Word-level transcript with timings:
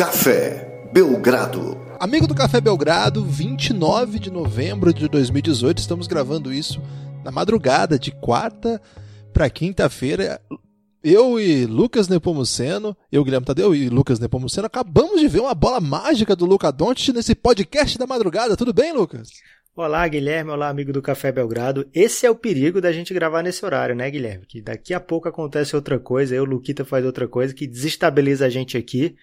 Café 0.00 0.88
Belgrado. 0.94 1.78
Amigo 2.00 2.26
do 2.26 2.34
Café 2.34 2.58
Belgrado, 2.58 3.22
29 3.22 4.18
de 4.18 4.30
novembro 4.30 4.94
de 4.94 5.06
2018, 5.06 5.76
estamos 5.76 6.06
gravando 6.06 6.50
isso 6.50 6.80
na 7.22 7.30
madrugada 7.30 7.98
de 7.98 8.10
quarta 8.10 8.80
para 9.30 9.50
quinta-feira. 9.50 10.40
Eu 11.04 11.38
e 11.38 11.66
Lucas 11.66 12.08
Nepomuceno, 12.08 12.96
eu, 13.12 13.22
Guilherme 13.22 13.44
Tadeu 13.44 13.74
e 13.74 13.90
Lucas 13.90 14.18
Nepomuceno, 14.18 14.66
acabamos 14.66 15.20
de 15.20 15.28
ver 15.28 15.40
uma 15.40 15.54
bola 15.54 15.82
mágica 15.82 16.34
do 16.34 16.46
Luca 16.46 16.72
Doncic 16.72 17.14
nesse 17.14 17.34
podcast 17.34 17.98
da 17.98 18.06
madrugada. 18.06 18.56
Tudo 18.56 18.72
bem, 18.72 18.94
Lucas? 18.94 19.28
Olá, 19.76 20.08
Guilherme. 20.08 20.50
Olá, 20.50 20.70
amigo 20.70 20.94
do 20.94 21.02
Café 21.02 21.30
Belgrado. 21.30 21.86
Esse 21.92 22.24
é 22.24 22.30
o 22.30 22.34
perigo 22.34 22.80
da 22.80 22.90
gente 22.90 23.12
gravar 23.12 23.42
nesse 23.42 23.62
horário, 23.66 23.94
né, 23.94 24.10
Guilherme? 24.10 24.46
Que 24.46 24.62
daqui 24.62 24.94
a 24.94 25.00
pouco 25.00 25.28
acontece 25.28 25.76
outra 25.76 25.98
coisa, 25.98 26.34
eu, 26.34 26.46
Luquita, 26.46 26.86
faz 26.86 27.04
outra 27.04 27.28
coisa 27.28 27.52
que 27.52 27.66
desestabiliza 27.66 28.46
a 28.46 28.48
gente 28.48 28.78
aqui. 28.78 29.14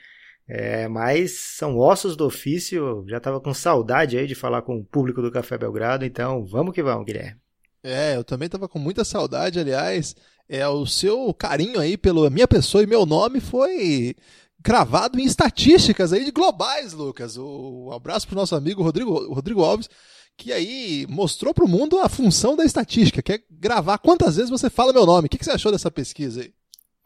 É, 0.47 0.87
mas 0.87 1.31
são 1.31 1.77
ossos 1.77 2.15
do 2.15 2.25
ofício. 2.25 3.03
Já 3.07 3.17
estava 3.17 3.41
com 3.41 3.53
saudade 3.53 4.17
aí 4.17 4.25
de 4.25 4.35
falar 4.35 4.61
com 4.61 4.77
o 4.77 4.85
público 4.85 5.21
do 5.21 5.31
Café 5.31 5.57
Belgrado, 5.57 6.05
então 6.05 6.45
vamos 6.45 6.73
que 6.73 6.81
vamos, 6.81 7.05
Guilherme. 7.05 7.37
É, 7.83 8.15
eu 8.15 8.23
também 8.23 8.45
estava 8.45 8.67
com 8.67 8.79
muita 8.79 9.03
saudade, 9.03 9.59
aliás. 9.59 10.15
É, 10.47 10.65
o 10.67 10.85
seu 10.85 11.33
carinho 11.33 11.79
aí 11.79 11.97
pela 11.97 12.29
minha 12.29 12.47
pessoa 12.47 12.83
e 12.83 12.87
meu 12.87 13.05
nome 13.05 13.41
foi 13.41 14.15
cravado 14.63 15.19
em 15.19 15.25
estatísticas 15.25 16.13
aí 16.13 16.23
de 16.23 16.31
globais, 16.31 16.93
Lucas. 16.93 17.37
O, 17.37 17.87
um 17.89 17.91
abraço 17.91 18.27
pro 18.27 18.35
nosso 18.35 18.55
amigo 18.55 18.81
Rodrigo, 18.81 19.33
Rodrigo 19.33 19.63
Alves, 19.63 19.89
que 20.37 20.53
aí 20.53 21.05
mostrou 21.09 21.53
pro 21.53 21.67
mundo 21.67 21.99
a 21.99 22.07
função 22.07 22.55
da 22.55 22.63
estatística, 22.63 23.21
que 23.21 23.33
é 23.33 23.39
gravar 23.49 23.97
quantas 23.97 24.37
vezes 24.37 24.49
você 24.49 24.69
fala 24.69 24.93
meu 24.93 25.05
nome. 25.05 25.27
O 25.27 25.29
que, 25.29 25.37
que 25.37 25.45
você 25.45 25.51
achou 25.51 25.71
dessa 25.71 25.91
pesquisa 25.91 26.41
aí? 26.41 26.53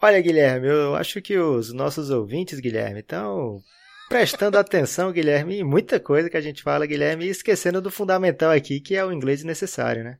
Olha, 0.03 0.19
Guilherme, 0.19 0.67
eu 0.67 0.95
acho 0.95 1.21
que 1.21 1.37
os 1.37 1.71
nossos 1.71 2.09
ouvintes, 2.09 2.59
Guilherme, 2.59 3.01
estão 3.01 3.61
prestando 4.09 4.57
atenção, 4.57 5.11
Guilherme, 5.11 5.59
em 5.59 5.63
muita 5.63 5.99
coisa 5.99 6.27
que 6.27 6.35
a 6.35 6.41
gente 6.41 6.63
fala, 6.63 6.87
Guilherme, 6.87 7.27
esquecendo 7.27 7.79
do 7.79 7.91
fundamental 7.91 8.49
aqui, 8.49 8.79
que 8.79 8.95
é 8.95 9.05
o 9.05 9.11
inglês 9.11 9.43
necessário, 9.43 10.03
né? 10.03 10.17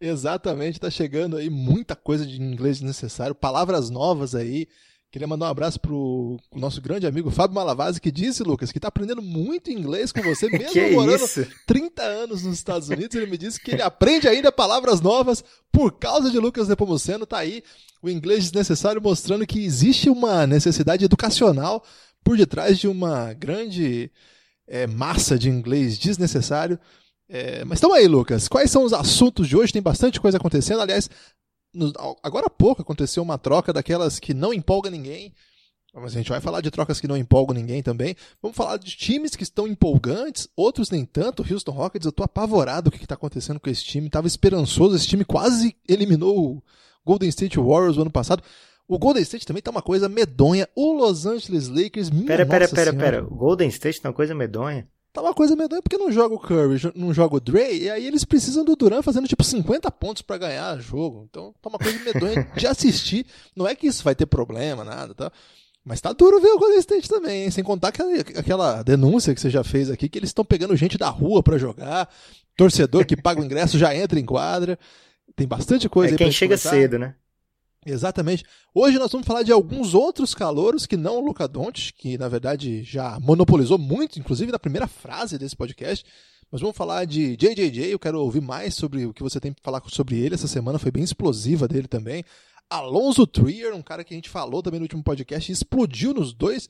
Exatamente, 0.00 0.78
tá 0.78 0.88
chegando 0.88 1.36
aí 1.36 1.50
muita 1.50 1.96
coisa 1.96 2.24
de 2.24 2.40
inglês 2.40 2.80
necessário, 2.80 3.34
palavras 3.34 3.90
novas 3.90 4.36
aí. 4.36 4.68
Queria 5.14 5.28
mandar 5.28 5.46
um 5.46 5.50
abraço 5.50 5.78
pro 5.78 6.40
nosso 6.52 6.82
grande 6.82 7.06
amigo 7.06 7.30
Fábio 7.30 7.54
Malavasi, 7.54 8.00
que 8.00 8.10
disse, 8.10 8.42
Lucas, 8.42 8.72
que 8.72 8.80
tá 8.80 8.88
aprendendo 8.88 9.22
muito 9.22 9.70
inglês 9.70 10.10
com 10.10 10.20
você, 10.20 10.50
mesmo 10.50 10.90
morando 10.90 11.24
isso? 11.24 11.46
30 11.68 12.02
anos 12.02 12.42
nos 12.42 12.56
Estados 12.56 12.88
Unidos. 12.88 13.14
Ele 13.14 13.30
me 13.30 13.38
disse 13.38 13.60
que 13.60 13.70
ele 13.70 13.82
aprende 13.82 14.26
ainda 14.26 14.50
palavras 14.50 15.00
novas 15.00 15.44
por 15.70 15.92
causa 16.00 16.32
de 16.32 16.38
Lucas 16.40 16.66
Nepomuceno. 16.66 17.26
Tá 17.26 17.38
aí 17.38 17.62
o 18.02 18.10
inglês 18.10 18.42
desnecessário 18.42 19.00
mostrando 19.00 19.46
que 19.46 19.64
existe 19.64 20.10
uma 20.10 20.48
necessidade 20.48 21.04
educacional 21.04 21.84
por 22.24 22.36
detrás 22.36 22.76
de 22.76 22.88
uma 22.88 23.32
grande 23.34 24.10
é, 24.66 24.84
massa 24.88 25.38
de 25.38 25.48
inglês 25.48 25.96
desnecessário. 25.96 26.76
É, 27.28 27.64
mas 27.64 27.76
estamos 27.76 27.96
aí, 27.96 28.08
Lucas. 28.08 28.48
Quais 28.48 28.68
são 28.68 28.82
os 28.82 28.92
assuntos 28.92 29.46
de 29.46 29.56
hoje? 29.56 29.72
Tem 29.72 29.80
bastante 29.80 30.20
coisa 30.20 30.38
acontecendo. 30.38 30.80
Aliás, 30.80 31.08
agora 32.22 32.46
há 32.46 32.50
pouco 32.50 32.82
aconteceu 32.82 33.22
uma 33.22 33.38
troca 33.38 33.72
daquelas 33.72 34.18
que 34.18 34.32
não 34.34 34.52
empolga 34.52 34.90
ninguém. 34.90 35.32
Mas 35.94 36.12
a 36.12 36.18
gente 36.18 36.30
vai 36.30 36.40
falar 36.40 36.60
de 36.60 36.72
trocas 36.72 37.00
que 37.00 37.06
não 37.06 37.16
empolgam 37.16 37.54
ninguém 37.54 37.80
também. 37.80 38.16
Vamos 38.42 38.56
falar 38.56 38.78
de 38.78 38.96
times 38.96 39.36
que 39.36 39.44
estão 39.44 39.66
empolgantes, 39.68 40.48
outros 40.56 40.90
nem 40.90 41.04
tanto. 41.04 41.44
Houston 41.48 41.70
Rockets, 41.70 42.04
eu 42.04 42.10
tô 42.10 42.24
apavorado 42.24 42.90
com 42.90 42.96
o 42.96 42.98
que 42.98 43.04
está 43.04 43.14
acontecendo 43.14 43.60
com 43.60 43.70
esse 43.70 43.84
time. 43.84 44.10
Tava 44.10 44.26
esperançoso, 44.26 44.96
esse 44.96 45.06
time 45.06 45.24
quase 45.24 45.76
eliminou 45.88 46.56
o 46.56 46.62
Golden 47.06 47.28
State 47.28 47.58
Warriors 47.60 47.94
no 47.96 48.02
ano 48.02 48.10
passado. 48.10 48.42
O 48.88 48.98
Golden 48.98 49.22
State 49.22 49.46
também 49.46 49.62
tá 49.62 49.70
uma 49.70 49.82
coisa 49.82 50.08
medonha. 50.08 50.68
O 50.74 50.92
Los 50.94 51.26
Angeles 51.26 51.68
Lakers, 51.68 52.10
minha 52.10 52.26
Pera, 52.26 52.44
pera, 52.44 52.68
pera, 52.68 52.90
senhora. 52.90 53.10
pera. 53.12 53.24
O 53.24 53.36
Golden 53.36 53.68
State 53.68 54.00
tá 54.00 54.08
uma 54.08 54.14
coisa 54.14 54.34
medonha. 54.34 54.88
Tá 55.14 55.22
uma 55.22 55.32
coisa 55.32 55.54
medonha 55.54 55.80
porque 55.80 55.96
não 55.96 56.10
joga 56.10 56.34
o 56.34 56.40
Curry, 56.40 56.92
não 56.96 57.14
joga 57.14 57.36
o 57.36 57.40
Dre, 57.40 57.84
e 57.84 57.88
aí 57.88 58.04
eles 58.04 58.24
precisam 58.24 58.64
do 58.64 58.74
Duran 58.74 59.00
fazendo 59.00 59.28
tipo 59.28 59.44
50 59.44 59.88
pontos 59.92 60.22
pra 60.22 60.36
ganhar 60.36 60.76
jogo. 60.80 61.28
Então 61.30 61.54
tá 61.62 61.68
uma 61.68 61.78
coisa 61.78 61.96
medonha 62.00 62.50
de 62.56 62.66
assistir. 62.66 63.24
Não 63.54 63.64
é 63.64 63.76
que 63.76 63.86
isso 63.86 64.02
vai 64.02 64.16
ter 64.16 64.26
problema, 64.26 64.82
nada, 64.82 65.14
tá? 65.14 65.30
Mas 65.84 66.00
tá 66.00 66.12
duro 66.12 66.40
ver 66.40 66.48
o 66.48 66.58
Golden 66.58 66.80
State 66.80 67.08
também, 67.08 67.44
hein? 67.44 67.50
Sem 67.52 67.62
contar 67.62 67.88
aquela, 67.88 68.10
aquela 68.18 68.82
denúncia 68.82 69.32
que 69.32 69.40
você 69.40 69.50
já 69.50 69.62
fez 69.62 69.88
aqui, 69.88 70.08
que 70.08 70.18
eles 70.18 70.30
estão 70.30 70.44
pegando 70.44 70.74
gente 70.74 70.98
da 70.98 71.08
rua 71.10 71.44
pra 71.44 71.58
jogar, 71.58 72.08
torcedor 72.56 73.06
que 73.06 73.16
paga 73.16 73.40
o 73.40 73.44
ingresso 73.44 73.78
já 73.78 73.94
entra 73.94 74.18
em 74.18 74.24
quadra. 74.24 74.76
Tem 75.36 75.46
bastante 75.46 75.88
coisa 75.88 76.10
É 76.10 76.14
aí 76.14 76.18
quem 76.18 76.32
chega 76.32 76.56
comentar. 76.58 76.72
cedo, 76.72 76.98
né? 76.98 77.14
Exatamente. 77.86 78.44
Hoje 78.74 78.98
nós 78.98 79.12
vamos 79.12 79.26
falar 79.26 79.42
de 79.42 79.52
alguns 79.52 79.94
outros 79.94 80.34
calouros 80.34 80.86
que 80.86 80.96
não 80.96 81.18
o 81.18 81.24
Luca 81.24 81.46
Doncic, 81.46 81.92
que 81.96 82.18
na 82.18 82.28
verdade 82.28 82.82
já 82.82 83.18
monopolizou 83.20 83.78
muito, 83.78 84.18
inclusive 84.18 84.50
na 84.50 84.58
primeira 84.58 84.86
frase 84.86 85.38
desse 85.38 85.54
podcast. 85.54 86.04
Nós 86.50 86.60
vamos 86.60 86.76
falar 86.76 87.04
de 87.04 87.36
JJJ, 87.36 87.90
eu 87.90 87.98
quero 87.98 88.20
ouvir 88.20 88.40
mais 88.40 88.74
sobre 88.74 89.06
o 89.06 89.12
que 89.12 89.22
você 89.22 89.40
tem 89.40 89.52
para 89.52 89.62
falar 89.62 89.82
sobre 89.88 90.18
ele. 90.18 90.34
Essa 90.34 90.48
semana 90.48 90.78
foi 90.78 90.90
bem 90.90 91.02
explosiva 91.02 91.66
dele 91.66 91.88
também. 91.88 92.24
Alonso 92.70 93.26
Trier, 93.26 93.74
um 93.74 93.82
cara 93.82 94.02
que 94.02 94.14
a 94.14 94.16
gente 94.16 94.30
falou 94.30 94.62
também 94.62 94.80
no 94.80 94.84
último 94.84 95.02
podcast, 95.02 95.50
explodiu 95.52 96.14
nos 96.14 96.32
dois, 96.32 96.68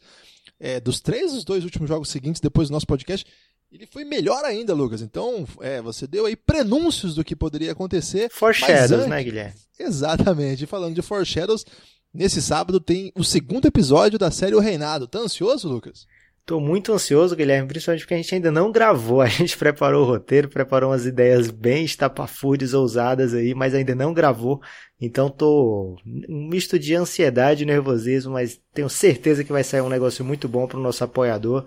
é, 0.59 0.81
dos 0.81 1.01
três 1.01 1.33
dos 1.33 1.45
dois 1.45 1.65
últimos 1.65 1.89
jogos 1.89 2.09
seguintes 2.09 2.41
depois 2.41 2.69
do 2.69 2.73
nosso 2.73 2.87
podcast. 2.87 3.25
Ele 3.75 3.89
foi 3.91 4.05
melhor 4.05 4.45
ainda, 4.45 4.73
Lucas. 4.73 5.03
Então, 5.03 5.45
é, 5.61 5.83
você 5.83 6.07
deu 6.07 6.27
aí 6.27 6.37
prenúncios 6.37 7.17
do 7.17 7.25
que 7.25 7.35
poderia 7.35 7.73
acontecer. 7.73 8.31
Foreshadows, 8.31 8.93
antes- 8.93 9.07
né, 9.09 9.25
Guilherme? 9.25 9.55
Exatamente. 9.77 10.65
Falando 10.65 10.95
de 10.95 11.03
Foreshadows, 11.03 11.67
nesse 12.13 12.41
sábado 12.41 12.79
tem 12.79 13.11
o 13.17 13.25
segundo 13.25 13.67
episódio 13.67 14.17
da 14.17 14.31
série 14.31 14.55
O 14.55 14.61
Reinado. 14.61 15.09
Tá 15.09 15.19
ansioso, 15.19 15.69
Lucas? 15.69 16.07
Tô 16.47 16.61
muito 16.61 16.93
ansioso, 16.93 17.35
Guilherme, 17.35 17.67
principalmente 17.67 18.03
porque 18.03 18.15
a 18.15 18.17
gente 18.19 18.33
ainda 18.35 18.53
não 18.53 18.71
gravou. 18.71 19.21
A 19.21 19.27
gente 19.27 19.57
preparou 19.59 20.05
o 20.05 20.07
roteiro, 20.07 20.49
preparou 20.49 20.91
umas 20.91 21.05
ideias 21.05 21.51
bem 21.51 21.85
estapafúrdias, 21.85 22.75
ousadas 22.75 23.35
aí, 23.35 23.55
mas 23.55 23.75
ainda 23.75 23.95
não 23.95 24.15
gravou. 24.15 24.61
Então 25.01 25.29
tô 25.29 25.97
um 26.07 26.49
misto 26.49 26.79
de 26.79 26.95
ansiedade 26.95 27.65
e 27.65 27.67
nervosismo, 27.67 28.35
mas 28.35 28.61
tenho 28.73 28.89
certeza 28.89 29.43
que 29.43 29.51
vai 29.51 29.65
sair 29.65 29.81
um 29.81 29.89
negócio 29.89 30.25
muito 30.25 30.47
bom 30.47 30.69
pro 30.69 30.79
nosso 30.79 31.03
apoiador. 31.03 31.67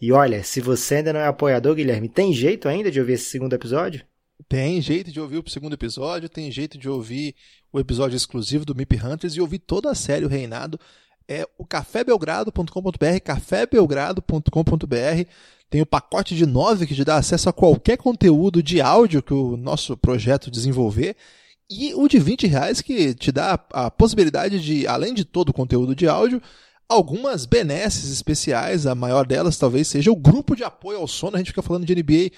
E 0.00 0.12
olha, 0.12 0.44
se 0.44 0.60
você 0.60 0.96
ainda 0.96 1.12
não 1.12 1.20
é 1.20 1.26
apoiador, 1.26 1.74
Guilherme, 1.74 2.08
tem 2.08 2.32
jeito 2.32 2.68
ainda 2.68 2.90
de 2.90 3.00
ouvir 3.00 3.14
esse 3.14 3.24
segundo 3.24 3.54
episódio? 3.54 4.04
Tem 4.48 4.80
jeito 4.80 5.10
de 5.10 5.20
ouvir 5.20 5.38
o 5.38 5.50
segundo 5.50 5.72
episódio, 5.72 6.28
tem 6.28 6.50
jeito 6.52 6.78
de 6.78 6.88
ouvir 6.88 7.34
o 7.72 7.80
episódio 7.80 8.16
exclusivo 8.16 8.64
do 8.64 8.74
MIP 8.74 9.04
Hunters 9.04 9.34
e 9.34 9.40
ouvir 9.40 9.58
toda 9.58 9.90
a 9.90 9.94
série 9.94 10.24
O 10.24 10.28
Reinado. 10.28 10.78
É 11.26 11.46
o 11.58 11.66
cafébelgrado.com.br, 11.66 13.20
cafébelgrado.com.br. 13.22 15.30
Tem 15.68 15.82
o 15.82 15.86
pacote 15.86 16.34
de 16.34 16.46
9 16.46 16.86
que 16.86 16.94
te 16.94 17.04
dá 17.04 17.16
acesso 17.16 17.48
a 17.48 17.52
qualquer 17.52 17.98
conteúdo 17.98 18.62
de 18.62 18.80
áudio 18.80 19.22
que 19.22 19.34
o 19.34 19.56
nosso 19.56 19.96
projeto 19.96 20.50
desenvolver. 20.50 21.16
E 21.68 21.92
o 21.94 22.08
de 22.08 22.18
20 22.18 22.46
reais 22.46 22.80
que 22.80 23.14
te 23.14 23.30
dá 23.30 23.60
a, 23.72 23.86
a 23.86 23.90
possibilidade 23.90 24.58
de, 24.60 24.86
além 24.86 25.12
de 25.12 25.24
todo 25.24 25.50
o 25.50 25.52
conteúdo 25.52 25.94
de 25.94 26.08
áudio, 26.08 26.40
algumas 26.88 27.46
benesses 27.46 28.10
especiais. 28.10 28.86
A 28.86 28.94
maior 28.94 29.26
delas 29.26 29.58
talvez 29.58 29.88
seja 29.88 30.10
o 30.10 30.16
grupo 30.16 30.56
de 30.56 30.64
apoio 30.64 30.98
ao 30.98 31.08
sono. 31.08 31.36
A 31.36 31.38
gente 31.38 31.48
fica 31.48 31.62
falando 31.62 31.84
de 31.84 31.94
NBA 31.94 32.30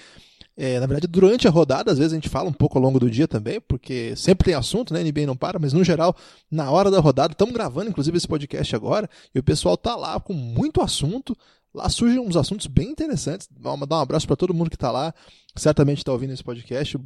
é, 0.55 0.79
na 0.79 0.85
verdade, 0.85 1.07
durante 1.07 1.47
a 1.47 1.51
rodada, 1.51 1.91
às 1.91 1.97
vezes 1.97 2.13
a 2.13 2.15
gente 2.15 2.29
fala 2.29 2.49
um 2.49 2.53
pouco 2.53 2.77
ao 2.77 2.83
longo 2.83 2.99
do 2.99 3.09
dia 3.09 3.27
também, 3.27 3.59
porque 3.61 4.13
sempre 4.15 4.45
tem 4.45 4.53
assunto, 4.53 4.93
né? 4.93 5.03
NBA 5.03 5.25
não 5.25 5.35
para, 5.35 5.57
mas 5.57 5.73
no 5.73 5.83
geral, 5.83 6.15
na 6.51 6.69
hora 6.69 6.91
da 6.91 6.99
rodada, 6.99 7.31
estamos 7.31 7.53
gravando 7.53 7.89
inclusive 7.89 8.17
esse 8.17 8.27
podcast 8.27 8.75
agora, 8.75 9.09
e 9.33 9.39
o 9.39 9.43
pessoal 9.43 9.77
tá 9.77 9.95
lá 9.95 10.19
com 10.19 10.33
muito 10.33 10.81
assunto. 10.81 11.35
Lá 11.73 11.89
surgem 11.89 12.19
uns 12.19 12.35
assuntos 12.35 12.67
bem 12.67 12.89
interessantes. 12.89 13.47
Vamos 13.57 13.87
dar 13.87 13.95
um 13.97 14.01
abraço 14.01 14.27
para 14.27 14.35
todo 14.35 14.53
mundo 14.53 14.69
que 14.69 14.77
tá 14.77 14.91
lá. 14.91 15.13
Certamente 15.55 15.99
está 15.99 16.11
ouvindo 16.11 16.33
esse 16.33 16.43
podcast. 16.43 16.97
O 16.97 17.01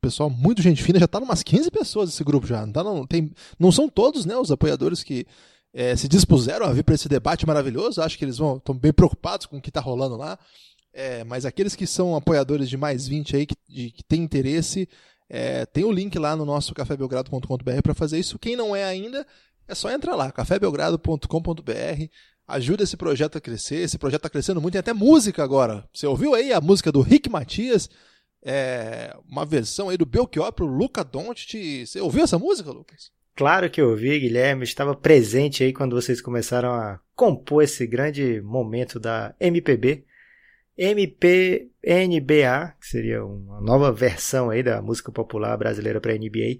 pessoal, 0.00 0.30
muito 0.30 0.62
gente 0.62 0.82
fina, 0.82 0.98
já 0.98 1.06
tá 1.06 1.18
umas 1.18 1.42
15 1.42 1.70
pessoas 1.70 2.08
esse 2.08 2.24
grupo 2.24 2.46
já. 2.46 2.64
Não, 2.64 2.72
tá, 2.72 2.82
não, 2.82 3.06
tem, 3.06 3.30
não 3.58 3.70
são 3.70 3.86
todos, 3.86 4.24
né, 4.24 4.34
os 4.34 4.50
apoiadores 4.50 5.02
que 5.04 5.26
é, 5.78 5.94
se 5.94 6.08
dispuseram 6.08 6.66
a 6.66 6.72
vir 6.72 6.82
para 6.82 6.96
esse 6.96 7.08
debate 7.08 7.46
maravilhoso. 7.46 8.02
Acho 8.02 8.18
que 8.18 8.24
eles 8.24 8.36
vão 8.36 8.56
estão 8.56 8.76
bem 8.76 8.92
preocupados 8.92 9.46
com 9.46 9.58
o 9.58 9.62
que 9.62 9.70
tá 9.70 9.80
rolando 9.80 10.16
lá. 10.16 10.36
É, 10.92 11.22
mas 11.22 11.46
aqueles 11.46 11.76
que 11.76 11.86
são 11.86 12.16
apoiadores 12.16 12.68
de 12.68 12.76
mais 12.76 13.06
20 13.06 13.36
aí, 13.36 13.46
que, 13.46 13.54
de, 13.68 13.92
que 13.92 14.02
tem 14.02 14.24
interesse, 14.24 14.88
é, 15.30 15.64
tem 15.66 15.84
o 15.84 15.92
link 15.92 16.18
lá 16.18 16.34
no 16.34 16.44
nosso 16.44 16.74
cafébelgrado.com.br 16.74 17.80
para 17.80 17.94
fazer 17.94 18.18
isso. 18.18 18.40
Quem 18.40 18.56
não 18.56 18.74
é 18.74 18.82
ainda, 18.82 19.24
é 19.68 19.74
só 19.74 19.88
entrar 19.88 20.16
lá, 20.16 20.32
cafébelgrado.com.br. 20.32 22.06
Ajuda 22.48 22.82
esse 22.82 22.96
projeto 22.96 23.38
a 23.38 23.40
crescer. 23.40 23.76
Esse 23.76 23.98
projeto 23.98 24.22
está 24.22 24.30
crescendo 24.30 24.60
muito, 24.60 24.72
tem 24.72 24.80
até 24.80 24.92
música 24.92 25.44
agora. 25.44 25.88
Você 25.94 26.08
ouviu 26.08 26.34
aí 26.34 26.52
a 26.52 26.60
música 26.60 26.90
do 26.90 27.02
Rick 27.02 27.30
Matias? 27.30 27.88
É, 28.42 29.16
uma 29.28 29.46
versão 29.46 29.90
aí 29.90 29.96
do 29.96 30.04
Belchior 30.04 30.52
pro 30.52 30.66
Luca 30.66 31.04
Doncic. 31.04 31.86
Você 31.86 32.00
ouviu 32.00 32.24
essa 32.24 32.36
música, 32.36 32.72
Lucas? 32.72 33.16
Claro 33.38 33.70
que 33.70 33.80
eu 33.80 33.90
ouvi, 33.90 34.18
Guilherme, 34.18 34.64
estava 34.64 34.96
presente 34.96 35.62
aí 35.62 35.72
quando 35.72 35.94
vocês 35.94 36.20
começaram 36.20 36.72
a 36.72 36.98
compor 37.14 37.62
esse 37.62 37.86
grande 37.86 38.40
momento 38.40 38.98
da 38.98 39.32
MPB. 39.38 40.04
MPNBA, 40.76 42.74
que 42.80 42.88
seria 42.88 43.24
uma 43.24 43.60
nova 43.60 43.92
versão 43.92 44.50
aí 44.50 44.60
da 44.60 44.82
música 44.82 45.12
popular 45.12 45.56
brasileira 45.56 46.00
para 46.00 46.14
NBA. 46.14 46.58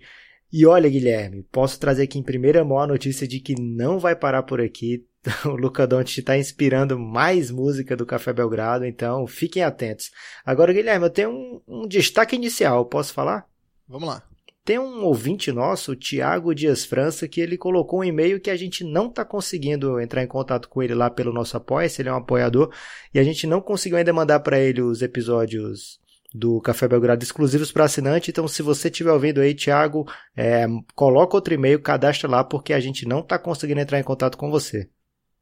E 0.53 0.65
olha, 0.67 0.89
Guilherme, 0.89 1.43
posso 1.51 1.81
trazer 1.81 2.05
aqui 2.05 2.17
em 2.17 2.23
primeira 2.23 2.65
mão 2.65 2.79
a 2.79 2.87
notícia 2.87 3.27
de 3.27 3.41
que 3.41 3.61
não 3.61 3.99
vai 3.99 4.15
parar 4.15 4.45
por 4.45 4.61
aqui. 4.61 5.05
o 5.47 5.57
Luca 5.57 5.85
Doncic 5.85 6.19
está 6.21 6.39
inspirando 6.39 6.97
mais 6.97 7.51
música 7.51 7.97
do 7.97 8.07
Café 8.07 8.33
Belgrado, 8.33 8.87
então 8.87 9.27
fiquem 9.27 9.65
atentos. 9.65 10.13
Agora, 10.47 10.73
Guilherme, 10.73 11.07
eu 11.07 11.11
tenho 11.11 11.31
um, 11.31 11.61
um 11.67 11.89
destaque 11.89 12.37
inicial, 12.37 12.87
posso 12.87 13.13
falar? 13.13 13.49
Vamos 13.89 14.09
lá. 14.09 14.28
Tem 14.69 14.79
um 14.79 15.03
ouvinte 15.03 15.51
nosso, 15.51 15.93
o 15.93 15.97
Tiago 15.97 16.55
Dias 16.55 16.85
França, 16.85 17.27
que 17.27 17.41
ele 17.41 17.57
colocou 17.57 18.01
um 18.01 18.05
e-mail 18.05 18.39
que 18.39 18.51
a 18.51 18.55
gente 18.55 18.85
não 18.85 19.07
está 19.07 19.25
conseguindo 19.25 19.99
entrar 19.99 20.23
em 20.23 20.27
contato 20.27 20.69
com 20.69 20.83
ele 20.83 20.95
lá 20.95 21.09
pelo 21.09 21.33
nosso 21.33 21.57
apoia, 21.57 21.89
se 21.89 22.03
ele 22.03 22.11
é 22.11 22.13
um 22.13 22.17
apoiador, 22.17 22.71
e 23.15 23.19
a 23.19 23.25
gente 23.25 23.47
não 23.47 23.63
conseguiu 23.63 23.97
ainda 23.97 24.13
mandar 24.13 24.41
para 24.41 24.61
ele 24.61 24.83
os 24.83 25.01
episódios 25.01 25.99
do 26.35 26.61
Café 26.61 26.87
Belgrado 26.87 27.25
exclusivos 27.25 27.73
para 27.73 27.85
assinante. 27.85 28.31
Então, 28.31 28.47
se 28.47 28.61
você 28.61 28.89
estiver 28.89 29.11
ouvindo 29.11 29.41
aí, 29.41 29.55
Thiago, 29.55 30.07
é, 30.37 30.67
coloca 30.95 31.35
outro 31.35 31.55
e-mail, 31.55 31.81
cadastra 31.81 32.29
lá, 32.29 32.45
porque 32.45 32.75
a 32.75 32.81
gente 32.81 33.09
não 33.09 33.21
está 33.21 33.39
conseguindo 33.39 33.81
entrar 33.81 33.99
em 33.99 34.05
contato 34.05 34.37
com 34.37 34.51
você. 34.51 34.87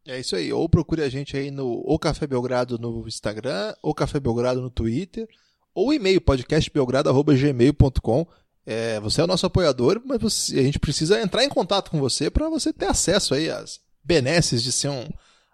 É 0.07 0.21
isso 0.21 0.37
aí. 0.37 0.53
Ou 0.53 0.69
procure 0.69 1.03
a 1.03 1.09
gente 1.09 1.37
aí 1.37 1.51
no 1.51 1.67
ou 1.67 1.99
Café 1.99 2.29
Belgrado 2.29 2.79
no 2.79 3.05
Instagram, 3.09 3.75
ou 3.83 3.93
Café 3.93 4.21
Belgrado 4.21 4.63
no 4.63 4.71
Twitter, 4.71 5.27
ou 5.75 5.93
e-mail 5.93 6.21
podcastbelgrado.gmail.com. 6.21 8.29
É, 8.67 8.99
você 9.01 9.21
é 9.21 9.25
o 9.25 9.29
nosso 9.29 9.47
apoiador, 9.47 10.03
mas 10.05 10.21
você, 10.21 10.59
a 10.59 10.63
gente 10.63 10.79
precisa 10.79 11.21
entrar 11.23 11.45
em 11.45 11.49
contato 11.49 11.91
com 11.91 12.01
você 12.01 12.29
para 12.29 12.49
você 12.51 12.73
ter 12.73 12.87
acesso 12.87 13.35
aí 13.35 13.49
às 13.49 13.79
benesses 14.03 14.63
de 14.63 14.73
ser 14.73 14.89
um 14.89 15.09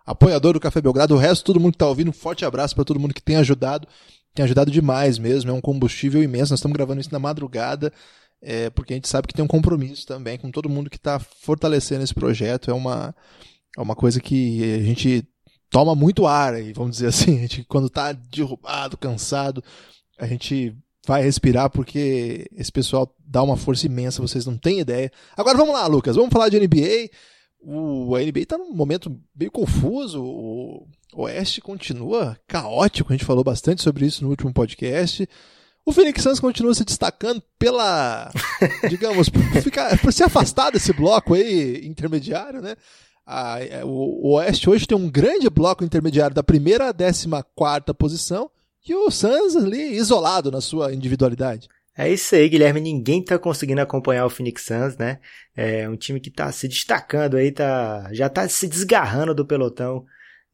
apoiador 0.07 0.55
do 0.55 0.61
Café 0.61 0.81
Belgrado. 0.81 1.15
O 1.15 1.19
resto, 1.19 1.45
todo 1.45 1.61
mundo 1.61 1.73
que 1.73 1.77
está 1.77 1.87
ouvindo, 1.87 2.09
um 2.09 2.15
forte 2.15 2.45
abraço 2.45 2.75
para 2.75 2.85
todo 2.85 2.99
mundo 2.99 3.15
que 3.15 3.23
tem 3.23 3.37
ajudado 3.37 3.87
tem 4.35 4.45
ajudado 4.45 4.71
demais 4.71 5.19
mesmo, 5.19 5.51
é 5.51 5.55
um 5.55 5.61
combustível 5.61 6.23
imenso. 6.23 6.53
Nós 6.53 6.61
estamos 6.61 6.75
gravando 6.75 7.01
isso 7.01 7.13
na 7.13 7.19
madrugada, 7.19 7.93
é, 8.41 8.71
porque 8.71 8.95
a 8.95 8.97
gente 8.97 9.09
sabe 9.09 9.29
que 9.29 9.35
tem 9.35 9.45
um 9.45 9.49
compromisso 9.49 10.07
também 10.07 10.39
com 10.39 10.51
todo 10.51 10.69
mundo 10.69 10.91
que 10.91 10.97
está 10.97 11.19
fortalecendo 11.19 12.03
esse 12.03 12.15
projeto. 12.15 12.71
É 12.71 12.75
uma, 12.75 13.15
é 13.77 13.81
uma 13.81 13.95
coisa 13.95 14.21
que 14.21 14.75
a 14.75 14.83
gente 14.83 15.27
toma 15.71 15.95
muito 15.95 16.27
ar, 16.27 16.55
vamos 16.75 16.93
dizer 16.93 17.09
assim. 17.09 17.39
A 17.39 17.41
gente, 17.43 17.65
quando 17.65 17.89
está 17.89 18.13
derrubado, 18.13 18.97
cansado, 18.97 19.63
a 20.19 20.27
gente 20.27 20.75
vai 21.07 21.23
respirar 21.23 21.71
porque 21.71 22.49
esse 22.57 22.71
pessoal 22.71 23.13
dá 23.25 23.43
uma 23.43 23.57
força 23.57 23.87
imensa, 23.87 24.23
vocês 24.23 24.47
não 24.47 24.57
têm 24.57 24.81
ideia. 24.81 25.11
Agora 25.37 25.57
vamos 25.57 25.75
lá, 25.75 25.87
Lucas, 25.87 26.17
vamos 26.17 26.31
falar 26.33 26.49
de 26.49 26.61
NBA. 26.61 27.11
O, 27.61 28.15
a 28.17 28.21
NBA 28.21 28.41
está 28.41 28.59
num 28.59 28.73
momento 28.73 29.17
meio 29.35 29.51
confuso. 29.51 30.23
O 30.23 30.87
Oeste 31.15 31.61
continua 31.61 32.39
caótico. 32.47 33.13
A 33.13 33.17
gente 33.17 33.25
falou 33.25 33.45
bastante 33.45 33.83
sobre 33.83 34.07
isso 34.07 34.23
no 34.23 34.31
último 34.31 34.53
podcast. 34.53 35.29
O 35.85 35.93
Phoenix 35.93 36.23
Suns 36.23 36.39
continua 36.39 36.75
se 36.75 36.85
destacando 36.85 37.43
pela, 37.59 38.31
digamos, 38.89 39.29
por, 39.29 39.43
ficar, 39.63 39.99
por 39.99 40.13
se 40.13 40.23
afastar 40.23 40.71
desse 40.71 40.93
bloco 40.93 41.35
aí 41.35 41.85
intermediário, 41.85 42.63
né? 42.63 42.77
A, 43.27 43.61
é, 43.61 43.85
o, 43.85 43.89
o 43.89 44.35
Oeste 44.35 44.71
hoje 44.71 44.87
tem 44.87 44.97
um 44.97 45.11
grande 45.11 45.51
bloco 45.51 45.85
intermediário 45.85 46.35
da 46.35 46.43
primeira 46.43 46.89
à 46.89 46.93
décima 46.93 47.43
quarta 47.55 47.93
posição 47.93 48.49
e 48.87 48.95
o 48.95 49.11
Suns 49.11 49.57
ali 49.57 49.97
isolado 49.97 50.51
na 50.51 50.61
sua 50.61 50.93
individualidade. 50.93 51.69
É 51.97 52.11
isso 52.11 52.35
aí, 52.35 52.49
Guilherme. 52.49 52.81
Ninguém 52.81 53.23
tá 53.23 53.39
conseguindo 53.39 53.81
acompanhar 53.81 54.25
o 54.25 54.31
Phoenix 54.31 54.63
Suns, 54.63 54.97
né? 54.97 55.21
É 55.55 55.89
um 55.89 55.97
time 55.97 56.21
que 56.21 56.31
tá 56.31 56.51
se 56.51 56.67
destacando 56.67 57.37
aí, 57.37 57.53
tá, 57.53 58.09
já 58.13 58.29
tá 58.29 58.49
se 58.49 58.67
desgarrando 58.67 59.35
do 59.35 59.47
pelotão 59.47 60.05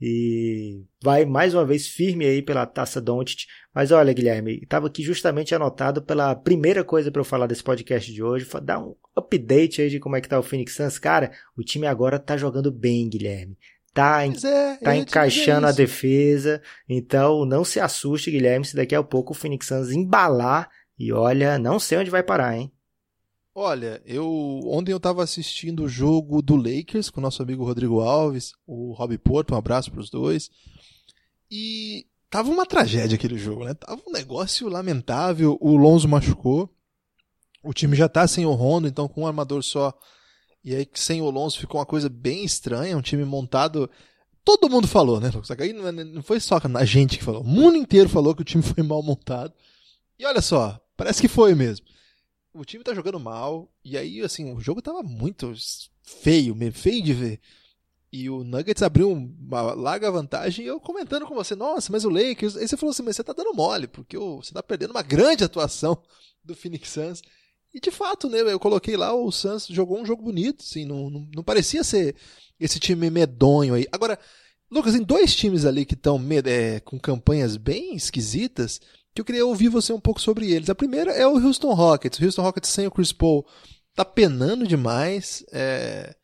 e 0.00 0.84
vai 1.02 1.24
mais 1.24 1.54
uma 1.54 1.64
vez 1.64 1.86
firme 1.88 2.24
aí 2.24 2.42
pela 2.42 2.66
taça 2.66 3.00
Doncic. 3.00 3.46
Mas 3.72 3.92
olha, 3.92 4.12
Guilherme, 4.12 4.60
estava 4.62 4.88
aqui 4.88 5.02
justamente 5.02 5.54
anotado 5.54 6.02
pela 6.02 6.34
primeira 6.34 6.82
coisa 6.82 7.10
para 7.10 7.20
eu 7.20 7.24
falar 7.24 7.46
desse 7.46 7.62
podcast 7.62 8.12
de 8.12 8.22
hoje, 8.22 8.48
dar 8.62 8.80
um 8.80 8.96
update 9.16 9.80
aí 9.80 9.90
de 9.90 10.00
como 10.00 10.16
é 10.16 10.20
que 10.20 10.28
tá 10.28 10.38
o 10.38 10.42
Phoenix 10.42 10.74
Suns. 10.74 10.98
Cara, 10.98 11.30
o 11.56 11.62
time 11.62 11.86
agora 11.86 12.18
tá 12.18 12.36
jogando 12.36 12.72
bem, 12.72 13.08
Guilherme. 13.08 13.56
Tá, 13.98 14.24
é, 14.24 14.76
tá 14.76 14.96
encaixando 14.96 15.66
a 15.66 15.72
defesa. 15.72 16.62
Então, 16.88 17.44
não 17.44 17.64
se 17.64 17.80
assuste, 17.80 18.30
Guilherme, 18.30 18.64
se 18.64 18.76
daqui 18.76 18.94
a 18.94 19.02
pouco 19.02 19.32
o 19.32 19.34
Phoenix 19.34 19.66
Suns 19.66 19.90
embalar 19.90 20.70
e 20.98 21.12
olha, 21.12 21.58
não 21.58 21.78
sei 21.78 21.98
onde 21.98 22.10
vai 22.10 22.22
parar, 22.22 22.56
hein? 22.56 22.72
Olha, 23.54 24.00
eu 24.06 24.60
ontem 24.66 24.92
eu 24.92 24.98
estava 24.98 25.22
assistindo 25.22 25.82
o 25.82 25.88
jogo 25.88 26.40
do 26.40 26.54
Lakers 26.54 27.10
com 27.10 27.18
o 27.18 27.22
nosso 27.22 27.42
amigo 27.42 27.64
Rodrigo 27.64 27.98
Alves, 27.98 28.52
o 28.64 28.92
Rob 28.92 29.18
Porto, 29.18 29.52
um 29.52 29.58
abraço 29.58 29.90
para 29.90 30.00
os 30.00 30.10
dois. 30.10 30.48
E 31.50 32.06
tava 32.30 32.52
uma 32.52 32.64
tragédia 32.64 33.16
aquele 33.16 33.36
jogo, 33.36 33.64
né? 33.64 33.74
Tava 33.74 34.00
um 34.06 34.12
negócio 34.12 34.68
lamentável. 34.68 35.58
O 35.60 35.76
Lonzo 35.76 36.08
machucou. 36.08 36.72
O 37.64 37.72
time 37.72 37.96
já 37.96 38.08
tá 38.08 38.28
sem 38.28 38.46
o 38.46 38.52
Rondo, 38.52 38.86
então 38.86 39.08
com 39.08 39.22
um 39.22 39.26
armador 39.26 39.62
só. 39.64 39.92
E 40.64 40.74
aí 40.74 40.88
sem 40.94 41.22
o 41.22 41.30
Lonzo 41.30 41.58
ficou 41.58 41.80
uma 41.80 41.86
coisa 41.86 42.08
bem 42.08 42.44
estranha, 42.44 42.96
um 42.96 43.02
time 43.02 43.24
montado 43.24 43.88
todo 44.44 44.70
mundo 44.70 44.88
falou, 44.88 45.20
né, 45.20 45.30
que 45.30 45.62
aí 45.62 45.74
não 45.74 46.22
foi 46.22 46.40
só 46.40 46.58
a 46.74 46.84
gente 46.84 47.18
que 47.18 47.24
falou. 47.24 47.42
O 47.42 47.46
mundo 47.46 47.76
inteiro 47.76 48.08
falou 48.08 48.34
que 48.34 48.40
o 48.40 48.44
time 48.44 48.62
foi 48.62 48.82
mal 48.82 49.02
montado. 49.02 49.52
E 50.18 50.24
olha 50.24 50.40
só, 50.40 50.80
Parece 50.98 51.22
que 51.22 51.28
foi 51.28 51.54
mesmo. 51.54 51.86
O 52.52 52.64
time 52.64 52.82
tá 52.82 52.92
jogando 52.92 53.20
mal, 53.20 53.72
e 53.84 53.96
aí, 53.96 54.20
assim, 54.20 54.52
o 54.52 54.60
jogo 54.60 54.82
tava 54.82 55.00
muito 55.00 55.54
feio, 56.02 56.56
meio 56.56 56.72
feio 56.72 57.00
de 57.00 57.14
ver. 57.14 57.40
E 58.12 58.28
o 58.28 58.42
Nuggets 58.42 58.82
abriu 58.82 59.12
uma 59.12 59.62
larga 59.74 60.10
vantagem 60.10 60.64
e 60.64 60.68
eu 60.68 60.80
comentando 60.80 61.24
com 61.24 61.36
você, 61.36 61.54
nossa, 61.54 61.92
mas 61.92 62.04
o 62.04 62.10
Lakers. 62.10 62.56
Aí 62.56 62.66
você 62.66 62.76
falou 62.76 62.90
assim, 62.90 63.04
mas 63.04 63.14
você 63.14 63.22
tá 63.22 63.32
dando 63.32 63.54
mole, 63.54 63.86
porque 63.86 64.18
você 64.18 64.52
tá 64.52 64.60
perdendo 64.60 64.90
uma 64.90 65.02
grande 65.02 65.44
atuação 65.44 66.02
do 66.42 66.56
Phoenix 66.56 66.88
Suns. 66.88 67.22
E 67.78 67.80
de 67.80 67.92
fato, 67.92 68.28
né, 68.28 68.40
eu 68.40 68.58
coloquei 68.58 68.96
lá, 68.96 69.14
o 69.14 69.30
Suns 69.30 69.68
jogou 69.68 70.00
um 70.00 70.04
jogo 70.04 70.20
bonito, 70.20 70.64
assim, 70.64 70.84
não, 70.84 71.08
não, 71.08 71.28
não 71.32 71.44
parecia 71.44 71.84
ser 71.84 72.16
esse 72.58 72.80
time 72.80 73.08
medonho 73.08 73.74
aí. 73.74 73.86
Agora, 73.92 74.18
Lucas, 74.68 74.94
tem 74.94 75.02
dois 75.04 75.32
times 75.36 75.64
ali 75.64 75.86
que 75.86 75.94
estão 75.94 76.20
é, 76.44 76.80
com 76.80 76.98
campanhas 76.98 77.56
bem 77.56 77.94
esquisitas 77.94 78.80
que 79.14 79.20
eu 79.20 79.24
queria 79.24 79.46
ouvir 79.46 79.68
você 79.68 79.92
um 79.92 80.00
pouco 80.00 80.20
sobre 80.20 80.50
eles. 80.50 80.68
A 80.68 80.74
primeira 80.74 81.12
é 81.12 81.24
o 81.24 81.38
Houston 81.38 81.72
Rockets. 81.72 82.18
O 82.18 82.24
Houston 82.24 82.42
Rockets 82.42 82.68
sem 82.68 82.88
o 82.88 82.90
Chris 82.90 83.12
Paul 83.12 83.46
tá 83.94 84.04
penando 84.04 84.66
demais. 84.66 85.44
É... 85.52 86.16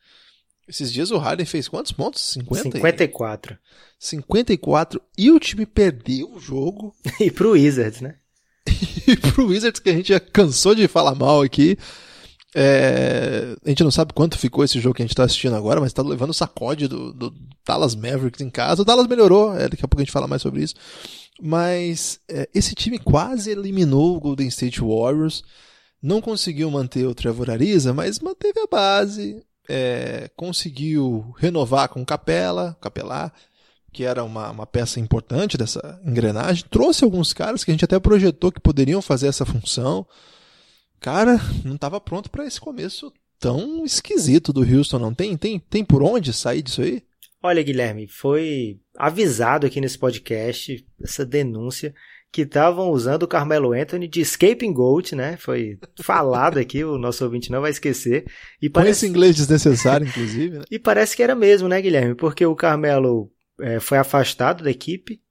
Esses 0.66 0.92
dias 0.92 1.12
o 1.12 1.18
Harden 1.18 1.46
fez 1.46 1.68
quantos 1.68 1.92
pontos? 1.92 2.20
50? 2.32 2.62
54. 2.62 3.56
54 3.96 5.00
e 5.16 5.30
o 5.30 5.38
time 5.38 5.66
perdeu 5.66 6.32
o 6.32 6.40
jogo. 6.40 6.92
e 7.20 7.30
pro 7.30 7.52
Wizards, 7.52 8.00
né? 8.00 8.16
E 9.06 9.16
pro 9.32 9.48
Wizards 9.48 9.80
que 9.80 9.90
a 9.90 9.94
gente 9.94 10.08
já 10.08 10.20
cansou 10.20 10.74
de 10.74 10.88
falar 10.88 11.14
mal 11.14 11.42
aqui. 11.42 11.76
É... 12.56 13.56
a 13.64 13.68
gente 13.68 13.82
não 13.82 13.90
sabe 13.90 14.12
quanto 14.12 14.38
ficou 14.38 14.62
esse 14.62 14.78
jogo 14.78 14.94
que 14.94 15.02
a 15.02 15.06
gente 15.06 15.16
tá 15.16 15.24
assistindo 15.24 15.56
agora, 15.56 15.80
mas 15.80 15.92
tá 15.92 16.02
levando 16.02 16.30
o 16.30 16.34
sacode 16.34 16.86
do, 16.86 17.12
do 17.12 17.34
Dallas 17.66 17.94
Mavericks 17.94 18.40
em 18.40 18.50
casa. 18.50 18.82
O 18.82 18.84
Dallas 18.84 19.06
melhorou, 19.06 19.54
é, 19.54 19.68
daqui 19.68 19.84
a 19.84 19.88
pouco 19.88 20.00
a 20.00 20.04
gente 20.04 20.12
fala 20.12 20.28
mais 20.28 20.42
sobre 20.42 20.62
isso. 20.62 20.74
Mas 21.42 22.20
é, 22.28 22.48
esse 22.54 22.74
time 22.74 22.98
quase 22.98 23.50
eliminou 23.50 24.16
o 24.16 24.20
Golden 24.20 24.48
State 24.48 24.80
Warriors. 24.80 25.42
Não 26.00 26.20
conseguiu 26.20 26.70
manter 26.70 27.06
o 27.06 27.14
Trevor 27.14 27.50
Ariza, 27.50 27.92
mas 27.92 28.20
manteve 28.20 28.60
a 28.60 28.66
base. 28.66 29.42
É, 29.68 30.30
conseguiu 30.36 31.34
renovar 31.38 31.88
com 31.88 32.04
Capela, 32.04 32.76
Capelar, 32.80 33.32
que 33.94 34.02
era 34.02 34.24
uma, 34.24 34.50
uma 34.50 34.66
peça 34.66 34.98
importante 34.98 35.56
dessa 35.56 36.00
engrenagem. 36.04 36.64
Trouxe 36.68 37.04
alguns 37.04 37.32
caras 37.32 37.62
que 37.62 37.70
a 37.70 37.74
gente 37.74 37.84
até 37.84 37.98
projetou 38.00 38.50
que 38.50 38.60
poderiam 38.60 39.00
fazer 39.00 39.28
essa 39.28 39.46
função. 39.46 40.04
Cara, 41.00 41.40
não 41.64 41.76
estava 41.76 42.00
pronto 42.00 42.28
para 42.28 42.44
esse 42.44 42.60
começo 42.60 43.12
tão 43.38 43.84
esquisito 43.84 44.52
do 44.52 44.62
Houston, 44.62 44.98
não 44.98 45.14
tem? 45.14 45.36
Tem, 45.36 45.60
tem 45.60 45.84
por 45.84 46.02
onde 46.02 46.32
sair 46.32 46.60
disso 46.60 46.82
aí? 46.82 47.02
Olha, 47.40 47.62
Guilherme, 47.62 48.08
foi 48.08 48.80
avisado 48.96 49.66
aqui 49.66 49.80
nesse 49.80 49.98
podcast 49.98 50.84
essa 51.00 51.24
denúncia 51.24 51.94
que 52.32 52.42
estavam 52.42 52.90
usando 52.90 53.22
o 53.22 53.28
Carmelo 53.28 53.72
Anthony 53.72 54.08
de 54.08 54.20
Escaping 54.20 54.72
Goat, 54.72 55.14
né? 55.14 55.36
Foi 55.36 55.78
falado 56.02 56.58
aqui, 56.58 56.82
o 56.82 56.98
nosso 56.98 57.22
ouvinte 57.22 57.48
não 57.48 57.60
vai 57.60 57.70
esquecer. 57.70 58.24
E 58.60 58.68
parece... 58.68 58.88
Com 58.88 58.90
esse 58.90 59.06
inglês 59.06 59.36
desnecessário, 59.36 60.08
inclusive. 60.08 60.58
Né? 60.58 60.64
e 60.68 60.80
parece 60.80 61.14
que 61.14 61.22
era 61.22 61.36
mesmo, 61.36 61.68
né, 61.68 61.80
Guilherme? 61.80 62.16
Porque 62.16 62.44
o 62.44 62.56
Carmelo 62.56 63.30
é, 63.60 63.80
foi 63.80 63.98
afastado 63.98 64.64
da 64.64 64.70
equipe 64.70 65.22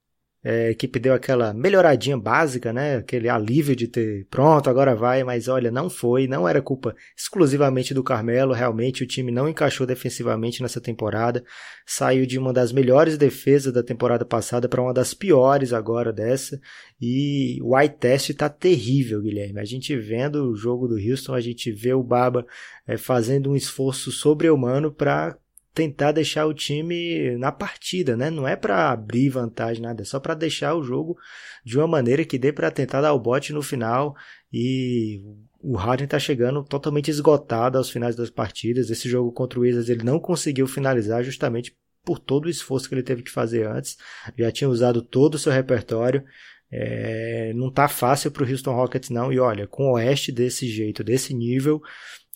é, 0.46 0.68
a 0.68 0.72
equipe 0.72 1.00
deu 1.00 1.13
aquela 1.13 1.53
melhoradinha 1.53 2.18
básica, 2.18 2.74
né? 2.74 2.98
Aquele 2.98 3.30
alívio 3.30 3.74
de 3.77 3.88
ter 3.88 4.27
pronto, 4.30 4.70
agora 4.70 4.94
vai, 4.94 5.24
mas 5.24 5.48
olha, 5.48 5.72
não 5.72 5.89
foi, 5.89 6.27
não 6.27 6.46
era 6.48 6.62
culpa 6.62 6.94
exclusivamente 7.18 7.94
do 7.94 8.03
Carmelo, 8.03 8.51
realmente 8.51 9.03
o 9.03 9.08
time 9.08 9.32
não 9.32 9.48
encaixou 9.48 9.88
defensivamente 9.88 10.62
nessa 10.62 10.82
temporada, 10.82 11.42
saiu 11.86 12.25
de 12.25 12.38
uma 12.38 12.51
das 12.51 12.74
melhores 12.74 13.18
defesas 13.18 13.72
da 13.72 13.82
temporada 13.82 14.25
passada 14.25 14.68
para 14.68 14.82
uma 14.82 14.94
das 14.94 15.13
piores 15.13 15.72
agora 15.72 16.12
dessa, 16.12 16.60
e 17.00 17.58
o 17.63 17.77
eye 17.80 17.88
test 17.88 18.34
tá 18.34 18.50
terrível, 18.50 19.22
Guilherme. 19.22 19.62
A 19.62 19.65
gente 19.65 19.96
vendo 19.96 20.51
o 20.51 20.56
jogo 20.58 20.89
do 20.89 20.96
Houston, 20.96 21.34
a 21.34 21.42
gente 21.42 21.72
vê 21.72 21.94
o 21.94 22.03
Baba 22.03 22.46
é, 22.86 22.98
fazendo 22.98 23.50
um 23.50 23.56
esforço 23.56 24.12
sobre-humano 24.12 24.92
para 24.92 25.38
tentar 25.74 26.12
deixar 26.12 26.46
o 26.46 26.53
time 26.53 27.36
na 27.38 27.51
partida, 27.51 28.15
né? 28.15 28.30
Não 28.30 28.48
é 28.48 28.56
para 28.56 28.92
abrir 28.92 29.30
vantagem 29.30 29.82
nada, 29.82 30.01
é 30.01 30.06
só 30.06 30.20
para 30.20 30.36
deixar 30.36 30.75
o 30.75 30.84
jogo 30.84 31.18
de 31.65 31.77
uma 31.77 31.88
maneira 31.88 32.24
que 32.24 32.38
dê 32.38 32.53
para 32.53 32.70
tentar 32.70 33.01
dar 33.01 33.13
o 33.13 33.20
bote 33.20 33.51
no 33.51 33.62
final 33.62 34.15
e 34.51 35.22
o 35.60 35.75
Harden 35.75 36.08
tá 36.08 36.20
chegando 36.20 36.63
totalmente 36.63 37.10
esgotado 37.10 37.77
aos 37.77 37.89
finais 37.89 38.15
das 38.15 38.30
partidas. 38.30 38.89
Esse 38.89 39.10
jogo 39.10 39.32
contra 39.32 39.58
o 39.58 39.63
Wizards 39.63 39.89
ele 39.89 40.03
não 40.03 40.20
conseguiu 40.20 40.68
finalizar 40.68 41.24
justamente 41.24 41.75
por 42.03 42.20
todo 42.20 42.46
o 42.46 42.50
esforço 42.50 42.88
que 42.88 42.94
ele 42.94 43.01
teve 43.03 43.24
que 43.24 43.32
fazer 43.32 43.65
antes. 43.65 43.98
Já 44.38 44.51
tinha 44.51 44.70
usado 44.70 45.01
todo 45.01 45.36
o 45.36 45.39
seu 45.39 45.51
repertório. 45.51 46.24
É, 46.70 47.53
não 47.56 47.72
tá 47.72 47.88
fácil 47.88 48.32
para 48.32 48.50
Houston 48.50 48.75
Rockets 48.75 49.10
não. 49.10 49.32
E 49.32 49.39
olha, 49.39 49.65
com 49.65 49.86
o 49.88 49.94
Oeste 49.94 50.32
desse 50.32 50.68
jeito, 50.68 51.03
desse 51.03 51.34
nível, 51.34 51.82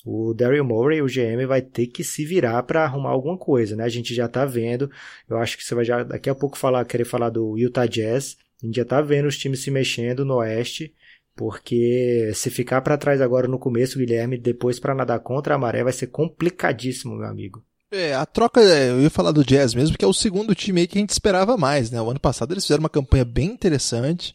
o 0.07 0.33
Daryl 0.33 0.63
Morey, 0.63 1.01
o 1.01 1.05
GM, 1.05 1.45
vai 1.45 1.61
ter 1.61 1.87
que 1.87 2.01
se 2.01 2.25
virar 2.25 2.63
para 2.63 2.85
arrumar 2.85 3.09
alguma 3.09 3.37
coisa, 3.37 3.75
né? 3.75 3.83
A 3.83 3.89
gente 3.89 4.15
já 4.15 4.25
tá 4.25 4.45
vendo. 4.45 4.89
Eu 5.29 5.37
acho 5.37 5.57
que 5.57 5.63
você 5.65 5.75
vai 5.75 5.83
já 5.83 6.01
daqui 6.01 6.29
a 6.29 6.35
pouco 6.35 6.57
falar, 6.57 6.85
querer 6.85 7.03
falar 7.03 7.29
do 7.29 7.57
Utah 7.57 7.85
Jazz. 7.85 8.37
A 8.63 8.65
gente 8.65 8.77
já 8.77 8.85
tá 8.85 9.01
vendo 9.01 9.27
os 9.27 9.37
times 9.37 9.59
se 9.59 9.69
mexendo 9.69 10.23
no 10.23 10.35
Oeste. 10.35 10.93
Porque 11.35 12.31
se 12.33 12.49
ficar 12.49 12.81
para 12.81 12.97
trás 12.97 13.19
agora 13.19 13.49
no 13.49 13.59
começo, 13.59 13.99
Guilherme, 13.99 14.37
depois 14.37 14.79
para 14.79 14.95
nadar 14.95 15.19
contra 15.19 15.55
a 15.55 15.57
maré 15.57 15.83
vai 15.83 15.93
ser 15.93 16.07
complicadíssimo, 16.07 17.15
meu 17.15 17.27
amigo. 17.27 17.61
É, 17.91 18.13
a 18.13 18.25
troca, 18.25 18.61
é, 18.61 18.89
eu 18.89 19.01
ia 19.01 19.09
falar 19.09 19.31
do 19.31 19.45
Jazz 19.45 19.73
mesmo, 19.73 19.97
que 19.97 20.03
é 20.03 20.07
o 20.07 20.13
segundo 20.13 20.55
time 20.55 20.81
aí 20.81 20.87
que 20.87 20.97
a 20.97 21.01
gente 21.01 21.11
esperava 21.11 21.57
mais, 21.57 21.91
né? 21.91 22.01
O 22.01 22.09
ano 22.09 22.19
passado 22.19 22.53
eles 22.53 22.63
fizeram 22.63 22.81
uma 22.81 22.89
campanha 22.89 23.25
bem 23.25 23.47
interessante. 23.47 24.33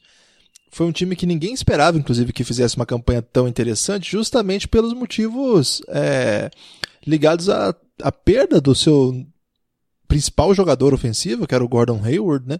Foi 0.74 0.86
um 0.86 0.92
time 0.92 1.14
que 1.14 1.26
ninguém 1.26 1.52
esperava, 1.52 1.98
inclusive, 1.98 2.32
que 2.32 2.42
fizesse 2.42 2.76
uma 2.76 2.86
campanha 2.86 3.20
tão 3.20 3.46
interessante, 3.46 4.10
justamente 4.10 4.66
pelos 4.66 4.94
motivos 4.94 5.82
é, 5.88 6.50
ligados 7.06 7.50
à, 7.50 7.76
à 8.00 8.10
perda 8.10 8.58
do 8.58 8.74
seu 8.74 9.26
principal 10.08 10.54
jogador 10.54 10.94
ofensivo, 10.94 11.46
que 11.46 11.54
era 11.54 11.62
o 11.62 11.68
Gordon 11.68 12.02
Hayward, 12.02 12.48
né? 12.48 12.58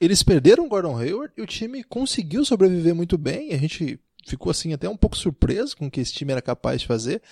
Eles 0.00 0.20
perderam 0.24 0.66
o 0.66 0.68
Gordon 0.68 0.98
Hayward 0.98 1.32
e 1.36 1.42
o 1.42 1.46
time 1.46 1.84
conseguiu 1.84 2.44
sobreviver 2.44 2.92
muito 2.92 3.16
bem. 3.16 3.52
A 3.52 3.56
gente 3.56 4.00
ficou 4.26 4.50
assim 4.50 4.72
até 4.72 4.88
um 4.88 4.96
pouco 4.96 5.16
surpreso 5.16 5.76
com 5.76 5.86
o 5.86 5.90
que 5.90 6.00
esse 6.00 6.12
time 6.12 6.32
era 6.32 6.42
capaz 6.42 6.80
de 6.80 6.88
fazer. 6.88 7.22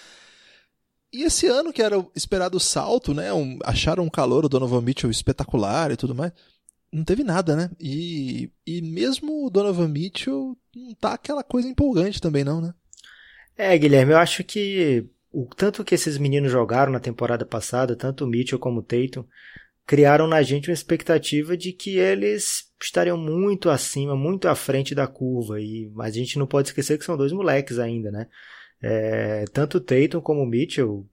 E 1.12 1.24
esse 1.24 1.48
ano 1.48 1.72
que 1.72 1.82
era 1.82 1.96
esperado 2.14 2.60
salto, 2.60 3.12
né? 3.12 3.32
Um, 3.32 3.58
acharam 3.64 4.04
um 4.04 4.08
calor, 4.08 4.44
o 4.44 4.48
Donovan 4.48 4.82
Mitchell 4.82 5.10
espetacular 5.10 5.90
e 5.90 5.96
tudo 5.96 6.14
mais. 6.14 6.32
Não 6.92 7.04
teve 7.04 7.24
nada, 7.24 7.56
né? 7.56 7.70
E, 7.80 8.50
e 8.66 8.82
mesmo 8.82 9.46
o 9.46 9.50
Donovan 9.50 9.88
Mitchell 9.88 10.56
não 10.76 10.94
tá 10.94 11.14
aquela 11.14 11.42
coisa 11.42 11.66
empolgante 11.66 12.20
também, 12.20 12.44
não, 12.44 12.60
né? 12.60 12.74
É, 13.56 13.76
Guilherme, 13.78 14.12
eu 14.12 14.18
acho 14.18 14.44
que 14.44 15.08
o 15.32 15.46
tanto 15.46 15.84
que 15.84 15.94
esses 15.94 16.18
meninos 16.18 16.52
jogaram 16.52 16.92
na 16.92 17.00
temporada 17.00 17.46
passada, 17.46 17.96
tanto 17.96 18.24
o 18.24 18.28
Mitchell 18.28 18.58
como 18.58 18.80
o 18.80 18.82
Tatum, 18.82 19.24
criaram 19.86 20.26
na 20.26 20.42
gente 20.42 20.68
uma 20.68 20.74
expectativa 20.74 21.56
de 21.56 21.72
que 21.72 21.96
eles 21.96 22.70
estariam 22.80 23.16
muito 23.16 23.70
acima, 23.70 24.14
muito 24.14 24.46
à 24.48 24.54
frente 24.54 24.94
da 24.94 25.06
curva. 25.06 25.60
E, 25.60 25.90
mas 25.94 26.14
a 26.14 26.18
gente 26.18 26.38
não 26.38 26.46
pode 26.46 26.68
esquecer 26.68 26.98
que 26.98 27.04
são 27.04 27.16
dois 27.16 27.32
moleques 27.32 27.78
ainda, 27.78 28.10
né? 28.10 28.28
É, 28.82 29.44
tanto 29.52 29.78
o 29.78 29.80
Tatum 29.80 30.20
como 30.20 30.42
o 30.42 30.46
Mitchell 30.46 31.08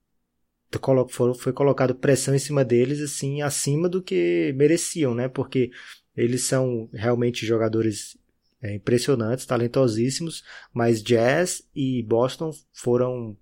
foi 1.38 1.54
colocado 1.54 1.96
pressão 1.96 2.36
em 2.36 2.40
cima 2.40 2.64
deles 2.64 3.02
assim 3.02 3.42
acima 3.42 3.90
do 3.90 4.02
que 4.02 4.54
mereciam, 4.56 5.16
né? 5.16 5.28
Porque 5.28 5.72
eles 6.16 6.44
são 6.44 6.90
realmente 6.94 7.46
jogadores 7.46 8.18
é, 8.62 8.76
impressionantes, 8.76 9.46
talentosíssimos, 9.46 10.44
mas 10.74 11.02
Jazz 11.02 11.64
e 11.74 12.04
Boston 12.04 12.52
foram 12.74 13.38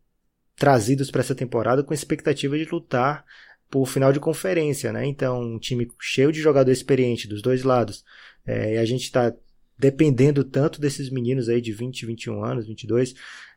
trazidos 0.56 1.12
para 1.12 1.22
essa 1.22 1.36
temporada 1.36 1.84
com 1.84 1.94
expectativa 1.94 2.58
de 2.58 2.66
lutar 2.66 3.26
por 3.70 3.86
final 3.88 4.14
de 4.14 4.20
conferência, 4.20 4.94
né? 4.94 5.06
Então, 5.06 5.42
um 5.42 5.60
time 5.60 5.88
cheio 6.00 6.32
de 6.32 6.40
jogador 6.42 6.72
experiente 6.72 7.28
dos 7.28 7.42
dois 7.42 7.64
lados. 7.64 8.04
É, 8.46 8.76
e 8.76 8.78
a 8.78 8.86
gente 8.86 9.04
está 9.04 9.34
dependendo 9.78 10.44
tanto 10.44 10.80
desses 10.80 11.10
meninos 11.10 11.50
aí 11.50 11.62
de 11.62 11.72
20, 11.72 12.06
21 12.06 12.44
anos, 12.44 12.66
22, 12.66 13.14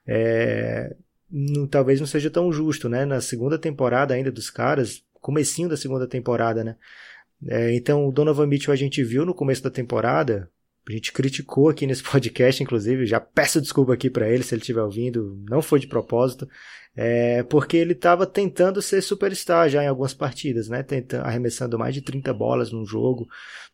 é, 0.07 0.95
não, 1.31 1.67
talvez 1.67 2.01
não 2.01 2.07
seja 2.07 2.31
tão 2.31 2.53
justo, 2.53 2.89
né? 2.89 3.05
Na 3.05 3.21
segunda 3.21 3.59
temporada 3.59 4.15
ainda 4.15 4.33
dos 4.33 4.51
caras, 4.51 5.03
comecinho 5.21 5.69
da 5.69 5.77
segunda 5.77 6.07
temporada, 6.07 6.65
né? 6.65 6.77
É, 7.47 7.75
então, 7.75 8.07
o 8.07 8.13
Donovan 8.13 8.47
Mitchell 8.47 8.73
a 8.73 8.77
gente 8.77 9.03
viu 9.03 9.25
no 9.25 9.35
começo 9.35 9.63
da 9.63 9.71
temporada, 9.71 10.51
a 10.89 10.93
gente 10.93 11.13
criticou 11.13 11.69
aqui 11.69 11.87
nesse 11.87 12.03
podcast, 12.05 12.63
inclusive, 12.63 13.07
já 13.07 13.21
peço 13.21 13.61
desculpa 13.61 13.95
aqui 13.95 14.11
para 14.11 14.29
ele 14.29 14.43
se 14.43 14.55
ele 14.55 14.61
estiver 14.61 14.83
ouvindo, 14.83 15.39
não 15.49 15.63
foi 15.63 15.79
de 15.79 15.87
propósito. 15.87 16.49
É, 16.97 17.45
porque 17.45 17.77
ele 17.77 17.93
estava 17.93 18.27
tentando 18.27 18.83
ser 18.83 19.01
superstar 19.01 19.69
já 19.69 19.83
em 19.83 19.87
algumas 19.87 20.13
partidas, 20.13 20.69
né? 20.69 20.83
Tentando, 20.83 21.25
arremessando 21.25 21.79
mais 21.79 21.95
de 21.95 22.03
30 22.03 22.35
bolas 22.35 22.73
num 22.73 22.85
jogo, 22.85 23.29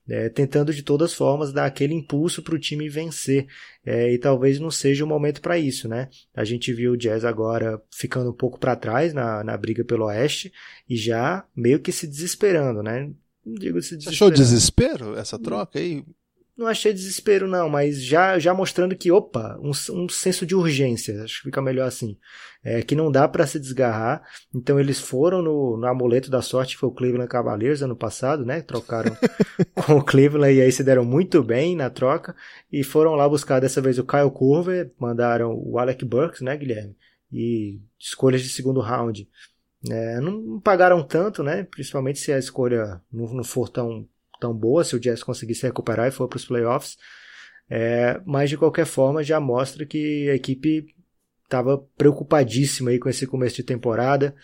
é, 0.08 0.28
tentando 0.28 0.72
de 0.72 0.82
todas 0.82 1.12
formas 1.12 1.52
dar 1.52 1.66
aquele 1.66 1.94
impulso 1.94 2.42
para 2.42 2.54
o 2.54 2.58
time 2.58 2.88
vencer. 2.88 3.46
É, 3.84 4.12
e 4.12 4.18
talvez 4.18 4.58
não 4.58 4.70
seja 4.70 5.04
o 5.04 5.08
momento 5.08 5.40
para 5.40 5.58
isso, 5.58 5.88
né? 5.88 6.08
A 6.34 6.44
gente 6.44 6.72
viu 6.72 6.92
o 6.92 6.96
Jazz 6.96 7.24
agora 7.24 7.80
ficando 7.90 8.30
um 8.30 8.36
pouco 8.36 8.58
para 8.58 8.76
trás 8.76 9.12
na, 9.12 9.44
na 9.44 9.56
briga 9.56 9.84
pelo 9.84 10.06
Oeste 10.06 10.52
e 10.88 10.96
já 10.96 11.44
meio 11.54 11.80
que 11.80 11.92
se 11.92 12.06
desesperando, 12.06 12.82
né? 12.82 13.10
Não 13.44 13.54
digo 13.54 13.80
se 13.80 13.96
desesperando. 13.96 14.14
Achou 14.14 14.30
desespero 14.30 15.16
essa 15.16 15.38
troca 15.38 15.78
aí? 15.78 16.04
Não 16.56 16.66
achei 16.66 16.90
desespero, 16.90 17.46
não, 17.46 17.68
mas 17.68 18.02
já, 18.02 18.38
já 18.38 18.54
mostrando 18.54 18.96
que, 18.96 19.12
opa, 19.12 19.58
um, 19.60 19.72
um 19.92 20.08
senso 20.08 20.46
de 20.46 20.54
urgência, 20.54 21.22
acho 21.22 21.38
que 21.38 21.48
fica 21.48 21.60
melhor 21.60 21.86
assim. 21.86 22.16
É, 22.64 22.82
que 22.82 22.96
não 22.96 23.12
dá 23.12 23.28
para 23.28 23.46
se 23.46 23.60
desgarrar. 23.60 24.22
Então 24.54 24.80
eles 24.80 24.98
foram 24.98 25.42
no, 25.42 25.76
no 25.76 25.86
amuleto 25.86 26.30
da 26.30 26.40
sorte, 26.40 26.74
que 26.74 26.80
foi 26.80 26.88
o 26.88 26.92
Cleveland 26.92 27.28
Cavaliers 27.28 27.82
ano 27.82 27.94
passado, 27.94 28.44
né? 28.44 28.62
Trocaram 28.62 29.14
com 29.86 29.96
o 29.96 30.02
Cleveland 30.02 30.54
e 30.54 30.62
aí 30.62 30.72
se 30.72 30.82
deram 30.82 31.04
muito 31.04 31.42
bem 31.44 31.76
na 31.76 31.90
troca. 31.90 32.34
E 32.72 32.82
foram 32.82 33.14
lá 33.14 33.28
buscar 33.28 33.60
dessa 33.60 33.80
vez 33.80 33.98
o 33.98 34.06
Kyle 34.06 34.30
Curver, 34.30 34.90
mandaram 34.98 35.54
o 35.54 35.78
Alec 35.78 36.04
Burks, 36.04 36.40
né, 36.40 36.56
Guilherme? 36.56 36.96
E 37.30 37.78
escolhas 37.98 38.42
de 38.42 38.48
segundo 38.48 38.80
round. 38.80 39.28
É, 39.90 40.20
não 40.20 40.58
pagaram 40.58 41.02
tanto, 41.06 41.42
né? 41.42 41.64
Principalmente 41.64 42.18
se 42.18 42.32
a 42.32 42.38
escolha 42.38 43.00
não, 43.12 43.26
não 43.34 43.44
for 43.44 43.68
tão 43.68 44.08
tão 44.38 44.54
boa 44.54 44.84
se 44.84 44.96
o 44.96 45.00
Jazz 45.00 45.22
conseguir 45.22 45.54
se 45.54 45.66
recuperar 45.66 46.08
e 46.08 46.12
for 46.12 46.28
para 46.28 46.36
os 46.36 46.44
playoffs. 46.44 46.96
É, 47.68 48.20
mas 48.24 48.50
de 48.50 48.56
qualquer 48.56 48.86
forma 48.86 49.22
já 49.22 49.40
mostra 49.40 49.84
que 49.84 50.30
a 50.30 50.34
equipe 50.34 50.86
estava 51.44 51.78
preocupadíssima 51.96 52.90
aí 52.90 52.98
com 52.98 53.08
esse 53.08 53.26
começo 53.26 53.56
de 53.56 53.62
temporada. 53.62 54.34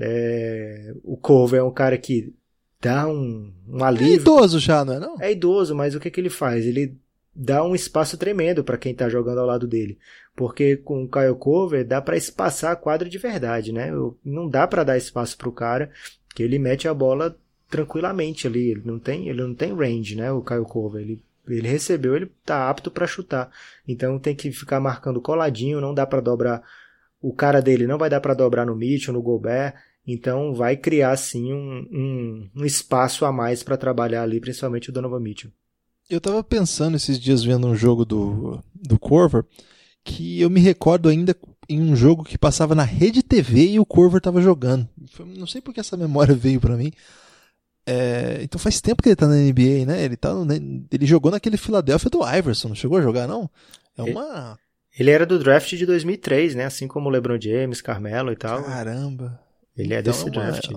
É, 0.00 0.92
o 1.02 1.16
Cover 1.16 1.60
é 1.60 1.62
um 1.62 1.72
cara 1.72 1.96
que 1.98 2.34
dá 2.80 3.06
um, 3.06 3.52
um 3.68 3.84
alívio. 3.84 4.12
É 4.12 4.16
idoso 4.16 4.58
já, 4.58 4.84
não 4.84 4.94
é 4.94 4.98
não? 4.98 5.16
É 5.20 5.32
idoso, 5.32 5.74
mas 5.74 5.94
o 5.94 6.00
que, 6.00 6.10
que 6.10 6.20
ele 6.20 6.30
faz? 6.30 6.66
Ele 6.66 6.96
dá 7.34 7.64
um 7.64 7.74
espaço 7.74 8.16
tremendo 8.16 8.62
para 8.62 8.78
quem 8.78 8.92
está 8.92 9.08
jogando 9.08 9.38
ao 9.38 9.46
lado 9.46 9.66
dele. 9.66 9.98
Porque 10.36 10.76
com 10.76 11.04
o 11.04 11.08
Kyle 11.08 11.34
Cover 11.38 11.86
dá 11.86 12.00
para 12.00 12.16
espaçar 12.16 12.72
a 12.72 12.76
quadra 12.76 13.08
de 13.08 13.18
verdade, 13.18 13.72
né? 13.72 13.90
Não 14.24 14.48
dá 14.48 14.66
para 14.66 14.84
dar 14.84 14.96
espaço 14.96 15.36
para 15.36 15.48
o 15.48 15.52
cara, 15.52 15.90
que 16.34 16.42
ele 16.42 16.58
mete 16.58 16.88
a 16.88 16.94
bola 16.94 17.36
tranquilamente 17.74 18.46
ali. 18.46 18.70
Ele 18.70 18.82
não 18.84 19.00
tem, 19.00 19.28
ele 19.28 19.42
não 19.42 19.52
tem 19.52 19.74
range, 19.74 20.14
né? 20.14 20.30
O 20.30 20.42
Kyle 20.42 20.64
Cover. 20.64 21.02
Ele, 21.02 21.20
ele 21.48 21.66
recebeu, 21.66 22.14
ele 22.14 22.30
tá 22.44 22.70
apto 22.70 22.88
para 22.88 23.06
chutar. 23.06 23.50
Então 23.86 24.18
tem 24.18 24.36
que 24.36 24.52
ficar 24.52 24.78
marcando 24.78 25.20
coladinho, 25.20 25.80
não 25.80 25.92
dá 25.92 26.06
para 26.06 26.20
dobrar. 26.20 26.62
O 27.20 27.32
cara 27.32 27.60
dele 27.60 27.86
não 27.86 27.98
vai 27.98 28.08
dar 28.08 28.20
para 28.20 28.34
dobrar 28.34 28.64
no 28.64 28.76
Mitchell, 28.76 29.12
no 29.12 29.22
Gobert. 29.22 29.74
Então 30.06 30.54
vai 30.54 30.76
criar 30.76 31.16
sim 31.16 31.52
um, 31.52 31.88
um, 31.90 32.50
um 32.54 32.64
espaço 32.64 33.24
a 33.24 33.32
mais 33.32 33.62
para 33.62 33.76
trabalhar 33.76 34.22
ali, 34.22 34.38
principalmente 34.38 34.90
o 34.90 34.92
Donovan 34.92 35.20
Mitchell. 35.20 35.50
Eu 36.08 36.20
tava 36.20 36.44
pensando 36.44 36.96
esses 36.96 37.18
dias 37.18 37.42
vendo 37.42 37.66
um 37.66 37.74
jogo 37.74 38.04
do, 38.04 38.62
do 38.74 38.98
Corver, 38.98 39.44
que 40.04 40.38
eu 40.40 40.50
me 40.50 40.60
recordo 40.60 41.08
ainda 41.08 41.34
em 41.66 41.80
um 41.80 41.96
jogo 41.96 42.22
que 42.22 42.36
passava 42.36 42.74
na 42.74 42.82
rede 42.82 43.22
TV 43.22 43.70
e 43.70 43.80
o 43.80 43.86
Corver 43.86 44.20
tava 44.20 44.42
jogando. 44.42 44.86
Não 45.34 45.46
sei 45.46 45.62
porque 45.62 45.80
essa 45.80 45.96
memória 45.96 46.34
veio 46.36 46.60
para 46.60 46.76
mim, 46.76 46.92
é, 47.86 48.40
então 48.42 48.58
faz 48.58 48.80
tempo 48.80 49.02
que 49.02 49.10
ele 49.10 49.16
tá 49.16 49.26
na 49.26 49.34
NBA, 49.34 49.84
né? 49.86 50.02
Ele, 50.02 50.16
tá 50.16 50.32
no, 50.32 50.52
ele 50.52 51.06
jogou 51.06 51.30
naquele 51.30 51.56
Philadelphia 51.56 52.10
do 52.10 52.26
Iverson, 52.26 52.68
não 52.68 52.74
chegou 52.74 52.98
a 52.98 53.02
jogar, 53.02 53.26
não? 53.26 53.48
É 53.96 54.02
uma. 54.02 54.58
Ele 54.98 55.10
era 55.10 55.26
do 55.26 55.38
draft 55.38 55.74
de 55.74 55.84
2003, 55.84 56.54
né? 56.54 56.64
Assim 56.64 56.88
como 56.88 57.08
o 57.08 57.12
LeBron 57.12 57.38
James, 57.40 57.80
Carmelo 57.80 58.32
e 58.32 58.36
tal. 58.36 58.62
Caramba! 58.64 59.40
Ele 59.76 59.92
é 59.92 60.00
então 60.00 60.12
desse 60.12 60.22
é 60.22 60.30
uma, 60.30 60.50
draft. 60.50 60.70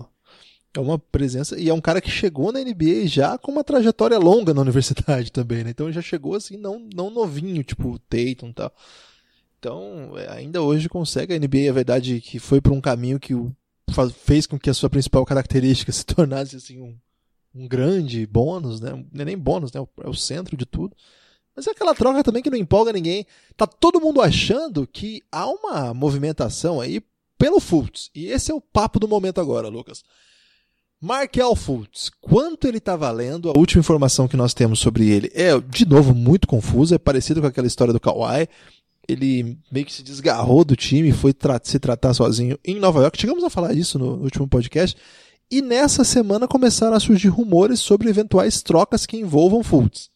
É 0.73 0.79
uma 0.79 0.99
presença. 0.99 1.57
E 1.57 1.69
é 1.69 1.73
um 1.73 1.81
cara 1.81 2.01
que 2.01 2.09
chegou 2.09 2.51
na 2.51 2.59
NBA 2.59 3.05
já 3.05 3.37
com 3.37 3.51
uma 3.51 3.63
trajetória 3.63 4.17
longa 4.17 4.53
na 4.53 4.61
universidade 4.63 5.31
também, 5.31 5.63
né? 5.63 5.69
Então 5.69 5.91
já 5.91 6.01
chegou 6.01 6.35
assim, 6.35 6.57
não, 6.57 6.87
não 6.93 7.09
novinho, 7.09 7.63
tipo 7.63 7.89
o 7.89 7.99
Tatum 7.99 8.49
e 8.49 8.53
tal. 8.53 8.73
Então, 9.59 10.17
é, 10.17 10.29
ainda 10.31 10.61
hoje 10.61 10.89
consegue. 10.89 11.33
A 11.33 11.39
NBA, 11.39 11.69
é 11.69 11.71
verdade, 11.71 12.19
que 12.19 12.37
foi 12.37 12.59
por 12.59 12.73
um 12.73 12.81
caminho 12.81 13.19
que 13.19 13.33
o 13.33 13.55
fez 14.23 14.45
com 14.45 14.59
que 14.59 14.69
a 14.69 14.73
sua 14.73 14.89
principal 14.89 15.25
característica 15.25 15.91
se 15.93 16.05
tornasse 16.05 16.55
assim 16.55 16.81
um, 16.81 16.95
um 17.55 17.67
grande 17.67 18.25
bônus, 18.25 18.79
né? 18.79 18.91
Não 19.11 19.21
é 19.21 19.25
nem 19.25 19.37
bônus, 19.37 19.71
né? 19.71 19.85
É 20.03 20.09
o 20.09 20.13
centro 20.13 20.55
de 20.55 20.65
tudo. 20.65 20.95
Mas 21.55 21.65
é 21.65 21.71
aquela 21.71 21.95
troca 21.95 22.23
também 22.23 22.43
que 22.43 22.51
não 22.51 22.57
empolga 22.57 22.93
ninguém. 22.93 23.25
Tá 23.55 23.65
todo 23.65 23.99
mundo 23.99 24.21
achando 24.21 24.85
que 24.85 25.23
há 25.31 25.47
uma 25.47 25.91
movimentação 25.93 26.79
aí 26.79 27.01
pelo 27.37 27.59
Fultz. 27.59 28.11
E 28.13 28.27
esse 28.27 28.51
é 28.51 28.53
o 28.53 28.61
papo 28.61 28.99
do 28.99 29.07
momento 29.07 29.41
agora, 29.41 29.67
Lucas. 29.67 30.03
Markel 30.99 31.55
Fultz, 31.55 32.09
quanto 32.21 32.67
ele 32.67 32.79
está 32.79 32.95
valendo? 32.95 33.51
A 33.51 33.57
última 33.57 33.79
informação 33.79 34.27
que 34.27 34.37
nós 34.37 34.53
temos 34.53 34.79
sobre 34.79 35.07
ele 35.09 35.31
é, 35.33 35.59
de 35.59 35.87
novo, 35.87 36.13
muito 36.13 36.47
confusa. 36.47 36.95
É 36.95 36.99
parecido 36.99 37.39
com 37.39 37.47
aquela 37.47 37.67
história 37.67 37.93
do 37.93 37.99
Kawhi 37.99 38.47
ele 39.07 39.57
meio 39.71 39.85
que 39.85 39.93
se 39.93 40.03
desgarrou 40.03 40.65
do 40.65 40.75
time, 40.75 41.11
foi 41.11 41.33
tra 41.33 41.59
se 41.63 41.79
tratar 41.79 42.13
sozinho 42.13 42.59
em 42.63 42.79
Nova 42.79 43.01
York. 43.01 43.19
Chegamos 43.19 43.43
a 43.43 43.49
falar 43.49 43.73
isso 43.73 43.97
no, 43.97 44.15
último 44.17 44.47
podcast. 44.47 44.97
E 45.49 45.61
nessa 45.61 46.03
semana 46.03 46.47
começaram 46.47 46.95
a 46.95 46.99
surgir 46.99 47.29
rumores 47.29 47.79
sobre 47.79 48.09
eventuais 48.09 48.61
trocas 48.61 49.05
que 49.05 49.15
envolvam 49.15 49.63
Fultz. 49.63 50.09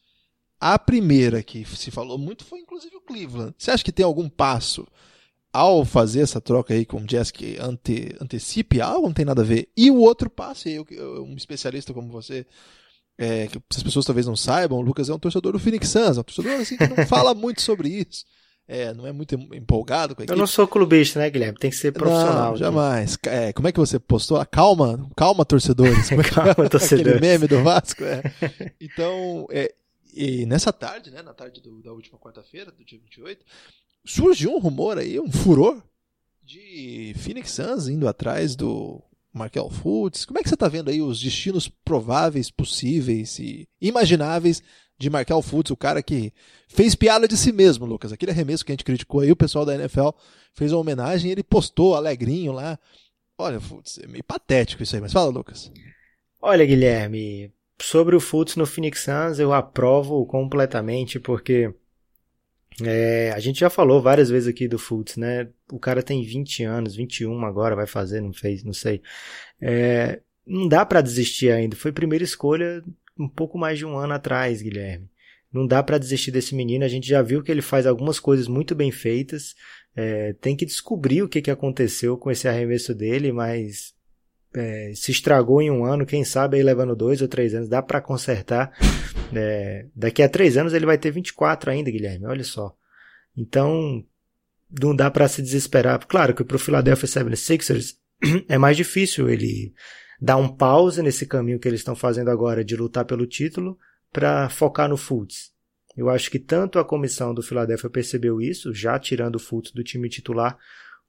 A 0.60 0.78
primeira 0.78 1.42
que 1.42 1.66
se 1.66 1.90
falou 1.90 2.18
muito 2.18 2.44
foi 2.44 2.60
inclusive 2.60 2.96
o 2.96 3.02
Cleveland. 3.02 3.56
Você 3.58 3.72
acha 3.72 3.84
que 3.84 3.94
tem 3.94 4.06
algum 4.06 4.28
passo 4.28 4.86
ao 5.54 5.84
fazer 5.86 6.22
essa 6.22 6.42
troca 6.42 6.74
aí 6.74 6.86
com 6.86 6.98
o 6.98 7.06
Jazz 7.06 7.32
que 7.32 7.58
ante, 7.60 8.16
antecipe 8.22 8.82
algo? 8.82 9.08
Não 9.08 9.14
tem 9.14 9.26
nada 9.26 9.42
a 9.42 9.46
ver. 9.46 9.70
E 9.76 9.90
o 9.90 9.98
outro 9.98 10.30
passo, 10.30 10.68
eu, 10.68 10.86
eu 10.92 11.24
um 11.24 11.36
especialista 11.36 11.94
como 11.94 12.10
você, 12.10 12.46
é, 13.18 13.48
que 13.48 13.58
as 13.74 13.84
pessoas 13.84 14.06
talvez 14.06 14.28
não 14.28 14.36
saibam, 14.36 14.80
o 14.80 14.82
Lucas 14.82 15.10
é 15.10 15.14
um 15.14 15.20
torcedor 15.20 15.54
do 15.54 15.60
Phoenix 15.60 15.88
Suns, 15.90 16.18
é 16.18 16.20
um 16.20 16.24
torcedor 16.24 16.60
assim, 16.60 16.78
que 16.78 16.88
não 16.88 17.08
fala 17.08 17.34
muito 17.36 17.62
sobre 17.62 17.90
isso. 17.90 18.26
É, 18.74 18.94
não 18.94 19.06
é 19.06 19.12
muito 19.12 19.36
empolgado 19.36 20.16
com 20.16 20.22
a 20.22 20.24
equipe. 20.24 20.34
Eu 20.34 20.40
não 20.40 20.48
sou 20.48 20.66
clubista, 20.66 21.20
né, 21.20 21.30
Guilherme? 21.30 21.58
Tem 21.60 21.70
que 21.70 21.76
ser 21.76 21.92
profissional. 21.92 22.52
Não, 22.52 22.56
jamais. 22.56 23.18
É, 23.24 23.52
como 23.52 23.68
é 23.68 23.72
que 23.74 23.78
você 23.78 24.00
postou? 24.00 24.44
Calma, 24.46 25.10
calma, 25.14 25.44
torcedores. 25.44 26.08
Como 26.08 26.22
é 26.22 26.24
calma, 26.24 26.56
torcedores. 26.70 27.16
Aquele 27.16 27.20
meme 27.20 27.48
do 27.48 27.62
Vasco. 27.62 28.02
É. 28.02 28.24
Então, 28.80 29.46
é, 29.52 29.74
e 30.14 30.46
nessa 30.46 30.72
tarde, 30.72 31.12
né, 31.12 31.22
na 31.22 31.34
tarde 31.34 31.60
do, 31.60 31.82
da 31.82 31.92
última 31.92 32.18
quarta-feira, 32.18 32.72
do 32.72 32.86
dia 32.86 32.98
28, 32.98 33.46
surgiu 34.06 34.56
um 34.56 34.60
rumor 34.60 34.98
aí, 34.98 35.20
um 35.20 35.30
furor 35.30 35.84
de 36.42 37.14
Phoenix 37.18 37.52
Suns 37.52 37.90
indo 37.90 38.08
atrás 38.08 38.56
do 38.56 39.04
Markel 39.34 39.70
Fultz. 39.70 40.24
Como 40.24 40.40
é 40.40 40.44
que 40.44 40.48
você 40.48 40.56
está 40.56 40.70
vendo 40.70 40.90
aí 40.90 41.02
os 41.02 41.20
destinos 41.20 41.68
prováveis, 41.68 42.50
possíveis 42.50 43.38
e 43.38 43.68
imagináveis 43.82 44.64
de 45.02 45.10
Markel 45.10 45.42
Fultz, 45.42 45.72
o 45.72 45.78
cara 45.78 46.02
que 46.04 46.32
fez 46.68 46.96
piada 46.96 47.28
de 47.28 47.36
si 47.36 47.52
mesmo, 47.52 47.86
Lucas. 47.86 48.12
Aquele 48.12 48.32
arremesso 48.32 48.64
que 48.64 48.72
a 48.72 48.74
gente 48.74 48.86
criticou 48.86 49.22
aí, 49.22 49.32
o 49.32 49.36
pessoal 49.36 49.66
da 49.66 49.76
NFL 49.76 50.10
fez 50.54 50.72
uma 50.72 50.80
homenagem 50.80 51.32
ele 51.32 51.44
postou 51.44 51.96
alegrinho 51.96 52.52
lá. 52.52 52.78
Olha, 53.38 53.60
Fultz, 53.60 54.00
é 54.00 54.08
meio 54.08 54.24
patético 54.24 54.84
isso 54.84 54.96
aí, 54.96 55.02
mas 55.02 55.12
fala, 55.12 55.32
Lucas. 55.32 55.72
Olha, 56.40 56.66
Guilherme, 56.66 57.52
sobre 57.82 58.16
o 58.16 58.20
Fultz 58.20 58.56
no 58.56 58.66
Phoenix 58.66 59.04
Suns 59.04 59.40
eu 59.40 59.52
aprovo 59.52 60.26
completamente, 60.26 61.20
porque 61.20 61.74
é, 62.84 63.32
a 63.32 63.40
gente 63.40 63.60
já 63.60 63.70
falou 63.70 64.02
várias 64.02 64.30
vezes 64.30 64.48
aqui 64.48 64.68
do 64.68 64.78
Fultz, 64.78 65.18
né? 65.18 65.50
O 65.72 65.80
cara 65.80 66.04
tem 66.04 66.24
20 66.24 66.64
anos, 66.64 66.96
21 66.96 67.46
agora 67.46 67.76
vai 67.76 67.88
fazer, 67.88 68.22
não 68.22 68.34
fez, 68.34 68.64
não 68.64 68.74
sei. 68.74 69.02
É, 69.60 70.22
não 70.46 70.68
dá 70.68 70.86
para 70.86 71.02
desistir 71.02 71.52
ainda. 71.52 71.76
Foi 71.76 71.92
primeira 71.92 72.24
escolha 72.24 72.84
um 73.22 73.30
pouco 73.30 73.58
mais 73.58 73.78
de 73.78 73.86
um 73.86 73.98
ano 73.98 74.14
atrás, 74.14 74.62
Guilherme. 74.62 75.10
Não 75.52 75.68
dá 75.68 75.84
para 75.84 75.98
desistir 75.98 76.32
desse 76.32 76.56
menino. 76.56 76.86
A 76.86 76.88
gente 76.88 77.08
já 77.08 77.22
viu 77.22 77.44
que 77.44 77.52
ele 77.52 77.62
faz 77.62 77.86
algumas 77.86 78.20
coisas 78.20 78.48
muito 78.48 78.74
bem 78.74 78.92
feitas. 78.92 79.54
É, 79.96 80.34
tem 80.34 80.56
que 80.56 80.66
descobrir 80.66 81.22
o 81.22 81.30
que, 81.30 81.42
que 81.42 81.52
aconteceu 81.52 82.18
com 82.18 82.32
esse 82.32 82.48
arremesso 82.48 82.96
dele, 82.96 83.32
mas 83.32 83.94
é, 84.54 84.94
se 84.96 85.12
estragou 85.12 85.62
em 85.62 85.70
um 85.70 85.84
ano, 85.86 86.06
quem 86.06 86.24
sabe 86.24 86.58
aí 86.58 86.64
levando 86.64 86.96
dois 86.96 87.22
ou 87.22 87.28
três 87.28 87.54
anos, 87.54 87.70
dá 87.70 87.82
para 87.82 88.02
consertar. 88.02 88.72
É, 89.34 89.86
daqui 89.96 90.22
a 90.22 90.28
três 90.30 90.58
anos 90.58 90.74
ele 90.74 90.86
vai 90.86 90.98
ter 90.98 91.10
24 91.12 91.72
ainda, 91.72 91.90
Guilherme, 91.90 92.26
olha 92.26 92.44
só. 92.44 92.76
Então, 93.36 94.04
não 94.82 94.96
dá 94.96 95.10
para 95.10 95.28
se 95.28 95.42
desesperar. 95.42 96.06
Claro 96.06 96.34
que 96.34 96.44
pro 96.44 96.60
Philadelphia 96.60 97.08
76ers 97.08 97.96
é 98.48 98.58
mais 98.58 98.78
difícil 98.78 99.30
ele 99.30 99.74
dar 100.22 100.38
um 100.38 100.48
pause 100.48 101.02
nesse 101.02 101.26
caminho 101.26 101.60
que 101.60 101.68
eles 101.68 101.80
estão 101.80 101.96
fazendo 101.96 102.30
agora 102.30 102.64
de 102.64 102.76
lutar 102.76 103.04
pelo 103.06 103.26
título 103.26 103.78
para 104.12 104.48
focar 104.50 104.88
no 104.88 104.96
Fultz. 104.96 105.52
Eu 105.98 106.10
acho 106.10 106.30
que 106.30 106.38
tanto 106.38 106.78
a 106.78 106.86
comissão 106.86 107.34
do 107.34 107.42
Philadelphia 107.42 107.90
percebeu 107.90 108.40
isso, 108.40 108.72
já 108.74 109.00
tirando 109.00 109.36
o 109.36 109.40
Fultz 109.40 109.72
do 109.72 109.84
time 109.84 110.08
titular, 110.08 110.58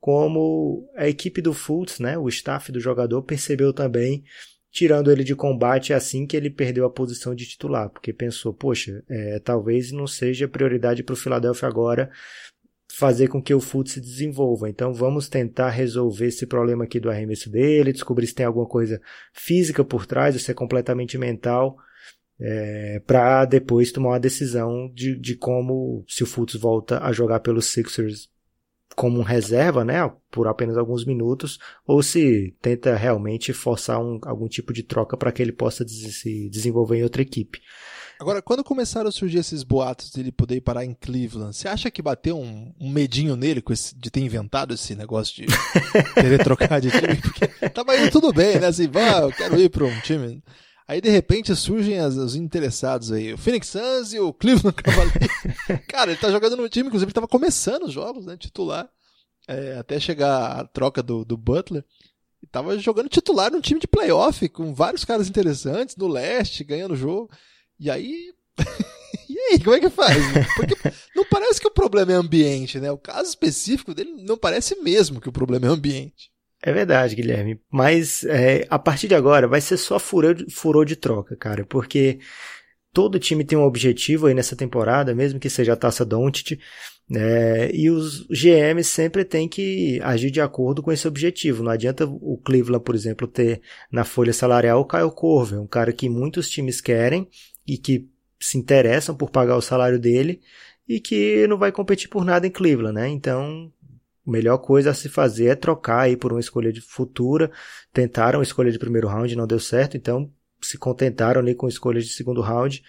como 0.00 0.90
a 0.96 1.06
equipe 1.06 1.42
do 1.42 1.52
Fultz, 1.52 2.00
né, 2.00 2.16
o 2.16 2.28
staff 2.28 2.72
do 2.72 2.80
jogador 2.80 3.22
percebeu 3.22 3.72
também, 3.72 4.24
tirando 4.70 5.12
ele 5.12 5.22
de 5.22 5.36
combate 5.36 5.92
assim 5.92 6.26
que 6.26 6.36
ele 6.36 6.48
perdeu 6.48 6.86
a 6.86 6.90
posição 6.90 7.34
de 7.34 7.46
titular, 7.46 7.90
porque 7.90 8.12
pensou, 8.12 8.54
poxa, 8.54 9.04
é, 9.08 9.38
talvez 9.38 9.92
não 9.92 10.06
seja 10.06 10.48
prioridade 10.48 11.02
para 11.02 11.12
o 11.12 11.16
Philadelphia 11.16 11.68
agora 11.68 12.10
fazer 12.94 13.28
com 13.28 13.42
que 13.42 13.54
o 13.54 13.60
foot 13.60 13.90
se 13.90 14.00
desenvolva. 14.00 14.68
Então 14.68 14.92
vamos 14.92 15.28
tentar 15.28 15.70
resolver 15.70 16.26
esse 16.26 16.46
problema 16.46 16.84
aqui 16.84 17.00
do 17.00 17.10
arremesso 17.10 17.50
dele, 17.50 17.92
descobrir 17.92 18.26
se 18.26 18.34
tem 18.34 18.44
alguma 18.44 18.66
coisa 18.66 19.00
física 19.32 19.82
por 19.82 20.04
trás, 20.04 20.34
ou 20.34 20.40
se 20.40 20.50
é 20.50 20.54
completamente 20.54 21.16
mental, 21.16 21.76
é, 22.38 23.00
para 23.06 23.44
depois 23.46 23.92
tomar 23.92 24.10
uma 24.10 24.20
decisão 24.20 24.90
de, 24.92 25.18
de 25.18 25.34
como, 25.36 26.04
se 26.06 26.22
o 26.22 26.26
Fultz 26.26 26.54
volta 26.54 27.02
a 27.02 27.12
jogar 27.12 27.40
pelos 27.40 27.66
Sixers 27.66 28.31
como 28.94 29.18
um 29.18 29.22
reserva, 29.22 29.84
né, 29.84 30.10
por 30.30 30.46
apenas 30.46 30.76
alguns 30.76 31.04
minutos, 31.04 31.58
ou 31.86 32.02
se 32.02 32.54
tenta 32.60 32.96
realmente 32.96 33.52
forçar 33.52 34.00
um, 34.00 34.18
algum 34.24 34.48
tipo 34.48 34.72
de 34.72 34.82
troca 34.82 35.16
para 35.16 35.32
que 35.32 35.42
ele 35.42 35.52
possa 35.52 35.86
se 35.86 36.48
desenvolver 36.48 36.98
em 36.98 37.02
outra 37.02 37.22
equipe. 37.22 37.60
Agora, 38.22 38.40
quando 38.40 38.62
começaram 38.62 39.08
a 39.08 39.12
surgir 39.12 39.38
esses 39.38 39.64
boatos 39.64 40.12
de 40.12 40.20
ele 40.20 40.30
poder 40.30 40.54
ir 40.54 40.60
parar 40.60 40.84
em 40.84 40.94
Cleveland, 40.94 41.56
você 41.56 41.66
acha 41.66 41.90
que 41.90 42.00
bateu 42.00 42.38
um, 42.38 42.72
um 42.80 42.88
medinho 42.88 43.34
nele 43.34 43.60
esse, 43.70 43.98
de 43.98 44.12
ter 44.12 44.20
inventado 44.20 44.74
esse 44.74 44.94
negócio 44.94 45.34
de 45.34 45.46
querer 46.14 46.42
trocar 46.42 46.80
de 46.80 46.90
time? 46.92 47.16
Porque 47.16 47.48
tava 47.70 47.96
indo 47.96 48.12
tudo 48.12 48.32
bem, 48.32 48.60
né? 48.60 48.68
Assim, 48.68 48.86
vá, 48.86 49.22
eu 49.22 49.32
quero 49.32 49.58
ir 49.58 49.68
para 49.68 49.84
um 49.84 50.00
time. 50.02 50.40
Aí 50.86 51.00
de 51.00 51.08
repente 51.08 51.54
surgem 51.54 51.98
as, 51.98 52.16
os 52.16 52.34
interessados 52.34 53.12
aí, 53.12 53.32
o 53.32 53.38
Phoenix 53.38 53.68
Suns 53.68 54.12
e 54.12 54.18
o 54.18 54.32
Cleveland 54.32 54.76
Cavaliers. 54.82 55.86
Cara, 55.88 56.10
ele 56.10 56.20
tá 56.20 56.30
jogando 56.30 56.56
no 56.56 56.68
time, 56.68 56.88
inclusive 56.88 57.08
ele 57.08 57.14
tava 57.14 57.28
começando 57.28 57.84
os 57.84 57.92
jogos, 57.92 58.26
né? 58.26 58.36
Titular. 58.36 58.88
É, 59.46 59.78
até 59.78 59.98
chegar 59.98 60.60
a 60.60 60.64
troca 60.66 61.02
do, 61.02 61.24
do 61.24 61.36
Butler. 61.36 61.84
E 62.42 62.46
tava 62.46 62.76
jogando 62.78 63.08
titular 63.08 63.52
num 63.52 63.60
time 63.60 63.78
de 63.78 63.86
playoff, 63.86 64.48
com 64.48 64.74
vários 64.74 65.04
caras 65.04 65.28
interessantes, 65.28 65.96
no 65.96 66.08
leste, 66.08 66.64
ganhando 66.64 66.96
jogo. 66.96 67.30
E 67.78 67.88
aí. 67.88 68.34
e 69.28 69.38
aí, 69.38 69.62
como 69.62 69.76
é 69.76 69.80
que 69.80 69.90
faz? 69.90 70.16
Porque 70.56 70.74
não 71.14 71.24
parece 71.26 71.60
que 71.60 71.68
o 71.68 71.72
problema 71.72 72.12
é 72.12 72.16
ambiente, 72.16 72.80
né? 72.80 72.90
O 72.90 72.98
caso 72.98 73.28
específico 73.28 73.94
dele 73.94 74.24
não 74.24 74.36
parece 74.36 74.74
mesmo 74.76 75.20
que 75.20 75.28
o 75.28 75.32
problema 75.32 75.66
é 75.66 75.70
ambiente. 75.70 76.31
É 76.62 76.72
verdade, 76.72 77.16
Guilherme. 77.16 77.60
Mas 77.70 78.22
é, 78.24 78.64
a 78.70 78.78
partir 78.78 79.08
de 79.08 79.14
agora 79.16 79.48
vai 79.48 79.60
ser 79.60 79.76
só 79.76 79.98
furor, 79.98 80.84
de 80.84 80.96
troca, 80.96 81.36
cara. 81.36 81.66
Porque 81.66 82.20
todo 82.92 83.18
time 83.18 83.44
tem 83.44 83.58
um 83.58 83.64
objetivo 83.64 84.26
aí 84.26 84.34
nessa 84.34 84.54
temporada, 84.54 85.14
mesmo 85.14 85.40
que 85.40 85.50
seja 85.50 85.72
a 85.72 85.76
taça 85.76 86.04
Doncic. 86.04 86.60
É, 87.14 87.70
e 87.74 87.90
os 87.90 88.26
GMs 88.28 88.88
sempre 88.88 89.24
têm 89.24 89.48
que 89.48 90.00
agir 90.02 90.30
de 90.30 90.40
acordo 90.40 90.82
com 90.82 90.92
esse 90.92 91.06
objetivo. 91.08 91.64
Não 91.64 91.72
adianta 91.72 92.06
o 92.06 92.38
Cleveland, 92.38 92.84
por 92.84 92.94
exemplo, 92.94 93.26
ter 93.26 93.60
na 93.90 94.04
folha 94.04 94.32
salarial 94.32 94.80
o 94.80 94.86
Kyle 94.86 95.10
Korver, 95.10 95.60
um 95.60 95.66
cara 95.66 95.92
que 95.92 96.08
muitos 96.08 96.48
times 96.48 96.80
querem 96.80 97.28
e 97.66 97.76
que 97.76 98.08
se 98.40 98.56
interessam 98.56 99.16
por 99.16 99.30
pagar 99.30 99.56
o 99.56 99.62
salário 99.62 99.98
dele 99.98 100.40
e 100.88 101.00
que 101.00 101.46
não 101.48 101.58
vai 101.58 101.72
competir 101.72 102.08
por 102.08 102.24
nada 102.24 102.46
em 102.46 102.50
Cleveland, 102.50 102.94
né? 102.94 103.08
Então, 103.08 103.72
a 104.26 104.30
melhor 104.30 104.58
coisa 104.58 104.90
a 104.90 104.94
se 104.94 105.08
fazer 105.08 105.46
é 105.46 105.54
trocar 105.54 106.00
aí 106.00 106.16
por 106.16 106.32
uma 106.32 106.40
escolha 106.40 106.72
de 106.72 106.80
futura. 106.80 107.50
Tentaram 107.92 108.42
escolha 108.42 108.70
de 108.70 108.78
primeiro 108.78 109.08
round, 109.08 109.34
não 109.36 109.46
deu 109.46 109.60
certo, 109.60 109.96
então 109.96 110.30
se 110.60 110.78
contentaram 110.78 111.40
ali 111.40 111.54
com 111.54 111.68
escolhas 111.68 112.04
de 112.04 112.12
segundo 112.12 112.40
round. 112.40 112.82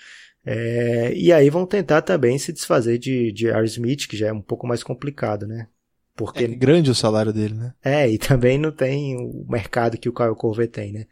É, 0.46 1.13
e 1.15 1.32
aí 1.32 1.50
vão 1.50 1.65
tentar 1.65 2.02
também 2.02 2.38
se 2.38 2.52
desfazer 2.52 2.98
de, 2.98 3.32
de 3.32 3.48
R. 3.48 3.65
Smith, 3.65 4.08
que 4.08 4.17
já 4.17 4.28
é 4.28 4.34
um 4.34 4.41
pouco 4.41 4.67
mais 4.67 4.84
complicado, 4.84 5.48
né? 5.48 5.67
Porque... 6.15 6.43
É 6.43 6.48
grande 6.48 6.91
o 6.91 6.96
salário 6.96 7.34
dele, 7.34 7.56
né? 7.56 7.74
É, 7.84 8.08
e 8.10 8.17
também 8.17 8.58
não 8.58 8.72
tem 8.72 9.17
o 9.17 9.46
mercado 9.50 9.98
que 9.98 10.10
o 10.10 10.13
Kyle 10.13 10.36
Corver 10.36 10.69
tem, 10.69 10.91
né? 10.91 11.06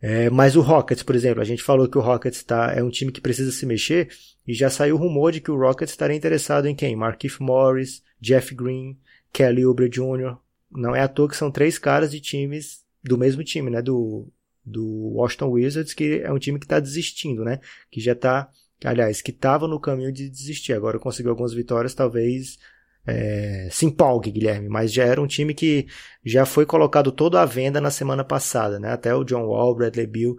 É, 0.00 0.30
mas 0.30 0.56
o 0.56 0.62
Rockets, 0.62 1.02
por 1.02 1.14
exemplo, 1.14 1.42
a 1.42 1.44
gente 1.44 1.62
falou 1.62 1.86
que 1.86 1.98
o 1.98 2.00
Rockets 2.00 2.42
tá, 2.42 2.72
é 2.74 2.82
um 2.82 2.88
time 2.88 3.12
que 3.12 3.20
precisa 3.20 3.52
se 3.52 3.66
mexer 3.66 4.08
e 4.46 4.54
já 4.54 4.70
saiu 4.70 4.96
o 4.96 4.98
rumor 4.98 5.30
de 5.30 5.40
que 5.40 5.50
o 5.50 5.58
Rockets 5.58 5.92
estaria 5.92 6.16
interessado 6.16 6.66
em 6.66 6.74
quem? 6.74 6.96
Markif 6.96 7.42
Morris, 7.42 8.02
Jeff 8.20 8.54
Green, 8.54 8.98
Kelly 9.32 9.66
Oubre 9.66 9.88
Jr. 9.88 10.36
Não 10.70 10.96
é 10.96 11.02
à 11.02 11.08
toa 11.08 11.28
que 11.28 11.36
são 11.36 11.50
três 11.50 11.78
caras 11.78 12.10
de 12.10 12.20
times 12.20 12.82
do 13.02 13.18
mesmo 13.18 13.44
time, 13.44 13.70
né? 13.70 13.82
Do, 13.82 14.28
do 14.64 15.12
Washington 15.14 15.50
Wizards, 15.50 15.92
que 15.92 16.20
é 16.22 16.32
um 16.32 16.38
time 16.38 16.58
que 16.58 16.64
está 16.64 16.80
desistindo, 16.80 17.44
né? 17.44 17.60
Que 17.90 18.00
já 18.00 18.12
está, 18.12 18.48
aliás, 18.84 19.20
que 19.20 19.30
estava 19.30 19.68
no 19.68 19.80
caminho 19.80 20.12
de 20.12 20.30
desistir. 20.30 20.72
Agora 20.72 20.98
conseguiu 20.98 21.30
algumas 21.30 21.52
vitórias, 21.52 21.94
talvez 21.94 22.58
é, 23.06 23.68
se 23.70 23.86
empolgue, 23.86 24.30
Guilherme, 24.30 24.68
mas 24.68 24.92
já 24.92 25.04
era 25.04 25.20
um 25.20 25.26
time 25.26 25.54
que 25.54 25.86
já 26.24 26.44
foi 26.44 26.66
colocado 26.66 27.10
todo 27.10 27.38
à 27.38 27.44
venda 27.44 27.80
na 27.80 27.90
semana 27.90 28.24
passada, 28.24 28.78
né? 28.78 28.92
Até 28.92 29.14
o 29.14 29.24
John 29.24 29.46
Wall, 29.46 29.74
Bradley 29.74 30.06
Bill, 30.06 30.36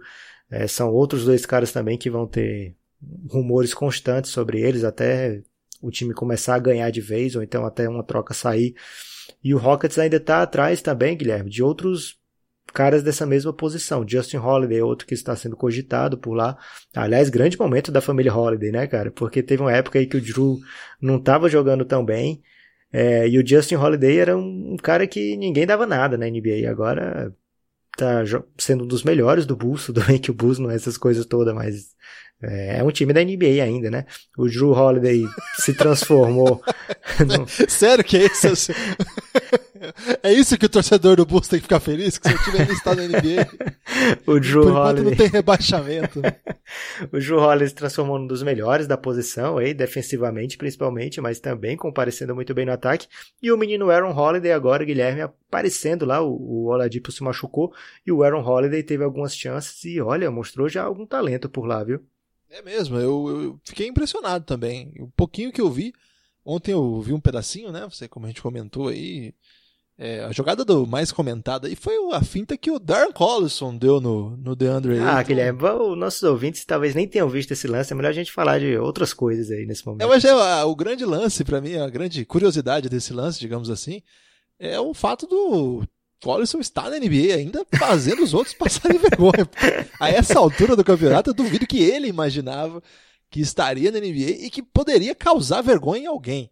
é, 0.50 0.66
são 0.66 0.90
outros 0.92 1.24
dois 1.24 1.44
caras 1.44 1.72
também 1.72 1.98
que 1.98 2.10
vão 2.10 2.26
ter 2.26 2.76
rumores 3.28 3.74
constantes 3.74 4.30
sobre 4.30 4.60
eles, 4.60 4.84
até 4.84 5.42
o 5.80 5.90
time 5.90 6.14
começar 6.14 6.54
a 6.54 6.60
ganhar 6.60 6.90
de 6.90 7.00
vez, 7.00 7.34
ou 7.34 7.42
então 7.42 7.66
até 7.66 7.88
uma 7.88 8.04
troca 8.04 8.32
sair. 8.32 8.74
E 9.42 9.54
o 9.54 9.58
Rockets 9.58 9.98
ainda 9.98 10.16
está 10.16 10.42
atrás 10.42 10.80
também, 10.80 11.16
Guilherme, 11.16 11.50
de 11.50 11.62
outros 11.62 12.20
caras 12.72 13.02
dessa 13.02 13.26
mesma 13.26 13.52
posição. 13.52 14.06
Justin 14.06 14.38
Holiday 14.38 14.78
é 14.78 14.84
outro 14.84 15.06
que 15.06 15.14
está 15.14 15.34
sendo 15.34 15.56
cogitado 15.56 16.16
por 16.16 16.32
lá. 16.34 16.56
Aliás, 16.94 17.28
grande 17.28 17.58
momento 17.58 17.90
da 17.90 18.00
família 18.00 18.34
Holiday, 18.34 18.70
né, 18.70 18.86
cara? 18.86 19.10
Porque 19.10 19.42
teve 19.42 19.62
uma 19.62 19.72
época 19.72 19.98
aí 19.98 20.06
que 20.06 20.16
o 20.16 20.20
Drew 20.20 20.58
não 21.00 21.16
estava 21.16 21.48
jogando 21.48 21.84
tão 21.84 22.04
bem 22.04 22.42
é, 22.92 23.28
e 23.28 23.38
o 23.38 23.46
Justin 23.46 23.76
Holiday 23.76 24.18
era 24.18 24.36
um, 24.36 24.74
um, 24.74 24.76
cara 24.76 25.06
que 25.06 25.36
ninguém 25.36 25.66
dava 25.66 25.86
nada 25.86 26.18
na 26.18 26.26
NBA. 26.26 26.70
Agora 26.70 27.34
tá 27.96 28.22
sendo 28.58 28.84
um 28.84 28.86
dos 28.86 29.02
melhores 29.02 29.46
do 29.46 29.56
Bulls, 29.56 29.86
tudo 29.86 30.04
bem 30.04 30.18
que 30.18 30.30
o 30.30 30.34
Bulls 30.34 30.58
não 30.58 30.70
é 30.70 30.74
essas 30.74 30.98
coisas 30.98 31.24
todas, 31.24 31.54
mas 31.54 31.94
é, 32.42 32.78
é 32.78 32.84
um 32.84 32.90
time 32.90 33.12
da 33.12 33.24
NBA 33.24 33.62
ainda, 33.62 33.90
né? 33.90 34.04
O 34.36 34.46
Drew 34.46 34.72
Holiday 34.72 35.24
se 35.60 35.72
transformou. 35.72 36.62
no... 37.26 37.46
Sério 37.68 38.04
que 38.04 38.16
é 38.16 38.26
isso? 38.26 38.72
É 40.22 40.32
isso 40.32 40.56
que 40.56 40.66
o 40.66 40.68
torcedor 40.68 41.16
do 41.16 41.26
Bulls 41.26 41.48
tem 41.48 41.58
que 41.58 41.64
ficar 41.64 41.80
feliz? 41.80 42.18
Que 42.18 42.28
seu 42.28 42.38
time 42.44 42.58
ainda 42.58 42.72
está 42.72 42.94
na 42.94 43.02
NBA? 43.02 43.48
o 44.26 44.38
Drew 44.38 44.62
Por 44.62 44.76
Holiday. 44.76 45.04
não 45.04 45.16
tem 45.16 45.28
rebaixamento. 45.28 46.20
O 47.12 47.18
Drew 47.18 47.38
Holiday 47.38 47.68
se 47.68 47.74
transformou 47.74 48.18
num 48.18 48.26
dos 48.26 48.42
melhores 48.42 48.86
da 48.86 48.96
posição, 48.96 49.58
aí, 49.58 49.74
defensivamente 49.74 50.56
principalmente, 50.56 51.20
mas 51.20 51.38
também 51.38 51.76
comparecendo 51.76 52.34
muito 52.34 52.54
bem 52.54 52.64
no 52.64 52.72
ataque. 52.72 53.06
E 53.42 53.52
o 53.52 53.58
menino 53.58 53.90
Aaron 53.90 54.16
Holiday 54.16 54.52
agora, 54.52 54.84
Guilherme, 54.84 55.20
aparecendo 55.20 56.06
lá. 56.06 56.22
O, 56.22 56.32
o 56.32 56.66
Oladipo 56.68 57.12
se 57.12 57.22
machucou 57.22 57.74
e 58.06 58.12
o 58.12 58.22
Aaron 58.22 58.42
Holiday 58.42 58.82
teve 58.82 59.04
algumas 59.04 59.36
chances 59.36 59.84
e, 59.84 60.00
olha, 60.00 60.30
mostrou 60.30 60.68
já 60.68 60.84
algum 60.84 61.04
talento 61.04 61.48
por 61.48 61.66
lá, 61.66 61.84
viu? 61.84 62.00
É 62.52 62.60
mesmo, 62.60 62.98
eu, 62.98 63.42
eu, 63.42 63.60
fiquei 63.64 63.88
impressionado 63.88 64.44
também. 64.44 64.92
O 64.98 65.08
pouquinho 65.08 65.50
que 65.50 65.60
eu 65.60 65.70
vi, 65.70 65.92
ontem 66.44 66.72
eu 66.72 67.00
vi 67.00 67.12
um 67.12 67.20
pedacinho, 67.20 67.72
né? 67.72 67.86
Você, 67.88 68.06
como 68.06 68.26
a 68.26 68.28
gente 68.28 68.42
comentou 68.42 68.88
aí, 68.88 69.34
é, 69.98 70.24
a 70.24 70.32
jogada 70.32 70.64
do 70.64 70.86
mais 70.86 71.12
comentada 71.12 71.68
aí 71.68 71.76
foi 71.76 71.94
a 72.12 72.22
finta 72.22 72.56
que 72.56 72.70
o 72.70 72.78
Darren 72.78 73.12
Collison 73.12 73.76
deu 73.76 74.00
no, 74.00 74.36
no 74.36 74.56
DeAndre. 74.56 74.98
Ah, 74.98 75.12
então... 75.12 75.24
Guilherme, 75.24 75.62
os 75.62 75.98
nossos 75.98 76.22
ouvintes 76.22 76.64
talvez 76.64 76.94
nem 76.94 77.06
tenham 77.06 77.28
visto 77.28 77.52
esse 77.52 77.66
lance, 77.66 77.92
é 77.92 77.96
melhor 77.96 78.08
a 78.08 78.14
gente 78.14 78.32
falar 78.32 78.58
de 78.58 78.76
outras 78.76 79.12
coisas 79.12 79.50
aí 79.50 79.66
nesse 79.66 79.86
momento. 79.86 80.02
Eu 80.02 80.08
mas 80.08 80.24
é, 80.24 80.64
o 80.64 80.74
grande 80.74 81.04
lance 81.04 81.44
para 81.44 81.60
mim, 81.60 81.76
a 81.76 81.88
grande 81.88 82.24
curiosidade 82.24 82.88
desse 82.88 83.12
lance, 83.12 83.38
digamos 83.38 83.70
assim, 83.70 84.02
é 84.58 84.80
o 84.80 84.94
fato 84.94 85.26
do 85.26 85.82
Collison 86.22 86.60
está 86.60 86.88
na 86.88 86.98
NBA 86.98 87.34
ainda 87.34 87.66
fazendo 87.78 88.22
os 88.22 88.32
outros 88.32 88.54
passarem 88.58 88.98
vergonha. 88.98 89.48
A 89.98 90.08
essa 90.08 90.38
altura 90.38 90.76
do 90.76 90.84
campeonato, 90.84 91.30
eu 91.30 91.34
duvido 91.34 91.66
que 91.66 91.82
ele 91.82 92.08
imaginava 92.08 92.82
que 93.28 93.40
estaria 93.40 93.90
na 93.90 93.98
NBA 93.98 94.44
e 94.46 94.50
que 94.50 94.62
poderia 94.62 95.14
causar 95.14 95.62
vergonha 95.62 96.04
em 96.04 96.06
alguém. 96.06 96.50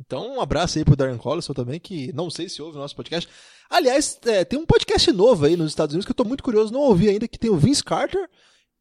Então, 0.00 0.36
um 0.36 0.40
abraço 0.40 0.78
aí 0.78 0.84
pro 0.84 0.96
Darren 0.96 1.18
Collison 1.18 1.52
também, 1.52 1.78
que 1.78 2.12
não 2.12 2.30
sei 2.30 2.48
se 2.48 2.62
ouve 2.62 2.78
o 2.78 2.80
nosso 2.80 2.96
podcast. 2.96 3.28
Aliás, 3.68 4.18
é, 4.24 4.44
tem 4.44 4.58
um 4.58 4.66
podcast 4.66 5.12
novo 5.12 5.44
aí 5.44 5.56
nos 5.56 5.70
Estados 5.70 5.94
Unidos 5.94 6.06
que 6.06 6.10
eu 6.10 6.16
tô 6.16 6.24
muito 6.24 6.42
curioso, 6.42 6.72
não 6.72 6.80
ouvi 6.80 7.08
ainda, 7.08 7.28
que 7.28 7.38
tem 7.38 7.50
o 7.50 7.56
Vince 7.56 7.84
Carter 7.84 8.28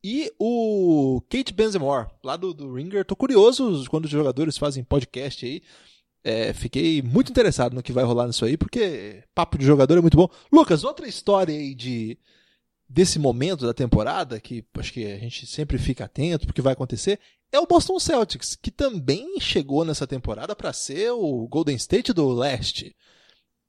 e 0.03 0.32
o 0.39 1.21
Kate 1.29 1.53
Benzemore, 1.53 2.08
lá 2.23 2.38
do, 2.38 2.53
do 2.53 2.73
Ringer. 2.73 3.03
Tô 3.03 3.15
curioso 3.15 3.84
quando 3.89 4.05
os 4.05 4.12
jogadores 4.12 4.58
fazem 4.58 4.84
podcast 4.84 5.45
aí 5.45 5.62
é, 6.23 6.53
fiquei 6.53 7.01
muito 7.01 7.32
interessado 7.32 7.73
no 7.73 7.84
que 7.84 7.93
vai 7.93 8.03
rolar 8.03 8.27
nisso 8.27 8.45
aí, 8.45 8.58
porque 8.58 9.23
papo 9.34 9.58
de 9.58 9.65
jogador 9.65 9.97
é 9.97 10.01
muito 10.01 10.17
bom. 10.17 10.29
Lucas, 10.51 10.84
outra 10.84 11.08
história 11.08 11.55
aí 11.55 11.73
de 11.73 12.17
desse 12.88 13.19
momento 13.19 13.65
da 13.65 13.73
temporada, 13.73 14.39
que 14.39 14.65
acho 14.77 14.91
que 14.91 15.05
a 15.05 15.17
gente 15.17 15.45
sempre 15.45 15.77
fica 15.77 16.05
atento 16.05 16.47
porque 16.47 16.62
vai 16.62 16.73
acontecer, 16.73 17.19
é 17.51 17.59
o 17.59 17.65
Boston 17.65 17.99
Celtics, 17.99 18.55
que 18.55 18.71
também 18.71 19.39
chegou 19.39 19.83
nessa 19.83 20.05
temporada 20.05 20.55
para 20.55 20.73
ser 20.73 21.12
o 21.12 21.47
Golden 21.47 21.75
State 21.75 22.13
do 22.13 22.29
leste. 22.29 22.95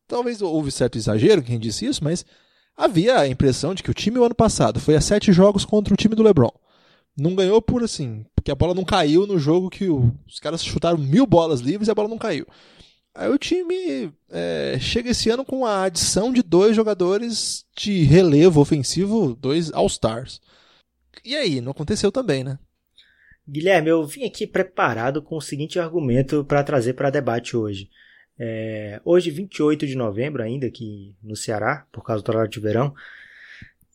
Talvez 0.06 0.42
houve 0.42 0.70
certo 0.70 0.98
exagero 0.98 1.42
quem 1.42 1.58
disse 1.58 1.86
isso, 1.86 2.02
mas 2.02 2.24
havia 2.76 3.18
a 3.18 3.28
impressão 3.28 3.74
de 3.74 3.82
que 3.82 3.90
o 3.90 3.94
time 3.94 4.18
o 4.18 4.24
ano 4.24 4.34
passado 4.34 4.80
foi 4.80 4.96
a 4.96 5.00
sete 5.00 5.32
jogos 5.32 5.64
contra 5.64 5.94
o 5.94 5.96
time 5.96 6.14
do 6.14 6.22
LeBron. 6.22 6.50
Não 7.16 7.34
ganhou 7.34 7.60
por 7.62 7.82
assim, 7.82 8.24
porque 8.34 8.50
a 8.50 8.54
bola 8.54 8.74
não 8.74 8.84
caiu 8.84 9.26
no 9.26 9.38
jogo 9.38 9.70
que 9.70 9.88
o, 9.88 10.12
os 10.26 10.38
caras 10.38 10.64
chutaram 10.64 10.98
mil 10.98 11.26
bolas 11.26 11.60
livres 11.60 11.88
e 11.88 11.90
a 11.90 11.94
bola 11.94 12.08
não 12.08 12.18
caiu. 12.18 12.46
Aí 13.14 13.28
o 13.28 13.38
time 13.38 14.12
é, 14.28 14.78
chega 14.80 15.10
esse 15.10 15.28
ano 15.30 15.44
com 15.44 15.66
a 15.66 15.84
adição 15.84 16.32
de 16.32 16.42
dois 16.42 16.76
jogadores 16.76 17.64
de 17.76 18.02
relevo 18.04 18.60
ofensivo, 18.60 19.34
dois 19.34 19.72
All-Stars. 19.72 20.40
E 21.24 21.36
aí, 21.36 21.60
não 21.60 21.72
aconteceu 21.72 22.12
também, 22.12 22.44
né? 22.44 22.58
Guilherme, 23.50 23.88
eu 23.88 24.04
vim 24.06 24.24
aqui 24.24 24.46
preparado 24.46 25.22
com 25.22 25.36
o 25.36 25.40
seguinte 25.40 25.78
argumento 25.78 26.44
para 26.44 26.62
trazer 26.62 26.94
para 26.94 27.10
debate 27.10 27.56
hoje. 27.56 27.90
É, 28.38 29.00
hoje, 29.04 29.30
28 29.30 29.86
de 29.86 29.96
novembro, 29.96 30.42
ainda 30.42 30.66
aqui 30.66 31.14
no 31.22 31.36
Ceará, 31.36 31.86
por 31.92 32.04
causa 32.04 32.22
do 32.22 32.28
horário 32.30 32.50
de 32.50 32.60
verão, 32.60 32.94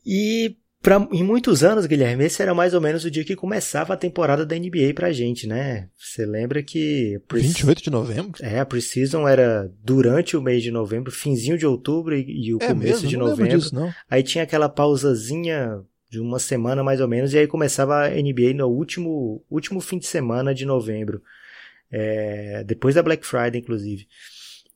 e 0.05 0.57
Pra, 0.85 0.97
em 1.11 1.23
muitos 1.23 1.63
anos, 1.63 1.87
Guilherme, 1.87 2.25
esse 2.25 2.39
era 2.43 2.53
mais 2.53 2.75
ou 2.75 2.79
menos 2.79 3.03
o 3.03 3.09
dia 3.09 3.25
que 3.25 3.35
começava 3.35 3.95
a 3.95 3.97
temporada 3.97 4.45
da 4.45 4.55
NBA 4.55 4.93
pra 4.93 5.11
gente, 5.11 5.47
né? 5.47 5.89
Você 5.97 6.27
lembra 6.27 6.61
que... 6.61 7.19
28 7.33 7.81
de 7.81 7.89
novembro? 7.89 8.33
É, 8.39 8.59
a 8.59 8.65
Precision 8.67 9.27
era 9.27 9.67
durante 9.83 10.37
o 10.37 10.41
mês 10.43 10.61
de 10.61 10.69
novembro, 10.69 11.11
finzinho 11.11 11.57
de 11.57 11.65
outubro 11.65 12.15
e, 12.15 12.49
e 12.49 12.53
o 12.53 12.59
é 12.61 12.67
começo 12.67 13.01
mesmo? 13.01 13.09
de 13.09 13.17
não 13.17 13.29
novembro. 13.29 13.57
Disso, 13.57 13.73
não. 13.73 13.91
Aí 14.07 14.21
tinha 14.21 14.43
aquela 14.43 14.69
pausazinha 14.69 15.81
de 16.09 16.19
uma 16.19 16.39
semana 16.39 16.83
mais 16.83 17.01
ou 17.01 17.07
menos, 17.07 17.33
e 17.33 17.37
aí 17.37 17.47
começava 17.47 18.05
a 18.05 18.09
NBA 18.09 18.53
no 18.55 18.67
último, 18.67 19.43
último 19.49 19.81
fim 19.81 19.97
de 19.97 20.05
semana 20.05 20.53
de 20.53 20.65
novembro. 20.65 21.21
É, 21.91 22.63
depois 22.63 22.95
da 22.95 23.03
Black 23.03 23.25
Friday, 23.25 23.61
inclusive. 23.61 24.07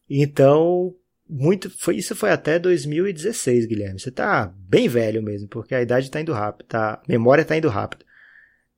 Então, 0.10 0.96
muito 1.30 1.70
foi 1.70 1.98
isso 1.98 2.16
foi 2.16 2.32
até 2.32 2.58
2016, 2.58 3.68
Guilherme. 3.68 4.00
Você 4.00 4.10
tá 4.10 4.52
bem 4.58 4.88
velho 4.88 5.22
mesmo, 5.22 5.48
porque 5.48 5.76
a 5.76 5.82
idade 5.82 6.10
tá 6.10 6.20
indo 6.20 6.34
rápido, 6.34 6.68
tá? 6.68 6.94
A 6.94 7.02
memória 7.08 7.46
tá 7.46 7.56
indo 7.56 7.70
rápido. 7.70 8.06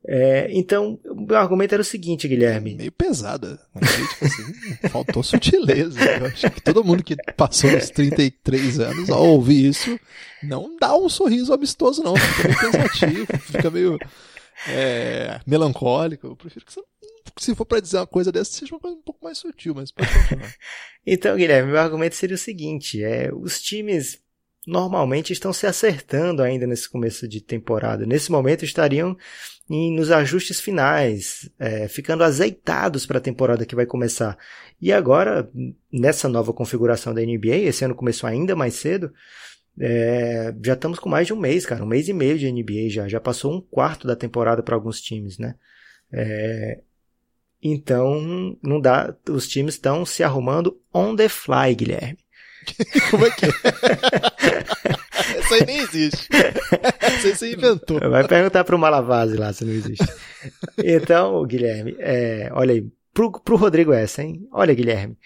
É, 0.08 0.48
então, 0.52 1.00
o 1.06 1.22
meu 1.22 1.38
argumento 1.38 1.74
era 1.74 1.82
o 1.82 1.86
seguinte, 1.86 2.28
Guilherme. 2.28 2.76
Meio 2.76 2.92
pesada. 2.92 3.60
Tipo 3.74 4.26
assim, 4.26 4.54
faltou 4.90 5.22
sutileza. 5.22 6.00
Eu 6.04 6.26
acho 6.26 6.50
que 6.50 6.62
todo 6.62 6.84
mundo 6.84 7.04
que 7.04 7.16
passou 7.38 7.70
os 7.76 7.90
33 7.90 8.80
anos 8.80 9.10
ao 9.10 9.24
ouvir 9.26 9.70
isso 9.70 10.00
não 10.42 10.76
dá 10.78 10.96
um 10.96 11.08
sorriso 11.08 11.54
amistoso, 11.54 12.02
não. 12.02 12.16
Fica 12.16 12.48
meio 12.48 12.60
pensativo, 12.60 13.38
fica 13.40 13.70
meio 13.70 14.00
é, 14.68 15.40
melancólico. 15.46 16.28
Eu 16.28 16.36
prefiro 16.36 16.66
que 16.66 16.74
você 16.74 16.82
se 17.38 17.56
for 17.56 17.66
para 17.66 17.80
dizer 17.80 17.98
uma 17.98 18.08
coisa 18.08 18.32
dessa, 18.32 18.52
seja 18.52 18.74
uma 18.74 18.80
coisa 18.80 18.98
um 18.98 19.02
pouco 19.02 19.24
mais 19.24 19.38
sutil, 19.38 19.74
mas 19.76 19.92
pode 19.92 20.12
continuar. 20.12 20.54
então, 21.06 21.36
Guilherme, 21.36 21.72
meu 21.72 21.80
argumento 21.80 22.16
seria 22.16 22.36
o 22.36 22.40
seguinte: 22.40 23.04
é, 23.04 23.32
os 23.34 23.62
times 23.62 24.20
normalmente 24.66 25.34
estão 25.34 25.52
se 25.52 25.66
acertando 25.66 26.44
ainda 26.44 26.68
nesse 26.68 26.90
começo 26.90 27.28
de 27.28 27.42
temporada. 27.42 28.06
Nesse 28.06 28.32
momento 28.32 28.64
estariam 28.64 29.18
em, 29.70 29.96
nos 29.96 30.12
ajustes 30.12 30.60
finais, 30.60 31.50
é, 31.58 31.88
ficando 31.88 32.24
azeitados 32.24 33.06
para 33.06 33.18
a 33.18 33.22
temporada 33.22 33.66
que 33.66 33.76
vai 33.76 33.86
começar. 33.86 34.38
E 34.80 34.92
agora, 34.92 35.50
nessa 35.92 36.28
nova 36.28 36.54
configuração 36.54 37.14
da 37.14 37.22
NBA, 37.22 37.58
esse 37.64 37.84
ano 37.84 37.96
começou 37.96 38.28
ainda 38.28 38.56
mais 38.56 38.76
cedo, 38.76 39.12
é, 39.80 40.54
já 40.64 40.74
estamos 40.74 41.00
com 41.00 41.10
mais 41.10 41.28
de 41.28 41.34
um 41.34 41.40
mês, 41.40 41.66
cara, 41.66 41.84
um 41.84 41.88
mês 41.88 42.08
e 42.08 42.14
meio 42.14 42.38
de 42.38 42.52
NBA 42.52 42.90
já. 42.90 43.08
Já 43.08 43.20
passou 43.20 43.54
um 43.54 43.62
quarto 43.62 44.06
da 44.06 44.16
temporada 44.16 44.62
para 44.62 44.76
alguns 44.76 45.02
times, 45.02 45.38
né? 45.38 45.56
É, 46.12 46.82
então, 47.64 48.58
não 48.62 48.80
dá. 48.80 49.16
Os 49.30 49.48
times 49.48 49.76
estão 49.76 50.06
se 50.06 50.24
arrumando 50.24 50.80
on 50.94 51.16
the 51.16 51.30
fly, 51.30 51.74
Guilherme. 51.76 52.18
Como 53.10 53.26
é 53.26 53.32
que 53.32 53.46
é? 53.46 53.50
Isso 55.40 55.54
aí 55.54 55.66
nem 55.66 55.78
existe. 55.80 56.30
Isso 57.18 57.28
aí 57.28 57.36
você 57.36 57.54
inventou. 57.54 58.00
Vai 58.10 58.28
perguntar 58.28 58.64
pro 58.64 58.78
Malavase 58.78 59.38
lá 59.38 59.52
se 59.54 59.66
não 59.66 59.74
existe. 59.74 60.06
Então, 60.78 61.46
Guilherme, 61.46 61.96
é, 62.00 62.50
olha 62.54 62.74
aí, 62.74 62.86
pro, 63.14 63.32
pro 63.32 63.56
Rodrigo 63.56 63.94
essa, 63.94 64.24
hein? 64.24 64.48
Olha, 64.52 64.74
Guilherme. 64.74 65.18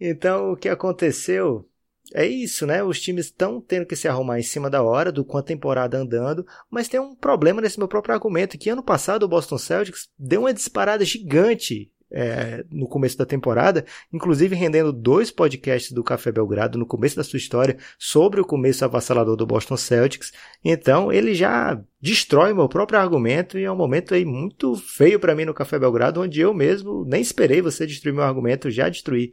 Então, 0.00 0.52
o 0.52 0.56
que 0.56 0.68
aconteceu 0.68 1.68
é 2.12 2.26
isso, 2.26 2.66
né? 2.66 2.82
Os 2.82 3.00
times 3.00 3.26
estão 3.26 3.60
tendo 3.60 3.86
que 3.86 3.96
se 3.96 4.06
arrumar 4.08 4.38
em 4.38 4.42
cima 4.42 4.68
da 4.68 4.82
hora, 4.82 5.10
do 5.10 5.24
com 5.24 5.38
a 5.38 5.42
temporada 5.42 5.96
andando, 5.96 6.46
mas 6.70 6.88
tem 6.88 7.00
um 7.00 7.14
problema 7.14 7.62
nesse 7.62 7.78
meu 7.78 7.88
próprio 7.88 8.14
argumento, 8.14 8.58
que 8.58 8.68
ano 8.68 8.82
passado 8.82 9.22
o 9.22 9.28
Boston 9.28 9.58
Celtics 9.58 10.08
deu 10.18 10.40
uma 10.40 10.52
disparada 10.52 11.04
gigante 11.04 11.90
é, 12.10 12.64
no 12.70 12.88
começo 12.88 13.18
da 13.18 13.26
temporada, 13.26 13.84
inclusive 14.12 14.54
rendendo 14.54 14.92
dois 14.92 15.30
podcasts 15.30 15.92
do 15.92 16.04
Café 16.04 16.30
Belgrado 16.30 16.78
no 16.78 16.86
começo 16.86 17.16
da 17.16 17.24
sua 17.24 17.36
história 17.36 17.76
sobre 17.98 18.40
o 18.40 18.44
começo 18.44 18.84
avassalador 18.84 19.36
do 19.36 19.46
Boston 19.46 19.76
Celtics. 19.76 20.32
Então 20.64 21.12
ele 21.12 21.34
já 21.34 21.80
destrói 22.00 22.52
meu 22.52 22.68
próprio 22.68 22.98
argumento 22.98 23.58
e 23.58 23.64
é 23.64 23.72
um 23.72 23.76
momento 23.76 24.14
aí 24.14 24.24
muito 24.24 24.74
feio 24.76 25.18
para 25.18 25.34
mim 25.34 25.44
no 25.44 25.54
Café 25.54 25.78
Belgrado, 25.78 26.20
onde 26.20 26.40
eu 26.40 26.54
mesmo 26.54 27.04
nem 27.06 27.20
esperei 27.20 27.60
você 27.60 27.86
destruir 27.86 28.14
meu 28.14 28.24
argumento, 28.24 28.70
já 28.70 28.88
destruí. 28.88 29.32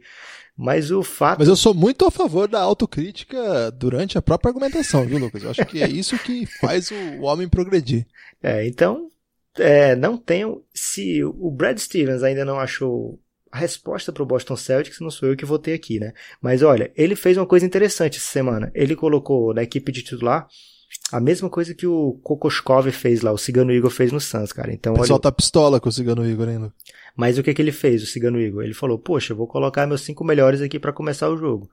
Mas 0.56 0.90
o 0.90 1.02
fato. 1.02 1.38
Mas 1.38 1.48
eu 1.48 1.56
sou 1.56 1.72
muito 1.72 2.04
a 2.04 2.10
favor 2.10 2.46
da 2.46 2.60
autocrítica 2.60 3.70
durante 3.70 4.18
a 4.18 4.22
própria 4.22 4.50
argumentação, 4.50 5.06
viu, 5.06 5.18
Lucas? 5.18 5.42
Eu 5.42 5.50
acho 5.50 5.64
que 5.64 5.82
é 5.82 5.88
isso 5.88 6.18
que 6.18 6.46
faz 6.60 6.90
o 6.90 7.22
homem 7.22 7.48
progredir. 7.48 8.06
É, 8.42 8.66
então, 8.66 9.08
é, 9.58 9.94
não 9.96 10.16
tenho. 10.16 10.62
Se 10.74 11.22
o 11.24 11.50
Brad 11.50 11.78
Stevens 11.78 12.22
ainda 12.22 12.44
não 12.44 12.58
achou 12.58 13.20
a 13.50 13.58
resposta 13.58 14.10
para 14.12 14.22
o 14.22 14.26
Boston 14.26 14.56
Celtics, 14.56 15.00
não 15.00 15.10
sou 15.10 15.28
eu 15.28 15.36
que 15.36 15.44
votei 15.44 15.74
aqui, 15.74 16.00
né? 16.00 16.12
Mas 16.40 16.62
olha, 16.62 16.90
ele 16.96 17.14
fez 17.14 17.36
uma 17.36 17.46
coisa 17.46 17.66
interessante 17.66 18.16
essa 18.16 18.30
semana. 18.30 18.70
Ele 18.74 18.96
colocou 18.96 19.52
na 19.52 19.62
equipe 19.62 19.92
de 19.92 20.02
titular 20.02 20.48
a 21.10 21.20
mesma 21.20 21.50
coisa 21.50 21.74
que 21.74 21.86
o 21.86 22.18
Kokoskov 22.22 22.90
fez 22.90 23.20
lá, 23.22 23.32
o 23.32 23.38
Cigano 23.38 23.72
Igor 23.72 23.90
fez 23.90 24.10
no 24.12 24.20
Suns, 24.20 24.52
cara. 24.52 24.72
Então, 24.72 24.94
o 24.94 24.98
pessoal 24.98 25.16
olha... 25.16 25.22
tá 25.22 25.32
pistola 25.32 25.80
com 25.80 25.88
o 25.88 25.92
Cigano 25.92 26.26
Igor 26.26 26.48
ainda. 26.48 26.72
Mas 27.14 27.36
o 27.38 27.42
que, 27.42 27.52
que 27.52 27.60
ele 27.60 27.72
fez, 27.72 28.02
o 28.02 28.06
Cigano 28.06 28.40
Igor? 28.40 28.62
Ele 28.62 28.74
falou, 28.74 28.98
poxa, 28.98 29.32
eu 29.32 29.36
vou 29.36 29.46
colocar 29.46 29.86
meus 29.86 30.02
cinco 30.02 30.24
melhores 30.24 30.60
aqui 30.62 30.78
para 30.78 30.92
começar 30.92 31.28
o 31.28 31.36
jogo. 31.36 31.70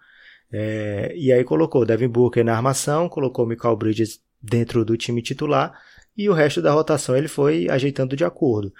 É, 0.51 1.13
e 1.15 1.31
aí 1.31 1.43
colocou 1.43 1.85
Devin 1.85 2.07
Booker 2.07 2.43
na 2.43 2.55
armação, 2.55 3.07
colocou 3.07 3.45
Michael 3.45 3.77
Bridges 3.77 4.19
dentro 4.41 4.83
do 4.83 4.97
time 4.97 5.21
titular 5.21 5.73
e 6.19 6.29
o 6.29 6.33
resto 6.33 6.61
da 6.61 6.73
rotação 6.73 7.15
ele 7.15 7.29
foi 7.29 7.69
ajeitando 7.69 8.13
de 8.13 8.25
acordo. 8.25 8.73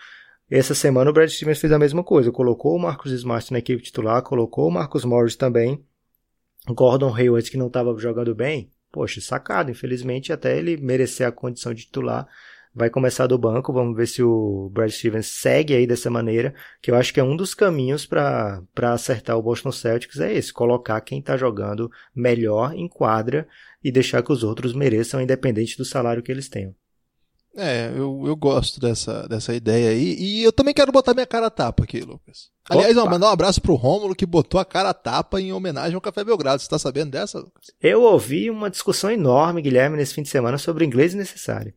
Essa 0.51 0.75
semana 0.75 1.09
o 1.09 1.13
Brad 1.13 1.29
Stevens 1.29 1.57
fez 1.57 1.71
a 1.71 1.79
mesma 1.79 2.03
coisa, 2.03 2.33
colocou 2.33 2.75
o 2.75 2.79
Marcus 2.79 3.13
Smart 3.13 3.53
na 3.53 3.59
equipe 3.59 3.81
titular, 3.81 4.21
colocou 4.21 4.67
o 4.67 4.71
Marcus 4.71 5.05
Morris 5.05 5.37
também, 5.37 5.81
Gordon 6.67 7.15
Hayward 7.15 7.49
que 7.49 7.55
não 7.55 7.67
estava 7.67 7.97
jogando 7.97 8.35
bem, 8.35 8.69
poxa, 8.91 9.21
sacado, 9.21 9.71
infelizmente 9.71 10.33
até 10.33 10.57
ele 10.57 10.75
merecer 10.75 11.25
a 11.25 11.31
condição 11.31 11.73
de 11.73 11.83
titular, 11.83 12.27
vai 12.75 12.89
começar 12.89 13.25
do 13.25 13.37
banco, 13.37 13.71
vamos 13.71 13.95
ver 13.95 14.07
se 14.07 14.21
o 14.21 14.69
Brad 14.73 14.91
Stevens 14.91 15.27
segue 15.27 15.73
aí 15.73 15.87
dessa 15.87 16.09
maneira, 16.09 16.53
que 16.81 16.91
eu 16.91 16.95
acho 16.95 17.13
que 17.13 17.21
é 17.21 17.23
um 17.23 17.37
dos 17.37 17.53
caminhos 17.53 18.05
para 18.05 18.61
acertar 18.93 19.37
o 19.37 19.41
Boston 19.41 19.71
Celtics 19.71 20.19
é 20.19 20.33
esse, 20.33 20.51
colocar 20.51 20.99
quem 20.99 21.19
está 21.19 21.37
jogando 21.37 21.89
melhor 22.13 22.73
em 22.73 22.89
quadra 22.89 23.47
e 23.81 23.93
deixar 23.93 24.21
que 24.23 24.33
os 24.33 24.43
outros 24.43 24.73
mereçam, 24.73 25.21
independente 25.21 25.77
do 25.77 25.85
salário 25.85 26.21
que 26.21 26.33
eles 26.33 26.49
tenham. 26.49 26.75
É, 27.55 27.89
eu, 27.95 28.23
eu 28.25 28.35
gosto 28.35 28.79
dessa, 28.79 29.27
dessa 29.27 29.53
ideia 29.53 29.89
aí. 29.89 30.15
E 30.19 30.43
eu 30.43 30.51
também 30.51 30.73
quero 30.73 30.91
botar 30.91 31.13
minha 31.13 31.25
cara 31.25 31.47
a 31.47 31.51
tapa 31.51 31.83
aqui, 31.83 32.01
Lucas. 32.01 32.49
Aliás, 32.69 32.95
Opa. 32.95 33.09
mandar 33.09 33.27
um 33.27 33.31
abraço 33.31 33.61
pro 33.61 33.75
Rômulo 33.75 34.15
que 34.15 34.25
botou 34.25 34.59
a 34.59 34.65
cara 34.65 34.89
a 34.89 34.93
tapa 34.93 35.41
em 35.41 35.51
homenagem 35.51 35.95
ao 35.95 36.01
Café 36.01 36.23
Belgrado. 36.23 36.61
Você 36.61 36.69
tá 36.69 36.77
sabendo 36.77 37.11
dessa, 37.11 37.39
Lucas? 37.39 37.71
Eu 37.81 38.03
ouvi 38.03 38.49
uma 38.49 38.69
discussão 38.69 39.09
enorme, 39.09 39.61
Guilherme, 39.61 39.97
nesse 39.97 40.13
fim 40.13 40.21
de 40.21 40.29
semana 40.29 40.57
sobre 40.57 40.85
inglês 40.85 41.13
necessário. 41.13 41.73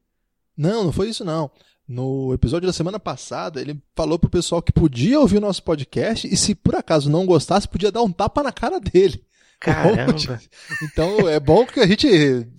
Não, 0.57 0.85
não 0.85 0.93
foi 0.93 1.09
isso 1.09 1.25
não. 1.25 1.51
No 1.89 2.33
episódio 2.33 2.67
da 2.67 2.73
semana 2.73 3.01
passada, 3.01 3.61
ele 3.61 3.83
falou 3.97 4.19
pro 4.19 4.31
pessoal 4.31 4.63
que 4.63 4.73
podia 4.73 5.19
ouvir 5.19 5.39
o 5.39 5.41
nosso 5.41 5.63
podcast 5.63 6.27
e 6.27 6.37
se 6.37 6.55
por 6.55 6.77
acaso 6.77 7.11
não 7.11 7.27
gostasse, 7.27 7.67
podia 7.67 7.91
dar 7.91 8.03
um 8.03 8.13
tapa 8.13 8.43
na 8.43 8.53
cara 8.53 8.79
dele. 8.79 9.25
Caramba! 9.59 10.41
Então 10.83 11.29
é 11.29 11.39
bom 11.41 11.65
que 11.67 11.81
a 11.81 11.87
gente 11.87 12.07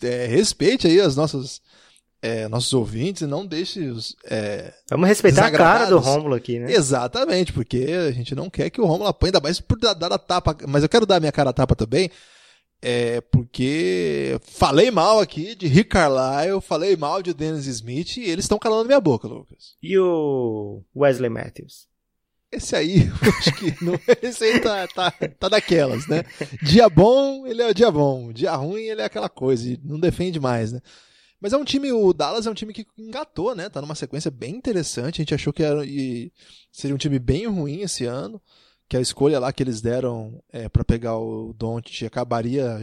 é, 0.01 0.25
respeite 0.25 0.87
aí 0.87 0.99
as 0.99 1.15
nossas 1.15 1.61
é, 2.23 2.47
nossos 2.47 2.73
ouvintes 2.73 3.23
e 3.23 3.27
não 3.27 3.45
deixe 3.45 3.81
os. 3.81 4.15
É, 4.23 4.73
Vamos 4.89 5.09
respeitar 5.09 5.47
a 5.47 5.51
cara 5.51 5.87
do 5.87 5.99
Rômulo 5.99 6.35
aqui, 6.35 6.57
né? 6.57 6.71
Exatamente, 6.71 7.51
porque 7.51 7.85
a 8.07 8.11
gente 8.13 8.33
não 8.33 8.49
quer 8.49 8.69
que 8.69 8.79
o 8.79 8.85
Rômulo 8.85 9.09
apanhe, 9.09 9.27
ainda 9.27 9.41
mais 9.41 9.59
por 9.59 9.77
dar, 9.77 9.93
dar 9.93 10.13
a 10.13 10.17
tapa. 10.17 10.55
Mas 10.65 10.83
eu 10.83 10.89
quero 10.89 11.05
dar 11.05 11.19
minha 11.19 11.33
cara 11.33 11.49
a 11.49 11.53
tapa 11.53 11.75
também, 11.75 12.09
é 12.81 13.19
porque 13.19 14.39
falei 14.41 14.89
mal 14.89 15.19
aqui 15.19 15.53
de 15.53 15.67
Rick 15.67 15.89
Carlisle, 15.89 16.61
falei 16.61 16.95
mal 16.95 17.21
de 17.21 17.33
Dennis 17.33 17.65
Smith 17.65 18.15
e 18.15 18.29
eles 18.29 18.45
estão 18.45 18.57
calando 18.57 18.85
minha 18.85 19.01
boca, 19.01 19.27
Lucas. 19.27 19.75
E 19.83 19.99
o 19.99 20.81
Wesley 20.95 21.29
Matthews? 21.29 21.87
Esse 22.49 22.73
aí, 22.73 23.11
acho 23.37 23.53
que 23.55 23.83
não, 23.83 23.99
esse 24.21 24.45
aí 24.45 24.59
tá, 24.61 24.87
tá, 24.87 25.11
tá 25.11 25.49
daquelas, 25.49 26.07
né? 26.07 26.23
Dia 26.61 26.87
bom, 26.87 27.45
ele 27.45 27.61
é 27.61 27.69
o 27.69 27.73
dia 27.73 27.91
bom. 27.91 28.31
Dia 28.31 28.55
ruim, 28.55 28.83
ele 28.83 29.01
é 29.01 29.05
aquela 29.05 29.27
coisa, 29.27 29.77
não 29.83 29.99
defende 29.99 30.39
mais, 30.39 30.71
né? 30.71 30.79
Mas 31.43 31.51
é 31.51 31.57
um 31.57 31.65
time, 31.65 31.91
o 31.91 32.13
Dallas 32.13 32.47
é 32.47 32.49
um 32.49 32.53
time 32.53 32.71
que 32.71 32.87
engatou, 32.97 33.53
né? 33.53 33.67
Tá 33.67 33.81
numa 33.81 33.95
sequência 33.95 34.31
bem 34.31 34.55
interessante. 34.55 35.19
A 35.19 35.23
gente 35.23 35.35
achou 35.35 35.51
que 35.51 35.61
era, 35.61 35.81
seria 36.71 36.95
um 36.95 36.97
time 36.97 37.19
bem 37.19 37.45
ruim 37.47 37.81
esse 37.81 38.05
ano. 38.05 38.41
Que 38.87 38.95
a 38.95 39.01
escolha 39.01 39.41
lá 39.41 39.51
que 39.51 39.61
eles 39.61 39.81
deram 39.81 40.41
é, 40.53 40.69
para 40.69 40.85
pegar 40.85 41.17
o 41.17 41.51
Doncic 41.51 42.03
acabaria 42.03 42.79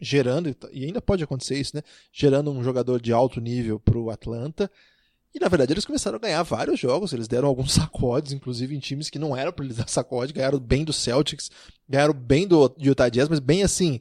gerando, 0.00 0.56
e 0.72 0.86
ainda 0.86 1.02
pode 1.02 1.22
acontecer 1.22 1.58
isso, 1.58 1.76
né? 1.76 1.82
Gerando 2.10 2.50
um 2.50 2.64
jogador 2.64 3.02
de 3.02 3.12
alto 3.12 3.38
nível 3.38 3.78
pro 3.78 4.08
Atlanta. 4.08 4.70
E 5.34 5.38
na 5.38 5.48
verdade 5.48 5.74
eles 5.74 5.84
começaram 5.84 6.16
a 6.16 6.20
ganhar 6.20 6.42
vários 6.42 6.80
jogos, 6.80 7.12
eles 7.12 7.28
deram 7.28 7.48
alguns 7.48 7.72
sacodes, 7.74 8.32
inclusive 8.32 8.74
em 8.74 8.80
times 8.80 9.10
que 9.10 9.18
não 9.18 9.36
eram 9.36 9.52
para 9.52 9.66
eles 9.66 9.76
dar 9.76 9.88
sacode, 9.90 10.32
ganharam 10.32 10.58
bem 10.58 10.86
do 10.86 10.92
Celtics, 10.94 11.50
ganharam 11.86 12.14
bem 12.14 12.48
do 12.48 12.74
Utah 12.78 13.10
Jazz, 13.10 13.28
mas 13.28 13.40
bem 13.40 13.62
assim, 13.62 14.00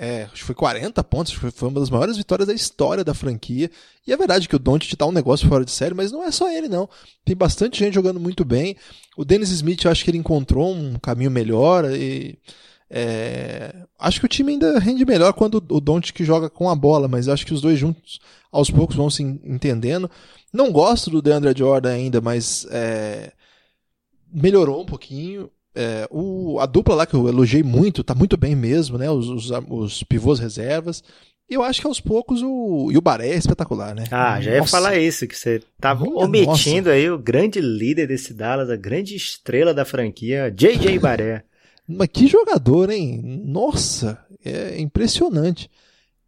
é, 0.00 0.22
acho 0.22 0.34
que 0.34 0.44
foi 0.44 0.54
40 0.54 1.02
pontos, 1.02 1.32
foi, 1.32 1.50
uma 1.68 1.80
das 1.80 1.90
maiores 1.90 2.16
vitórias 2.16 2.46
da 2.46 2.54
história 2.54 3.02
da 3.02 3.12
franquia. 3.12 3.68
E 4.06 4.12
é 4.12 4.16
verdade 4.16 4.48
que 4.48 4.54
o 4.54 4.58
Doncic 4.58 4.94
tá 4.94 5.04
um 5.04 5.12
negócio 5.12 5.48
fora 5.48 5.64
de 5.64 5.72
série, 5.72 5.92
mas 5.92 6.12
não 6.12 6.22
é 6.22 6.30
só 6.30 6.48
ele 6.48 6.68
não. 6.68 6.88
Tem 7.24 7.34
bastante 7.34 7.80
gente 7.80 7.94
jogando 7.94 8.20
muito 8.20 8.44
bem. 8.44 8.76
O 9.16 9.24
Dennis 9.24 9.50
Smith, 9.50 9.84
eu 9.84 9.90
acho 9.90 10.04
que 10.04 10.10
ele 10.12 10.18
encontrou 10.18 10.72
um 10.72 10.96
caminho 11.00 11.32
melhor 11.32 11.84
e 11.90 12.38
é, 12.88 13.74
acho 13.98 14.20
que 14.20 14.26
o 14.26 14.28
time 14.28 14.52
ainda 14.52 14.78
rende 14.78 15.04
melhor 15.04 15.32
quando 15.32 15.56
o 15.56 15.80
Doncic 15.80 16.22
joga 16.22 16.48
com 16.48 16.70
a 16.70 16.76
bola, 16.76 17.08
mas 17.08 17.28
acho 17.28 17.44
que 17.44 17.52
os 17.52 17.60
dois 17.60 17.76
juntos 17.76 18.20
aos 18.52 18.70
poucos 18.70 18.94
vão 18.94 19.10
se 19.10 19.24
entendendo. 19.24 20.08
Não 20.52 20.70
gosto 20.70 21.10
do 21.10 21.20
DeAndre 21.20 21.58
Jordan 21.58 21.90
ainda, 21.90 22.20
mas 22.20 22.68
é, 22.70 23.32
melhorou 24.32 24.80
um 24.80 24.86
pouquinho. 24.86 25.50
É, 25.80 26.08
o, 26.10 26.58
a 26.58 26.66
dupla 26.66 26.96
lá 26.96 27.06
que 27.06 27.14
eu 27.14 27.28
elogiei 27.28 27.62
muito, 27.62 28.02
tá 28.02 28.12
muito 28.12 28.36
bem 28.36 28.56
mesmo, 28.56 28.98
né? 28.98 29.08
Os, 29.08 29.28
os, 29.28 29.50
os 29.70 30.02
pivôs 30.02 30.40
reservas. 30.40 31.04
E 31.48 31.54
eu 31.54 31.62
acho 31.62 31.80
que 31.80 31.86
aos 31.86 32.00
poucos 32.00 32.42
o. 32.42 32.90
E 32.90 32.98
o 32.98 33.00
Baré 33.00 33.28
é 33.28 33.36
espetacular, 33.36 33.94
né? 33.94 34.02
Ah, 34.10 34.40
já 34.40 34.50
ia 34.50 34.58
nossa. 34.58 34.72
falar 34.72 34.98
isso, 34.98 35.24
que 35.28 35.38
você 35.38 35.62
tava 35.80 36.04
Minha 36.04 36.16
omitindo 36.16 36.88
nossa. 36.88 36.90
aí 36.90 37.08
o 37.08 37.16
grande 37.16 37.60
líder 37.60 38.08
desse 38.08 38.34
Dallas, 38.34 38.68
a 38.68 38.74
grande 38.74 39.14
estrela 39.14 39.72
da 39.72 39.84
franquia, 39.84 40.50
JJ 40.50 40.98
Baré. 40.98 41.44
Mas 41.86 42.08
que 42.08 42.26
jogador, 42.26 42.90
hein? 42.90 43.22
Nossa, 43.44 44.18
é 44.44 44.80
impressionante. 44.80 45.70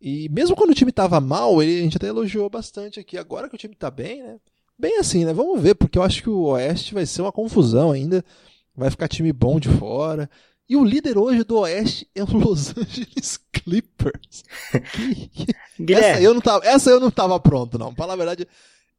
E 0.00 0.28
mesmo 0.28 0.54
quando 0.54 0.70
o 0.70 0.74
time 0.74 0.92
tava 0.92 1.20
mal, 1.20 1.60
ele, 1.60 1.80
a 1.80 1.82
gente 1.82 1.96
até 1.96 2.06
elogiou 2.06 2.48
bastante 2.48 3.00
aqui. 3.00 3.18
Agora 3.18 3.48
que 3.48 3.56
o 3.56 3.58
time 3.58 3.74
tá 3.74 3.90
bem, 3.90 4.22
né? 4.22 4.36
Bem 4.78 4.96
assim, 4.98 5.24
né? 5.24 5.32
Vamos 5.32 5.60
ver, 5.60 5.74
porque 5.74 5.98
eu 5.98 6.04
acho 6.04 6.22
que 6.22 6.30
o 6.30 6.44
Oeste 6.44 6.94
vai 6.94 7.04
ser 7.04 7.20
uma 7.20 7.32
confusão 7.32 7.90
ainda 7.90 8.24
vai 8.80 8.90
ficar 8.90 9.08
time 9.08 9.32
bom 9.32 9.60
de 9.60 9.68
fora. 9.68 10.28
E 10.68 10.76
o 10.76 10.84
líder 10.84 11.18
hoje 11.18 11.44
do 11.44 11.58
Oeste 11.58 12.08
é 12.14 12.24
o 12.24 12.26
Los 12.38 12.76
Angeles 12.76 13.38
Clippers. 13.52 14.44
Que, 15.76 15.92
essa, 15.94 16.22
eu 16.22 16.32
não 16.32 16.40
tava, 16.40 16.66
essa 16.66 16.90
eu 16.90 16.98
não 16.98 17.10
tava 17.10 17.38
pronto, 17.38 17.78
não. 17.78 17.94
Para 17.94 18.14
a 18.14 18.16
verdade, 18.16 18.48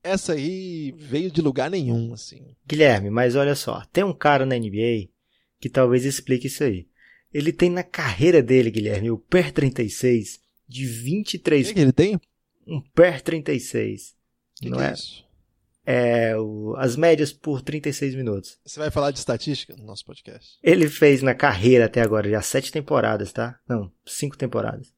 essa 0.04 0.34
aí 0.34 0.94
veio 0.98 1.32
de 1.32 1.42
lugar 1.42 1.70
nenhum, 1.70 2.14
assim. 2.14 2.56
Guilherme, 2.68 3.10
mas 3.10 3.36
olha 3.36 3.56
só, 3.56 3.84
tem 3.92 4.04
um 4.04 4.14
cara 4.14 4.46
na 4.46 4.56
NBA 4.56 5.10
que 5.60 5.70
talvez 5.70 6.06
explique 6.06 6.48
isso 6.48 6.64
aí. 6.64 6.88
Ele 7.34 7.52
tem 7.52 7.70
na 7.70 7.84
carreira 7.84 8.44
dele, 8.44 8.70
Guilherme, 8.70 9.10
o 9.10 9.18
PER 9.18 9.52
36 9.52 10.40
de 10.68 10.86
23. 10.86 11.66
O 11.66 11.70
que, 11.70 11.74
que 11.74 11.80
ele 11.80 11.94
tem? 11.94 12.20
Um 12.68 12.82
PER 12.94 13.22
36. 13.22 14.14
Que 14.58 14.70
não 14.70 14.78
que 14.78 14.84
é? 14.84 14.90
é 14.90 14.94
isso? 14.94 15.31
É, 15.86 16.36
o, 16.38 16.76
as 16.78 16.96
médias 16.96 17.34
por 17.34 17.62
36 17.62 18.16
minutos. 18.16 18.58
Você 18.66 18.80
vai 18.80 18.92
falar 18.92 19.12
de 19.12 19.20
estatística 19.20 19.76
no 19.76 19.86
nosso 19.86 20.06
podcast? 20.06 20.58
Ele 20.62 20.88
fez 20.88 21.22
na 21.22 21.34
carreira 21.34 21.86
até 21.86 22.02
agora 22.02 22.30
já 22.30 22.42
sete 22.42 22.72
temporadas, 22.72 23.32
tá? 23.32 23.60
Não, 23.68 23.92
cinco 24.06 24.38
temporadas. 24.38 24.94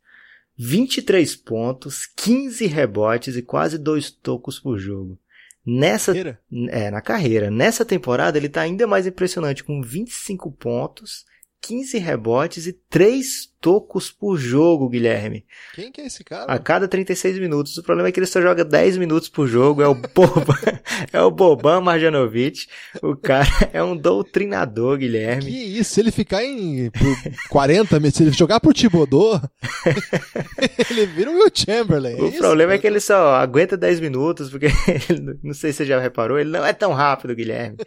23 0.58 1.36
pontos, 1.38 2.06
15 2.16 2.68
rebotes 2.68 3.36
e 3.36 3.42
quase 3.42 3.78
dois 3.78 4.12
tocos 4.12 4.60
por 4.60 4.78
jogo. 4.78 5.20
Nessa 5.66 6.12
carreira? 6.12 6.40
é 6.70 6.92
na 6.92 7.02
carreira. 7.02 7.50
Nessa 7.50 7.86
temporada 7.86 8.38
ele 8.38 8.48
está 8.48 8.62
ainda 8.62 8.86
mais 8.86 9.08
impressionante 9.08 9.64
com 9.64 9.82
25 9.82 10.52
pontos, 10.52 11.26
15 11.62 11.98
rebotes 11.98 12.68
e 12.68 12.74
3 12.74 13.53
tocos 13.64 14.12
por 14.12 14.38
jogo, 14.38 14.90
Guilherme. 14.90 15.46
Quem 15.74 15.90
que 15.90 16.02
é 16.02 16.06
esse 16.08 16.22
cara? 16.22 16.52
A 16.52 16.60
cada 16.60 16.86
36 16.86 17.40
minutos. 17.40 17.78
O 17.78 17.84
problema 17.84 18.10
é 18.10 18.12
que 18.12 18.20
ele 18.20 18.28
só 18.28 18.42
joga 18.42 18.66
10 18.66 18.98
minutos 18.98 19.30
por 19.30 19.48
jogo. 19.48 19.82
É 19.82 19.88
o 19.88 19.96
Boban, 19.96 20.82
é 21.14 21.22
o 21.22 21.32
Boban 21.32 21.80
Marjanovic. 21.80 22.68
O 23.02 23.16
cara 23.16 23.48
é 23.72 23.82
um 23.82 23.96
doutrinador, 23.96 24.98
Guilherme. 24.98 25.46
Que 25.46 25.80
isso, 25.80 25.94
se 25.94 26.02
ele 26.02 26.12
ficar 26.12 26.44
em 26.44 26.92
40 27.48 28.02
minutos, 28.02 28.18
se 28.18 28.24
ele 28.24 28.32
jogar 28.34 28.60
por 28.60 28.74
Tibodô, 28.74 29.40
ele 30.92 31.06
vira 31.06 31.32
o 31.32 31.36
Will 31.36 31.52
Chamberlain. 31.54 32.18
É 32.18 32.22
o 32.22 32.28
isso, 32.28 32.40
problema 32.40 32.74
é 32.74 32.78
que 32.78 32.86
ele 32.86 33.00
só 33.00 33.36
aguenta 33.36 33.78
10 33.78 34.02
minutos, 34.02 34.50
porque 34.50 34.68
não 35.42 35.54
sei 35.54 35.72
se 35.72 35.78
você 35.78 35.86
já 35.86 36.02
reparou, 36.02 36.38
ele 36.38 36.50
não 36.50 36.66
é 36.66 36.74
tão 36.74 36.92
rápido, 36.92 37.34
Guilherme. 37.34 37.78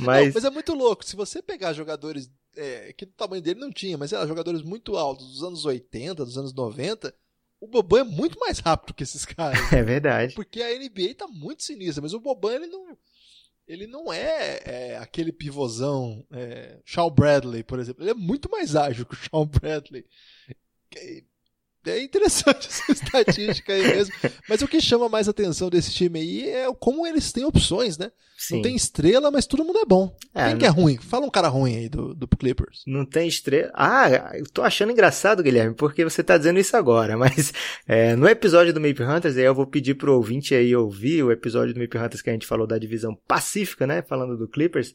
mas... 0.00 0.26
Não, 0.26 0.32
mas 0.34 0.44
é 0.44 0.50
muito 0.50 0.74
louco. 0.74 1.04
Se 1.04 1.14
você 1.14 1.40
pegar 1.40 1.72
jogadores 1.74 2.28
é, 2.56 2.92
que 2.92 3.06
do 3.06 3.12
tamanho 3.12 3.42
dele 3.42 3.60
não 3.60 3.72
tinha, 3.72 3.96
mas 3.96 4.12
era 4.12 4.26
jogadores 4.26 4.62
muito 4.62 4.96
altos 4.96 5.26
dos 5.32 5.42
anos 5.42 5.64
80, 5.64 6.24
dos 6.24 6.38
anos 6.38 6.52
90, 6.52 7.14
o 7.60 7.66
Boban 7.66 8.00
é 8.00 8.04
muito 8.04 8.38
mais 8.38 8.58
rápido 8.58 8.94
que 8.94 9.02
esses 9.02 9.24
caras. 9.24 9.58
É 9.72 9.82
verdade. 9.82 10.34
Porque 10.34 10.62
a 10.62 10.78
NBA 10.78 11.14
tá 11.16 11.26
muito 11.28 11.62
sinistra, 11.62 12.02
mas 12.02 12.12
o 12.12 12.20
Boban 12.20 12.54
ele 12.54 12.66
não 12.66 12.96
ele 13.66 13.86
não 13.86 14.12
é, 14.12 14.60
é 14.64 14.98
aquele 14.98 15.32
pivôzão 15.32 16.26
é, 16.32 16.80
Shawn 16.84 17.10
Bradley, 17.10 17.62
por 17.62 17.78
exemplo. 17.78 18.02
Ele 18.02 18.10
é 18.10 18.14
muito 18.14 18.50
mais 18.50 18.74
ágil 18.74 19.06
que 19.06 19.14
o 19.14 19.16
Shawn 19.16 19.46
Bradley. 19.46 20.04
É 21.86 22.02
interessante 22.02 22.68
essa 22.70 22.92
estatística 22.92 23.72
aí 23.72 23.82
mesmo. 23.82 24.14
Mas 24.48 24.62
o 24.62 24.68
que 24.68 24.80
chama 24.80 25.08
mais 25.08 25.28
atenção 25.28 25.68
desse 25.68 25.92
time 25.92 26.20
aí 26.20 26.48
é 26.48 26.72
como 26.78 27.06
eles 27.06 27.32
têm 27.32 27.44
opções, 27.44 27.98
né? 27.98 28.10
Sim. 28.36 28.56
Não 28.56 28.62
tem 28.62 28.74
estrela, 28.74 29.30
mas 29.30 29.46
todo 29.46 29.64
mundo 29.64 29.78
é 29.78 29.84
bom. 29.84 30.16
É, 30.34 30.46
Quem 30.46 30.52
não... 30.52 30.58
que 30.58 30.66
é 30.66 30.68
ruim? 30.68 30.98
Fala 30.98 31.24
um 31.24 31.30
cara 31.30 31.46
ruim 31.46 31.76
aí 31.76 31.88
do, 31.88 32.12
do 32.12 32.26
Clippers. 32.26 32.82
Não 32.86 33.04
tem 33.06 33.28
estrela. 33.28 33.70
Ah, 33.72 34.32
eu 34.34 34.44
tô 34.50 34.62
achando 34.62 34.90
engraçado, 34.90 35.44
Guilherme, 35.44 35.76
porque 35.76 36.02
você 36.02 36.24
tá 36.24 36.36
dizendo 36.36 36.58
isso 36.58 36.76
agora. 36.76 37.16
Mas 37.18 37.52
é, 37.86 38.16
no 38.16 38.28
episódio 38.28 38.72
do 38.72 38.80
Maple 38.80 39.04
Hunters, 39.04 39.36
aí 39.36 39.44
eu 39.44 39.54
vou 39.54 39.66
pedir 39.66 39.94
pro 39.94 40.14
ouvinte 40.14 40.56
aí 40.56 40.74
ouvir 40.74 41.22
o 41.22 41.30
episódio 41.30 41.72
do 41.72 41.80
Maple 41.80 42.00
Hunters 42.00 42.20
que 42.20 42.30
a 42.30 42.32
gente 42.32 42.46
falou 42.46 42.66
da 42.66 42.78
divisão 42.78 43.16
pacífica, 43.28 43.86
né? 43.86 44.02
Falando 44.02 44.36
do 44.36 44.48
Clippers. 44.48 44.92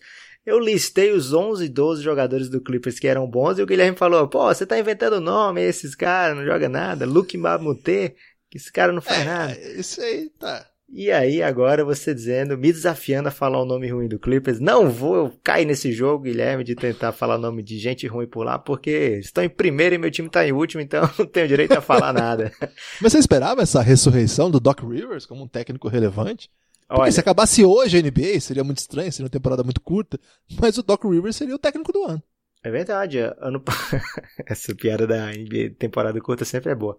Eu 0.47 0.60
listei 0.60 1.12
os 1.12 1.33
11, 1.33 1.67
12 1.67 2.01
jogadores 2.01 2.47
do 2.47 2.62
Clippers 2.62 2.99
que 2.99 3.07
eram 3.07 3.27
bons 3.29 3.60
e 3.60 3.62
o 3.62 3.65
Guilherme 3.65 3.97
falou: 3.97 4.29
pô, 4.29 4.45
você 4.47 4.65
tá 4.65 4.79
inventando 4.79 5.19
nome, 5.19 5.62
esses 5.62 5.93
caras, 5.93 6.38
não 6.38 6.45
joga 6.45 6.69
nada. 6.69 7.05
Luke 7.05 7.38
Mamute, 7.38 8.15
que 8.49 8.57
esse 8.57 8.71
cara 8.71 8.93
não 8.93 9.01
faz 9.01 9.19
É, 9.19 9.25
nada. 9.25 9.60
isso 9.77 9.99
aí 9.99 10.29
tá. 10.39 10.65
E 10.89 11.12
aí, 11.12 11.43
agora 11.43 11.83
você 11.83 12.13
dizendo, 12.13 12.57
me 12.57 12.71
desafiando 12.71 13.27
a 13.27 13.31
falar 13.31 13.62
o 13.62 13.65
nome 13.65 13.89
ruim 13.89 14.07
do 14.07 14.17
Clippers. 14.17 14.57
Não 14.57 14.89
vou 14.89 15.38
cair 15.43 15.65
nesse 15.65 15.91
jogo, 15.91 16.23
Guilherme, 16.23 16.63
de 16.63 16.75
tentar 16.75 17.12
falar 17.12 17.36
o 17.36 17.39
nome 17.41 17.62
de 17.62 17.77
gente 17.77 18.07
ruim 18.07 18.25
por 18.25 18.45
lá, 18.45 18.57
porque 18.57 19.17
estão 19.19 19.43
em 19.43 19.49
primeiro 19.49 19.95
e 19.95 19.97
meu 19.97 20.10
time 20.10 20.29
tá 20.29 20.47
em 20.47 20.53
último, 20.53 20.81
então 20.81 21.01
não 21.19 21.25
tenho 21.25 21.45
direito 21.45 21.73
a 21.73 21.81
falar 21.81 22.13
nada. 22.13 22.53
Mas 23.01 23.12
você 23.12 23.19
esperava 23.19 23.62
essa 23.62 23.81
ressurreição 23.81 24.49
do 24.49 24.62
Doc 24.62 24.79
Rivers 24.79 25.25
como 25.25 25.43
um 25.43 25.47
técnico 25.47 25.89
relevante? 25.89 26.49
Porque 26.88 27.02
Olha, 27.02 27.12
se 27.12 27.19
acabasse 27.19 27.65
hoje 27.65 27.97
a 27.97 28.02
NBA, 28.02 28.39
seria 28.39 28.63
muito 28.63 28.78
estranho, 28.78 29.12
seria 29.12 29.26
uma 29.26 29.30
temporada 29.32 29.63
muito 29.63 29.82
curta, 29.82 30.17
mas 30.60 30.78
o 30.78 30.84
Doc 30.84 31.04
Rivers 31.04 31.36
seria 31.36 31.54
o 31.56 31.60
técnico 31.60 31.91
do 31.91 32.04
ano. 32.06 32.23
é 32.63 32.71
verdade, 32.71 33.19
ano 33.39 33.62
essa 34.45 34.73
piada 34.73 35.06
da 35.06 35.28
NBA 35.32 35.76
temporada 35.78 36.19
curta 36.21 36.45
sempre 36.45 36.71
é 36.71 36.76
boa. 36.76 36.97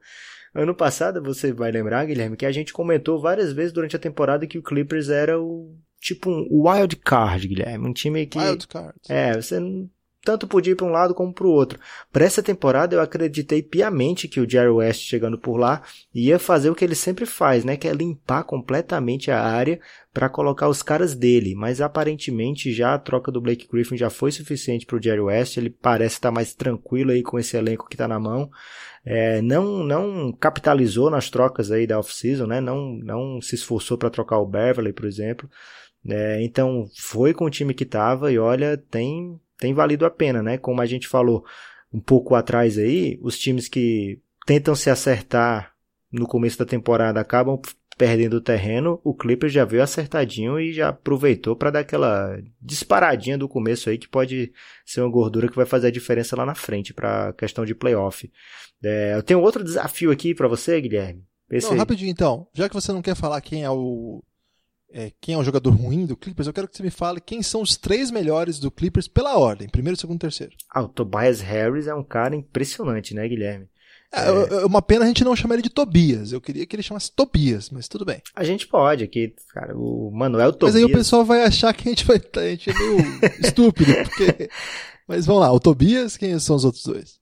Ano 0.55 0.75
passado, 0.75 1.23
você 1.23 1.53
vai 1.53 1.71
lembrar, 1.71 2.05
Guilherme, 2.07 2.37
que 2.37 2.47
a 2.47 2.53
gente 2.53 2.73
comentou 2.73 3.21
várias 3.21 3.53
vezes 3.53 3.73
durante 3.73 3.97
a 3.97 3.99
temporada 3.99 4.47
que 4.47 4.59
o 4.59 4.63
Clippers 4.63 5.09
era 5.09 5.41
o 5.41 5.75
tipo 6.01 6.31
um 6.31 6.47
wild 6.69 6.97
card, 6.97 7.49
Guilherme, 7.49 7.89
um 7.89 7.93
time 7.93 8.27
que 8.27 8.39
Wild 8.39 8.67
Card. 8.69 8.99
É, 9.09 9.35
você 9.35 9.59
não- 9.59 9.91
tanto 10.29 10.47
podia 10.47 10.73
ir 10.73 10.77
para 10.77 10.87
um 10.87 10.91
lado 10.91 11.15
como 11.15 11.33
para 11.33 11.47
o 11.47 11.51
outro. 11.51 11.81
Para 12.13 12.27
essa 12.27 12.43
temporada 12.43 12.95
eu 12.95 13.01
acreditei 13.01 13.63
piamente 13.63 14.29
que 14.29 14.39
o 14.39 14.51
Jerry 14.51 14.69
West 14.69 15.01
chegando 15.01 15.39
por 15.39 15.57
lá 15.57 15.81
ia 16.15 16.39
fazer 16.39 16.69
o 16.69 16.75
que 16.75 16.85
ele 16.85 16.95
sempre 16.95 17.25
faz, 17.25 17.65
né, 17.65 17.79
que 17.79 17.89
é 17.89 17.95
limpar 17.95 18.45
completamente 18.45 19.31
a 19.31 19.43
área 19.43 19.81
para 20.13 20.29
colocar 20.29 20.69
os 20.69 20.83
caras 20.83 21.15
dele, 21.15 21.55
mas 21.55 21.81
aparentemente 21.81 22.75
já 22.75 22.93
a 22.93 22.99
troca 22.99 23.33
do 23.33 23.41
Blake 23.41 23.67
Griffin 23.73 23.97
já 23.97 24.11
foi 24.11 24.31
suficiente 24.31 24.85
para 24.85 24.99
o 24.99 25.03
Jerry 25.03 25.21
West, 25.21 25.57
ele 25.57 25.71
parece 25.71 26.17
estar 26.17 26.31
mais 26.31 26.53
tranquilo 26.53 27.11
aí 27.11 27.23
com 27.23 27.39
esse 27.39 27.57
elenco 27.57 27.89
que 27.89 27.95
está 27.95 28.07
na 28.07 28.21
mão. 28.21 28.51
É, 29.07 29.41
não 29.41 29.83
não 29.83 30.31
capitalizou 30.31 31.09
nas 31.09 31.31
trocas 31.31 31.71
aí 31.71 31.87
da 31.87 31.99
off-season, 31.99 32.47
né? 32.47 32.61
Não 32.61 32.93
não 32.99 33.41
se 33.41 33.55
esforçou 33.55 33.97
para 33.97 34.11
trocar 34.11 34.39
o 34.41 34.47
Beverly, 34.47 34.93
por 34.93 35.07
exemplo. 35.07 35.49
É, 36.07 36.43
então 36.43 36.85
foi 36.95 37.33
com 37.33 37.47
o 37.47 37.51
time 37.51 37.73
que 37.73 37.87
tava 37.87 38.31
e 38.31 38.39
olha, 38.39 38.77
tem 38.77 39.41
tem 39.59 39.75
valido 39.75 40.07
a 40.07 40.11
pena, 40.11 40.43
né? 40.43 40.59
Como 40.59 40.81
a 40.81 40.87
gente 40.87 41.09
falou 41.09 41.45
um 41.93 42.01
pouco 42.01 42.35
atrás 42.35 42.79
aí, 42.79 43.19
os 43.23 43.39
times 43.39 43.69
que 43.69 44.21
tentam 44.47 44.75
se 44.75 44.91
acertar 44.91 45.75
no 46.11 46.27
começo 46.27 46.59
da 46.59 46.65
temporada 46.65 47.21
acabam 47.21 47.61
perdendo 47.97 48.35
o 48.35 48.41
terreno. 48.41 49.01
O 49.03 49.13
Clippers 49.13 49.53
já 49.53 49.65
veio 49.65 49.83
acertadinho 49.83 50.59
e 50.61 50.73
já 50.73 50.91
aproveitou 50.91 51.57
para 51.57 51.71
dar 51.71 51.81
aquela 51.81 52.41
disparadinha 52.63 53.37
do 53.37 53.49
começo 53.49 53.91
aí 53.91 53.99
que 53.99 54.09
pode 54.09 54.53
ser 54.87 55.01
uma 55.01 55.11
gordura 55.11 55.49
que 55.49 55.57
vai 55.57 55.67
fazer 55.67 55.89
a 55.89 55.93
diferença 55.93 56.37
lá 56.37 56.47
na 56.47 56.55
frente 56.55 56.95
para 56.95 57.33
questão 57.33 57.65
de 57.65 57.75
playoff. 57.75 58.31
É, 58.83 59.17
eu 59.17 59.23
tenho 59.23 59.41
outro 59.41 59.65
desafio 59.65 60.13
aqui 60.13 60.35
para 60.35 60.47
você, 60.47 60.81
Guilherme. 60.81 61.25
Não, 61.73 61.79
rapidinho 61.79 62.11
então. 62.11 62.47
Já 62.55 62.69
que 62.69 62.75
você 62.75 62.93
não 62.93 63.03
quer 63.03 63.17
falar 63.17 63.41
quem 63.41 63.65
é 63.65 63.71
o 63.71 64.23
é, 64.93 65.13
quem 65.21 65.35
é 65.35 65.39
o 65.39 65.45
jogador 65.45 65.71
ruim 65.71 66.07
do 66.07 66.17
Clippers, 66.17 66.47
eu 66.47 66.53
quero 66.53 66.69
que 66.69 66.77
você 66.77 66.83
me 66.83 66.91
fale 66.91 67.21
quem 67.21 67.43
são 67.43 67.63
os 67.63 67.77
três 67.77 68.11
melhores 68.11 68.59
do 68.59 68.71
Clippers 68.71 69.09
pela 69.09 69.39
ordem, 69.39 69.69
primeiro, 69.69 69.99
segundo, 69.99 70.21
terceiro. 70.21 70.53
Ah, 70.71 70.83
o 70.83 70.89
Tobias 70.89 71.41
Harris 71.41 71.87
é 71.87 71.95
um 71.95 72.05
cara 72.05 72.35
impressionante, 72.35 73.15
né, 73.15 73.29
Guilherme? 73.29 73.69
É, 74.11 74.63
é 74.63 74.65
uma 74.65 74.81
pena 74.81 75.05
a 75.05 75.09
gente 75.09 75.23
não 75.23 75.37
chamar 75.37 75.57
ele 75.57 75.65
de 75.65 75.69
Tobias. 75.69 76.33
Eu 76.33 76.41
queria 76.41 76.65
que 76.65 76.75
ele 76.75 76.83
chamasse 76.83 77.13
Tobias, 77.13 77.69
mas 77.69 77.89
tudo 77.89 78.07
bem. 78.07 78.23
A 78.35 78.43
gente 78.43 78.67
pode 78.67 79.05
aqui, 79.05 79.35
cara, 79.53 79.77
o 79.77 80.11
Manuel 80.11 80.53
Tobias. 80.53 80.75
Mas 80.75 80.83
aí 80.83 80.91
o 80.91 80.97
pessoal 80.97 81.25
vai 81.27 81.43
achar 81.43 81.75
que 81.75 81.89
a 81.89 81.93
gente 81.93 82.07
vai 82.07 82.17
a 82.17 82.49
gente 82.49 82.71
é 82.71 82.73
meio 82.73 82.99
estúpido, 83.45 83.93
porque 84.05 84.49
mas 85.09 85.25
vamos 85.25 85.41
lá, 85.41 85.51
o 85.51 85.59
Tobias, 85.59 86.19
quem 86.19 86.39
são 86.39 86.55
os 86.55 86.67
outros 86.67 86.85
dois? 86.85 87.19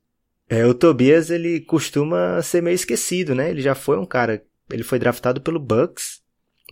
É, 0.49 0.67
o 0.67 0.75
Tobias, 0.75 1.31
ele 1.31 1.61
costuma 1.61 2.43
ser 2.43 2.61
meio 2.61 2.75
esquecido, 2.75 3.33
né? 3.33 3.51
Ele 3.51 3.61
já 3.61 3.77
foi 3.77 3.97
um 3.97 4.05
cara, 4.05 4.43
ele 4.71 4.83
foi 4.83 4.99
draftado 4.99 5.41
pelo 5.41 5.61
Bucks, 5.61 6.21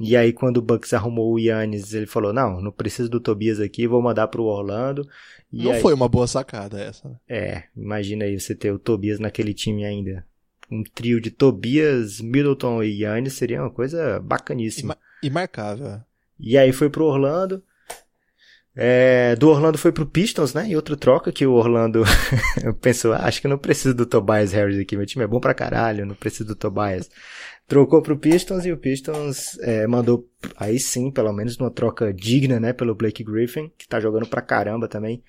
e 0.00 0.16
aí 0.16 0.33
quando 0.33 0.59
o 0.59 0.62
Bucks 0.62 0.92
arrumou 0.92 1.33
o 1.33 1.38
Yannis, 1.38 1.94
ele 1.94 2.07
falou, 2.07 2.33
não, 2.33 2.61
não 2.61 2.72
preciso 2.72 3.09
do 3.09 3.20
Tobias 3.20 3.61
aqui, 3.61 3.87
vou 3.87 4.02
mandar 4.02 4.28
pro 4.28 4.44
Orlando. 4.44 5.09
E 5.52 5.64
não 5.64 5.72
aí, 5.72 5.80
foi 5.80 5.94
uma 5.94 6.09
boa 6.09 6.26
sacada 6.26 6.80
essa. 6.80 7.09
né? 7.09 7.16
É, 7.28 7.64
imagina 7.76 8.24
aí 8.24 8.38
você 8.38 8.54
ter 8.54 8.72
o 8.72 8.78
Tobias 8.78 9.20
naquele 9.20 9.54
time 9.54 9.85
ainda. 9.85 10.26
Um 10.70 10.83
trio 10.83 11.20
de 11.20 11.30
Tobias, 11.30 12.20
Middleton 12.20 12.83
e 12.83 13.02
Yannis 13.02 13.35
seria 13.35 13.61
uma 13.61 13.70
coisa 13.70 14.18
bacaníssima. 14.18 14.96
Imarcável. 15.22 15.87
é. 15.87 16.04
E 16.40 16.59
aí 16.59 16.72
foi 16.72 16.90
pro 16.90 17.04
Orlando. 17.04 17.62
É, 18.76 19.37
do 19.37 19.48
Orlando 19.48 19.78
foi 19.78 19.92
pro 19.92 20.04
Pistons, 20.04 20.52
né? 20.52 20.68
E 20.68 20.74
outra 20.74 20.96
troca 20.96 21.30
que 21.30 21.46
o 21.46 21.52
Orlando 21.52 22.02
pensou, 22.83 23.12
ah, 23.12 23.20
acho 23.24 23.40
que 23.40 23.46
eu 23.46 23.50
não 23.50 23.59
preciso 23.59 23.94
do 23.94 24.04
Tobias 24.04 24.52
Harris 24.52 24.78
aqui, 24.80 24.96
meu 24.96 25.07
time 25.07 25.22
é 25.22 25.28
bom 25.28 25.38
pra 25.38 25.54
caralho, 25.54 26.04
não 26.04 26.14
preciso 26.16 26.46
do 26.46 26.57
Tobias. 26.57 27.09
Trocou 27.66 28.03
pro 28.03 28.18
Pistons 28.18 28.66
e 28.66 28.72
o 28.72 28.77
Pistons 28.77 29.59
é, 29.61 29.87
mandou, 29.87 30.29
aí 30.57 30.79
sim, 30.79 31.11
pelo 31.11 31.33
menos 31.33 31.57
uma 31.57 31.70
troca 31.70 32.12
digna, 32.12 32.61
né? 32.61 32.72
Pelo 32.72 32.94
Blake 32.94 33.24
Griffin, 33.24 33.70
que 33.79 33.88
tá 33.88 33.98
jogando 33.98 34.27
pra 34.27 34.42
caramba 34.42 34.87
também. 34.87 35.22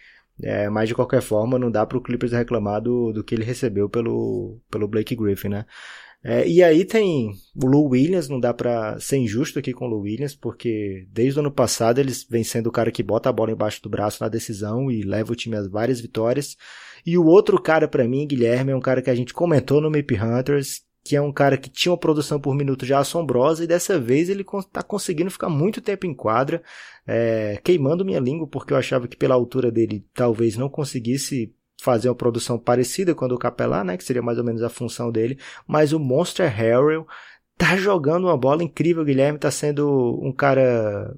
É, 0.44 0.70
mas 0.70 0.90
de 0.90 0.96
qualquer 0.96 1.22
forma, 1.22 1.58
não 1.58 1.72
dá 1.72 1.86
pro 1.86 2.02
Clippers 2.02 2.34
reclamar 2.34 2.82
do, 2.82 3.14
do 3.14 3.24
que 3.24 3.34
ele 3.34 3.46
recebeu 3.46 3.90
pelo, 3.90 4.60
pelo 4.70 4.88
Blake 4.88 5.16
Griffin, 5.16 5.48
né? 5.50 5.66
É, 6.28 6.48
e 6.48 6.64
aí 6.64 6.84
tem 6.84 7.32
o 7.56 7.68
Lou 7.68 7.90
Williams, 7.90 8.28
não 8.28 8.40
dá 8.40 8.52
pra 8.52 9.00
ser 9.00 9.18
injusto 9.18 9.60
aqui 9.60 9.72
com 9.72 9.86
o 9.86 9.88
Lou 9.88 10.02
Williams, 10.02 10.36
porque 10.36 11.08
desde 11.12 11.40
o 11.40 11.42
ano 11.42 11.52
passado 11.52 12.00
eles 12.00 12.26
vem 12.28 12.44
sendo 12.44 12.68
o 12.68 12.72
cara 12.72 12.92
que 12.92 13.04
bota 13.04 13.30
a 13.30 13.32
bola 13.32 13.52
embaixo 13.52 13.80
do 13.84 13.90
braço 13.90 14.24
na 14.24 14.28
decisão 14.28 14.90
e 14.90 15.04
leva 15.04 15.32
o 15.32 15.36
time 15.36 15.56
a 15.56 15.62
várias 15.68 16.02
vitórias. 16.02 16.58
E 17.06 17.16
o 17.16 17.26
outro 17.26 17.62
cara 17.62 17.88
pra 17.88 18.08
mim, 18.08 18.26
Guilherme, 18.26 18.72
é 18.72 18.76
um 18.76 18.82
cara 18.82 19.04
que 19.04 19.10
a 19.12 19.16
gente 19.16 19.36
comentou 19.36 19.80
no 19.80 19.92
Map 19.92 20.10
Hunters, 20.12 20.82
que 21.06 21.16
é 21.16 21.22
um 21.22 21.32
cara 21.32 21.56
que 21.56 21.70
tinha 21.70 21.92
uma 21.92 22.00
produção 22.00 22.40
por 22.40 22.56
minuto 22.56 22.84
já 22.84 22.98
assombrosa 22.98 23.64
e 23.64 23.68
dessa 23.68 24.00
vez 24.00 24.28
ele 24.28 24.44
tá 24.72 24.82
conseguindo 24.82 25.30
ficar 25.30 25.50
muito 25.50 25.80
tempo 25.80 26.08
em 26.08 26.16
quadra, 26.16 26.64
é, 27.06 27.62
queimando 27.64 28.04
minha 28.04 28.20
língua, 28.20 28.48
porque 28.48 28.74
eu 28.74 28.78
achava 28.78 29.08
que 29.08 29.16
pela 29.16 29.36
altura 29.36 29.72
dele 29.72 30.04
talvez 30.16 30.58
não 30.58 30.68
conseguisse 30.68 31.54
fazer 31.80 32.10
uma 32.10 32.16
produção 32.16 32.58
parecida 32.58 33.14
com 33.14 33.24
a 33.24 33.28
do 33.28 33.38
Capelá, 33.38 33.84
né, 33.84 33.98
que 33.98 34.04
seria 34.04 34.24
mais 34.24 34.40
ou 34.40 34.44
menos 34.44 34.64
a 34.64 34.70
função 34.70 35.12
dele, 35.12 35.38
mas 35.68 35.94
o 35.94 36.00
Monster 36.00 36.52
Harrell 36.52 37.06
tá 37.56 37.78
jogando 37.78 38.24
uma 38.24 38.36
bola 38.36 38.64
incrível, 38.64 39.06
Guilherme, 39.06 39.38
tá 39.38 39.52
sendo 39.52 40.20
um 40.24 40.34
cara 40.34 41.16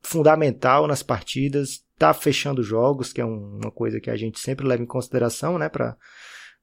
fundamental 0.00 0.86
nas 0.86 1.02
partidas, 1.02 1.82
tá 1.98 2.14
fechando 2.14 2.62
jogos, 2.62 3.12
que 3.12 3.20
é 3.20 3.24
um- 3.24 3.58
uma 3.60 3.72
coisa 3.72 3.98
que 4.00 4.10
a 4.10 4.16
gente 4.16 4.38
sempre 4.38 4.64
leva 4.64 4.84
em 4.84 4.86
consideração, 4.86 5.58
né, 5.58 5.68
para 5.68 5.96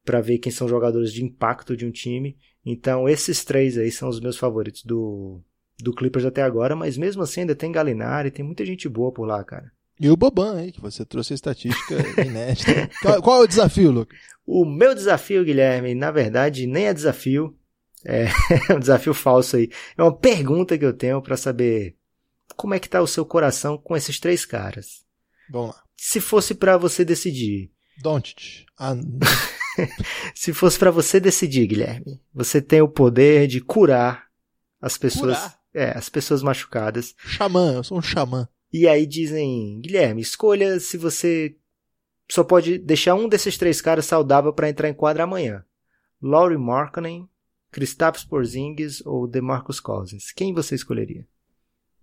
para 0.04 0.20
ver 0.20 0.40
quem 0.40 0.52
são 0.52 0.68
jogadores 0.68 1.14
de 1.14 1.24
impacto 1.24 1.78
de 1.78 1.86
um 1.86 1.92
time. 1.92 2.36
Então, 2.66 3.10
esses 3.10 3.44
três 3.44 3.78
aí 3.78 3.92
são 3.92 4.10
os 4.10 4.20
meus 4.20 4.38
favoritos 4.38 4.84
do 4.84 5.42
do 5.82 5.94
Clippers 5.94 6.26
até 6.26 6.44
agora, 6.44 6.76
mas 6.76 6.96
mesmo 6.96 7.24
assim 7.24 7.42
ainda 7.42 7.56
tem 7.56 7.72
Galinari, 7.72 8.30
tem 8.30 8.46
muita 8.46 8.64
gente 8.64 8.88
boa 8.88 9.12
por 9.12 9.26
lá, 9.26 9.44
cara. 9.44 9.72
E 10.00 10.10
o 10.10 10.18
Boban 10.18 10.58
aí, 10.58 10.72
que 10.72 10.82
você 10.82 11.06
trouxe 11.06 11.34
a 11.34 11.36
estatística 11.36 11.96
inédita. 12.22 12.90
Qual, 13.02 13.22
qual 13.22 13.42
é 13.42 13.44
o 13.46 13.48
desafio, 13.48 13.92
Lucas? 13.92 14.18
O 14.46 14.66
meu 14.66 14.96
desafio, 14.96 15.44
Guilherme, 15.44 15.94
na 15.94 16.12
verdade, 16.12 16.66
nem 16.66 16.88
é 16.88 16.94
desafio. 16.94 17.56
É 18.04 18.26
um 18.74 18.80
desafio 18.80 19.14
falso 19.14 19.58
aí. 19.58 19.70
É 19.98 20.02
uma 20.02 20.16
pergunta 20.16 20.78
que 20.78 20.86
eu 20.86 20.94
tenho 20.94 21.22
para 21.22 21.38
saber 21.38 21.96
como 22.56 22.74
é 22.74 22.80
que 22.80 22.90
tá 22.90 23.02
o 23.02 23.08
seu 23.08 23.26
coração 23.26 23.78
com 23.78 23.96
esses 23.96 24.20
três 24.20 24.46
caras. 24.46 25.04
Vamos 25.52 25.76
lá. 25.76 25.84
Se 25.96 26.20
fosse 26.20 26.56
para 26.56 26.78
você 26.78 27.06
decidir, 27.06 27.72
Doncic. 28.02 28.66
Ah, 28.80 28.96
se 30.36 30.54
fosse 30.54 30.78
para 30.78 30.92
você 30.92 31.20
decidir, 31.20 31.68
Guilherme, 31.68 32.22
você 32.34 32.62
tem 32.62 32.82
o 32.82 32.88
poder 32.88 33.48
de 33.48 33.62
curar 33.62 34.28
as 34.82 34.98
pessoas, 34.98 35.38
Curar? 35.38 35.60
é, 35.74 35.98
as 35.98 36.10
pessoas 36.10 36.42
machucadas. 36.42 37.14
xamã, 37.18 37.74
eu 37.74 37.84
sou 37.84 37.98
um 37.98 38.02
xamã. 38.02 38.48
E 38.74 38.88
aí 38.88 39.06
dizem, 39.06 39.80
Guilherme, 39.82 40.22
escolha 40.22 40.80
se 40.80 40.98
você 40.98 41.56
só 42.30 42.44
pode 42.44 42.78
deixar 42.78 43.16
um 43.16 43.28
desses 43.28 43.58
três 43.58 43.82
caras 43.82 44.06
saudável 44.06 44.54
para 44.54 44.70
entrar 44.70 44.88
em 44.90 44.94
quadra 44.94 45.24
amanhã. 45.24 45.66
Laurie 46.22 46.58
Markkanen, 46.58 47.28
Kristaps 47.72 48.24
Porzingis 48.24 49.02
ou 49.06 49.28
DeMarcus 49.28 49.80
Cousins. 49.80 50.32
Quem 50.32 50.54
você 50.54 50.76
escolheria? 50.76 51.28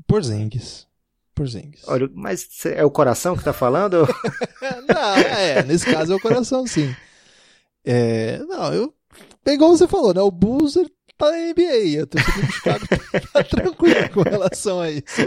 Porzingis. 0.06 0.86
Porzingis. 1.34 1.82
Olha, 1.86 2.10
mas 2.14 2.48
é 2.66 2.84
o 2.84 2.90
coração 2.90 3.36
que 3.36 3.44
tá 3.44 3.52
falando? 3.52 4.06
Não, 4.88 5.14
é, 5.16 5.62
nesse 5.62 5.86
caso 5.86 6.12
é 6.12 6.16
o 6.16 6.20
coração, 6.20 6.66
sim. 6.66 6.94
É, 7.90 8.38
não, 8.40 8.72
eu. 8.74 8.94
É 9.46 9.52
igual 9.52 9.70
você 9.70 9.88
falou, 9.88 10.12
né? 10.12 10.20
O 10.20 10.30
Bulls 10.30 10.74
tá 11.16 11.30
na 11.30 11.38
NBA. 11.38 12.02
A 12.02 12.06
torcida 12.06 12.40
do 12.46 12.52
Chicago 12.52 12.86
tá 13.32 13.44
tranquilo 13.44 14.10
com 14.12 14.22
relação 14.22 14.78
a 14.80 14.90
isso. 14.90 15.22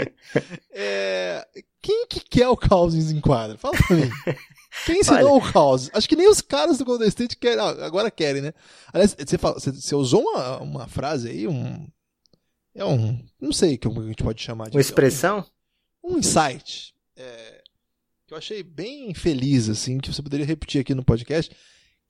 É, 0.72 1.46
quem 1.82 2.06
que 2.08 2.20
quer 2.20 2.48
o 2.48 2.56
Cousins 2.56 3.12
em 3.12 3.20
quadra? 3.20 3.58
Fala 3.58 3.76
pra 3.78 3.96
mim. 3.96 4.10
Quem 4.86 5.00
ensinou 5.00 5.38
o 5.38 5.52
Cousins? 5.52 5.90
Acho 5.94 6.08
que 6.08 6.16
nem 6.16 6.30
os 6.30 6.40
caras 6.40 6.78
do 6.78 6.86
Golden 6.86 7.08
State 7.08 7.36
querem, 7.36 7.60
agora 7.60 8.10
querem, 8.12 8.42
né? 8.42 8.54
Aliás, 8.94 9.16
você, 9.18 9.38
fala- 9.38 9.60
você- 9.60 9.72
você 9.72 9.96
usou 9.96 10.22
uma, 10.22 10.58
uma 10.60 10.88
frase 10.88 11.30
aí, 11.30 11.48
um. 11.48 11.88
É 12.74 12.86
um. 12.86 13.20
Não 13.40 13.52
sei 13.52 13.78
como 13.78 14.02
a 14.02 14.06
gente 14.08 14.24
pode 14.24 14.42
chamar 14.42 14.66
disso. 14.66 14.78
Uma 14.78 14.82
expressão? 14.82 15.46
um 16.04 16.18
insight. 16.18 16.94
É, 17.18 17.62
que 18.28 18.34
eu 18.34 18.38
achei 18.38 18.64
bem 18.64 19.14
feliz, 19.14 19.68
assim, 19.68 19.98
que 19.98 20.12
você 20.14 20.22
poderia 20.22 20.46
repetir 20.46 20.80
aqui 20.82 20.96
no 20.96 21.04
podcast, 21.04 21.54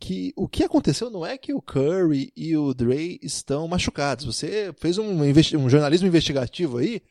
que 0.01 0.33
o 0.35 0.47
que 0.47 0.63
aconteceu 0.63 1.11
não 1.11 1.23
é 1.23 1.37
que 1.37 1.53
o 1.53 1.61
Curry 1.61 2.33
e 2.35 2.57
o 2.57 2.73
Dre 2.73 3.19
estão 3.21 3.67
machucados. 3.67 4.25
Você 4.25 4.73
fez 4.79 4.97
um, 4.97 5.21
um 5.21 5.69
jornalismo 5.69 6.07
investigativo 6.07 6.79
aí 6.79 7.03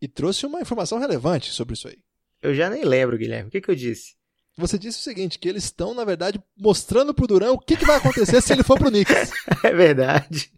e 0.00 0.06
trouxe 0.06 0.46
uma 0.46 0.60
informação 0.60 1.00
relevante 1.00 1.50
sobre 1.50 1.74
isso 1.74 1.88
aí. 1.88 1.98
Eu 2.40 2.54
já 2.54 2.70
nem 2.70 2.84
lembro, 2.84 3.18
Guilherme. 3.18 3.48
O 3.48 3.50
que, 3.50 3.60
que 3.60 3.70
eu 3.70 3.74
disse? 3.74 4.14
Você 4.56 4.78
disse 4.78 5.00
o 5.00 5.02
seguinte, 5.02 5.38
que 5.38 5.48
eles 5.48 5.64
estão, 5.64 5.94
na 5.94 6.04
verdade, 6.04 6.40
mostrando 6.56 7.12
pro 7.12 7.26
Durão 7.26 7.54
o 7.54 7.58
que, 7.58 7.76
que 7.76 7.84
vai 7.84 7.96
acontecer 7.96 8.40
se 8.40 8.52
ele 8.52 8.62
for 8.62 8.78
pro 8.78 8.90
Knicks. 8.90 9.32
é 9.64 9.72
verdade. 9.72 10.52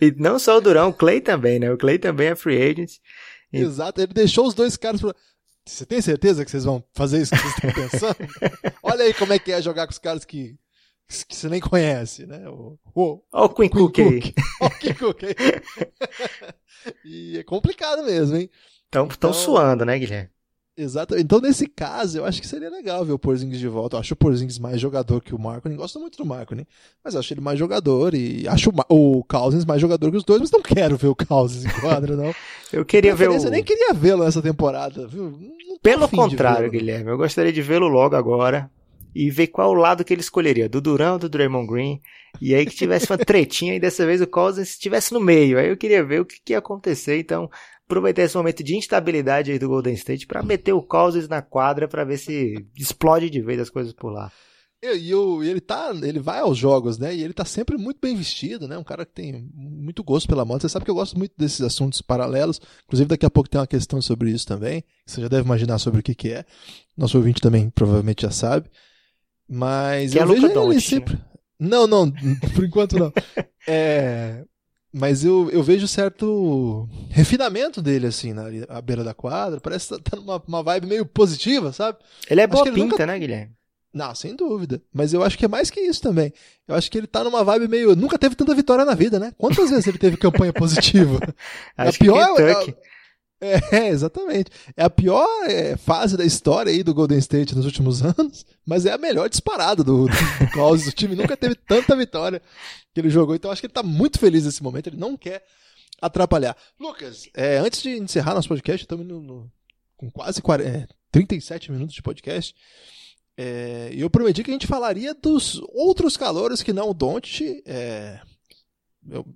E 0.00 0.10
não 0.16 0.38
só 0.38 0.56
o 0.56 0.60
Durão, 0.60 0.88
o 0.88 0.94
Clay 0.94 1.20
também, 1.20 1.58
né? 1.58 1.70
O 1.70 1.76
Clay 1.76 1.98
também 1.98 2.28
é 2.28 2.34
free 2.34 2.62
agent. 2.62 2.92
E... 3.52 3.58
Exato, 3.58 4.00
ele 4.00 4.14
deixou 4.14 4.46
os 4.46 4.54
dois 4.54 4.76
caras 4.76 5.00
pro... 5.00 5.14
Você 5.66 5.84
tem 5.84 6.00
certeza 6.00 6.44
que 6.44 6.50
vocês 6.50 6.64
vão 6.64 6.82
fazer 6.94 7.20
isso 7.20 7.32
que 7.32 7.38
vocês 7.38 7.54
estão 7.54 7.72
pensando? 7.72 8.16
Olha 8.82 9.04
aí 9.04 9.12
como 9.12 9.34
é 9.34 9.38
que 9.38 9.52
é 9.52 9.60
jogar 9.60 9.86
com 9.86 9.92
os 9.92 9.98
caras 9.98 10.24
que, 10.24 10.56
que 11.26 11.34
você 11.34 11.48
nem 11.48 11.60
conhece, 11.60 12.26
né? 12.26 12.48
O, 12.48 12.78
o, 12.94 13.20
o 13.32 13.48
Queen, 13.48 13.68
Queen 13.68 13.82
Cook 13.82 13.98
aí. 13.98 14.34
o 14.60 14.70
Queen 14.70 14.94
Cook 14.94 15.24
aí. 15.24 15.34
e 17.04 17.38
é 17.38 17.42
complicado 17.42 18.04
mesmo, 18.04 18.36
hein? 18.36 18.48
Estão 18.84 19.06
então, 19.06 19.32
suando, 19.32 19.84
né, 19.84 19.98
Guilherme? 19.98 20.30
Exato. 20.76 21.16
Então, 21.18 21.40
nesse 21.40 21.66
caso, 21.66 22.18
eu 22.18 22.24
acho 22.24 22.40
que 22.40 22.48
seria 22.48 22.70
legal 22.70 23.04
ver 23.04 23.12
o 23.12 23.18
Porzingis 23.18 23.58
de 23.58 23.68
volta. 23.68 23.96
Eu 23.96 24.00
acho 24.00 24.14
o 24.14 24.16
Porzingis 24.16 24.58
mais 24.58 24.80
jogador 24.80 25.20
que 25.20 25.34
o 25.34 25.38
Marco. 25.38 25.68
Eu 25.68 25.76
gosto 25.76 26.00
muito 26.00 26.16
do 26.16 26.24
Marco, 26.24 26.54
né? 26.54 26.64
Mas 27.04 27.14
acho 27.14 27.34
ele 27.34 27.40
mais 27.40 27.58
jogador 27.58 28.14
e 28.14 28.48
acho 28.48 28.72
o 28.88 29.22
Cousins 29.24 29.66
mais 29.66 29.80
jogador 29.80 30.10
que 30.10 30.16
os 30.16 30.24
dois, 30.24 30.40
mas 30.40 30.50
não 30.50 30.62
quero 30.62 30.96
ver 30.96 31.08
o 31.08 31.14
Cousins 31.14 31.66
em 31.66 31.80
quadra, 31.80 32.16
não. 32.16 32.32
eu 32.72 32.84
queria 32.84 33.14
ver 33.14 33.28
o... 33.28 33.34
Eu 33.34 33.50
nem 33.50 33.62
queria 33.62 33.92
vê-lo 33.92 34.24
nessa 34.24 34.40
temporada, 34.40 35.06
viu? 35.06 35.38
Pelo 35.82 36.08
contrário, 36.08 36.70
Guilherme, 36.70 37.10
eu 37.10 37.18
gostaria 37.18 37.52
de 37.52 37.60
vê-lo 37.60 37.88
logo 37.88 38.16
agora 38.16 38.70
e 39.14 39.30
ver 39.30 39.48
qual 39.48 39.72
lado 39.74 40.04
que 40.04 40.12
ele 40.12 40.20
escolheria, 40.20 40.68
do 40.68 40.80
Durão 40.80 41.14
ou 41.14 41.18
do 41.18 41.28
Draymond 41.28 41.66
Green, 41.66 42.00
e 42.40 42.54
aí 42.54 42.64
que 42.64 42.74
tivesse 42.74 43.10
uma 43.10 43.18
tretinha 43.24 43.74
e 43.74 43.80
dessa 43.80 44.06
vez 44.06 44.20
o 44.20 44.26
Cousins 44.26 44.70
estivesse 44.70 45.12
no 45.12 45.20
meio. 45.20 45.58
Aí 45.58 45.68
eu 45.68 45.76
queria 45.76 46.04
ver 46.04 46.20
o 46.20 46.24
que, 46.24 46.36
que 46.44 46.52
ia 46.52 46.58
acontecer, 46.58 47.18
então 47.18 47.50
aproveitar 47.84 48.22
esse 48.22 48.36
momento 48.36 48.62
de 48.62 48.76
instabilidade 48.76 49.50
aí 49.50 49.58
do 49.58 49.68
Golden 49.68 49.94
State 49.94 50.26
para 50.26 50.42
meter 50.42 50.72
o 50.72 50.82
Cousins 50.82 51.28
na 51.28 51.42
quadra 51.42 51.88
para 51.88 52.04
ver 52.04 52.18
se 52.18 52.54
explode 52.76 53.28
de 53.28 53.40
vez 53.40 53.60
as 53.60 53.68
coisas 53.68 53.92
por 53.92 54.12
lá. 54.12 54.30
E, 54.82 54.86
e, 54.86 55.48
ele 55.48 55.60
tá, 55.60 55.92
ele 56.02 56.18
vai 56.18 56.38
aos 56.40 56.56
jogos, 56.56 56.98
né? 56.98 57.14
E 57.14 57.22
ele 57.22 57.34
tá 57.34 57.44
sempre 57.44 57.76
muito 57.76 57.98
bem 58.00 58.16
vestido, 58.16 58.66
né? 58.66 58.78
Um 58.78 58.84
cara 58.84 59.04
que 59.04 59.12
tem 59.12 59.46
muito 59.52 60.02
gosto 60.02 60.26
pela 60.26 60.44
moda. 60.44 60.60
Você 60.60 60.70
sabe 60.70 60.86
que 60.86 60.90
eu 60.90 60.94
gosto 60.94 61.18
muito 61.18 61.34
desses 61.36 61.60
assuntos 61.60 62.00
paralelos. 62.00 62.60
Inclusive 62.84 63.08
daqui 63.08 63.26
a 63.26 63.30
pouco 63.30 63.50
tem 63.50 63.60
uma 63.60 63.66
questão 63.66 64.00
sobre 64.00 64.30
isso 64.30 64.46
também. 64.46 64.82
Você 65.04 65.20
já 65.20 65.28
deve 65.28 65.44
imaginar 65.44 65.78
sobre 65.78 66.00
o 66.00 66.02
que 66.02 66.14
que 66.14 66.30
é. 66.30 66.46
Nosso 66.96 67.18
ouvinte 67.18 67.42
também 67.42 67.68
provavelmente 67.68 68.22
já 68.22 68.30
sabe. 68.30 68.70
Mas 69.50 70.12
que 70.12 70.18
eu 70.18 70.22
é 70.22 70.26
vejo 70.26 70.46
ele 70.46 70.74
né? 70.74 70.80
sempre. 70.80 71.14
Né? 71.14 71.20
Não, 71.58 71.86
não, 71.86 72.10
por 72.54 72.64
enquanto 72.64 72.96
não. 72.96 73.12
é, 73.66 74.44
mas 74.92 75.24
eu, 75.24 75.50
eu 75.50 75.62
vejo 75.62 75.88
certo 75.88 76.88
refinamento 77.10 77.82
dele, 77.82 78.06
assim, 78.06 78.32
na, 78.32 78.44
na 78.48 78.80
beira 78.80 79.02
da 79.02 79.12
quadra. 79.12 79.60
Parece 79.60 79.88
que 79.88 80.02
tá, 80.02 80.10
tá 80.10 80.16
numa 80.16 80.42
uma 80.46 80.62
vibe 80.62 80.86
meio 80.86 81.04
positiva, 81.04 81.72
sabe? 81.72 81.98
Ele 82.30 82.40
é 82.40 82.46
boa 82.46 82.64
pinta, 82.64 82.78
nunca... 82.78 83.06
né, 83.06 83.18
Guilherme? 83.18 83.52
Não, 83.92 84.14
sem 84.14 84.36
dúvida. 84.36 84.80
Mas 84.92 85.12
eu 85.12 85.22
acho 85.22 85.36
que 85.36 85.44
é 85.44 85.48
mais 85.48 85.68
que 85.68 85.80
isso 85.80 86.00
também. 86.00 86.32
Eu 86.66 86.76
acho 86.76 86.88
que 86.88 86.96
ele 86.96 87.08
tá 87.08 87.24
numa 87.24 87.42
vibe 87.42 87.66
meio. 87.66 87.96
Nunca 87.96 88.16
teve 88.16 88.36
tanta 88.36 88.54
vitória 88.54 88.84
na 88.84 88.94
vida, 88.94 89.18
né? 89.18 89.32
Quantas 89.36 89.68
vezes 89.68 89.86
ele 89.86 89.98
teve 89.98 90.16
campanha 90.16 90.52
positiva? 90.52 91.18
acho 91.76 91.96
a 91.96 92.04
pior. 92.04 92.64
Que 92.64 92.76
é, 93.40 93.88
exatamente. 93.88 94.50
É 94.76 94.84
a 94.84 94.90
pior 94.90 95.26
é, 95.46 95.76
fase 95.76 96.16
da 96.16 96.24
história 96.24 96.70
aí 96.70 96.82
do 96.82 96.94
Golden 96.94 97.18
State 97.18 97.54
nos 97.54 97.64
últimos 97.64 98.02
anos, 98.04 98.44
mas 98.66 98.84
é 98.84 98.92
a 98.92 98.98
melhor 98.98 99.28
disparada 99.28 99.82
do, 99.82 100.06
do, 100.06 100.08
do 100.08 100.52
Claus. 100.52 100.86
o 100.86 100.92
time 100.92 101.16
nunca 101.16 101.36
teve 101.36 101.54
tanta 101.54 101.96
vitória 101.96 102.42
que 102.92 103.00
ele 103.00 103.08
jogou, 103.08 103.34
então 103.34 103.50
acho 103.50 103.60
que 103.60 103.66
ele 103.66 103.72
tá 103.72 103.82
muito 103.82 104.18
feliz 104.18 104.44
nesse 104.44 104.62
momento, 104.62 104.88
ele 104.88 104.96
não 104.96 105.16
quer 105.16 105.44
atrapalhar. 106.00 106.56
Lucas, 106.78 107.28
é, 107.34 107.58
antes 107.58 107.82
de 107.82 107.90
encerrar 107.90 108.34
nosso 108.34 108.48
podcast, 108.48 108.84
estamos 108.84 109.06
no, 109.06 109.20
no, 109.20 109.52
com 109.96 110.10
quase 110.10 110.42
40, 110.42 110.68
é, 110.68 110.88
37 111.10 111.72
minutos 111.72 111.94
de 111.94 112.02
podcast. 112.02 112.54
É, 113.36 113.90
eu 113.94 114.10
prometi 114.10 114.42
que 114.42 114.50
a 114.50 114.52
gente 114.52 114.66
falaria 114.66 115.14
dos 115.14 115.60
outros 115.72 116.16
calores 116.16 116.62
que 116.62 116.72
não 116.72 116.90
o 116.90 116.94
Don't. 116.94 117.62
É, 117.64 118.20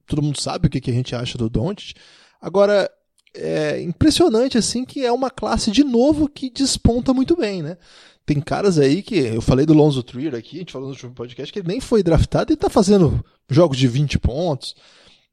todo 0.06 0.22
mundo 0.22 0.40
sabe 0.40 0.66
o 0.66 0.70
que, 0.70 0.80
que 0.80 0.90
a 0.90 0.94
gente 0.94 1.14
acha 1.14 1.38
do 1.38 1.48
Don't. 1.48 1.94
Agora, 2.40 2.90
é 3.34 3.80
impressionante 3.82 4.56
assim 4.56 4.84
que 4.84 5.04
é 5.04 5.12
uma 5.12 5.30
classe 5.30 5.70
de 5.70 5.82
novo 5.82 6.28
que 6.28 6.50
desponta 6.50 7.12
muito 7.12 7.36
bem, 7.36 7.62
né? 7.62 7.76
Tem 8.24 8.40
caras 8.40 8.78
aí 8.78 9.02
que 9.02 9.16
eu 9.16 9.42
falei 9.42 9.66
do 9.66 9.74
Lonzo 9.74 10.02
Trier 10.02 10.34
aqui, 10.34 10.56
a 10.56 10.58
gente 10.60 10.72
falou 10.72 10.88
no 10.88 10.94
último 10.94 11.12
podcast 11.12 11.52
que 11.52 11.58
ele 11.58 11.68
nem 11.68 11.80
foi 11.80 12.02
draftado 12.02 12.52
e 12.52 12.56
tá 12.56 12.70
fazendo 12.70 13.22
jogos 13.50 13.76
de 13.76 13.86
20 13.86 14.18
pontos. 14.18 14.74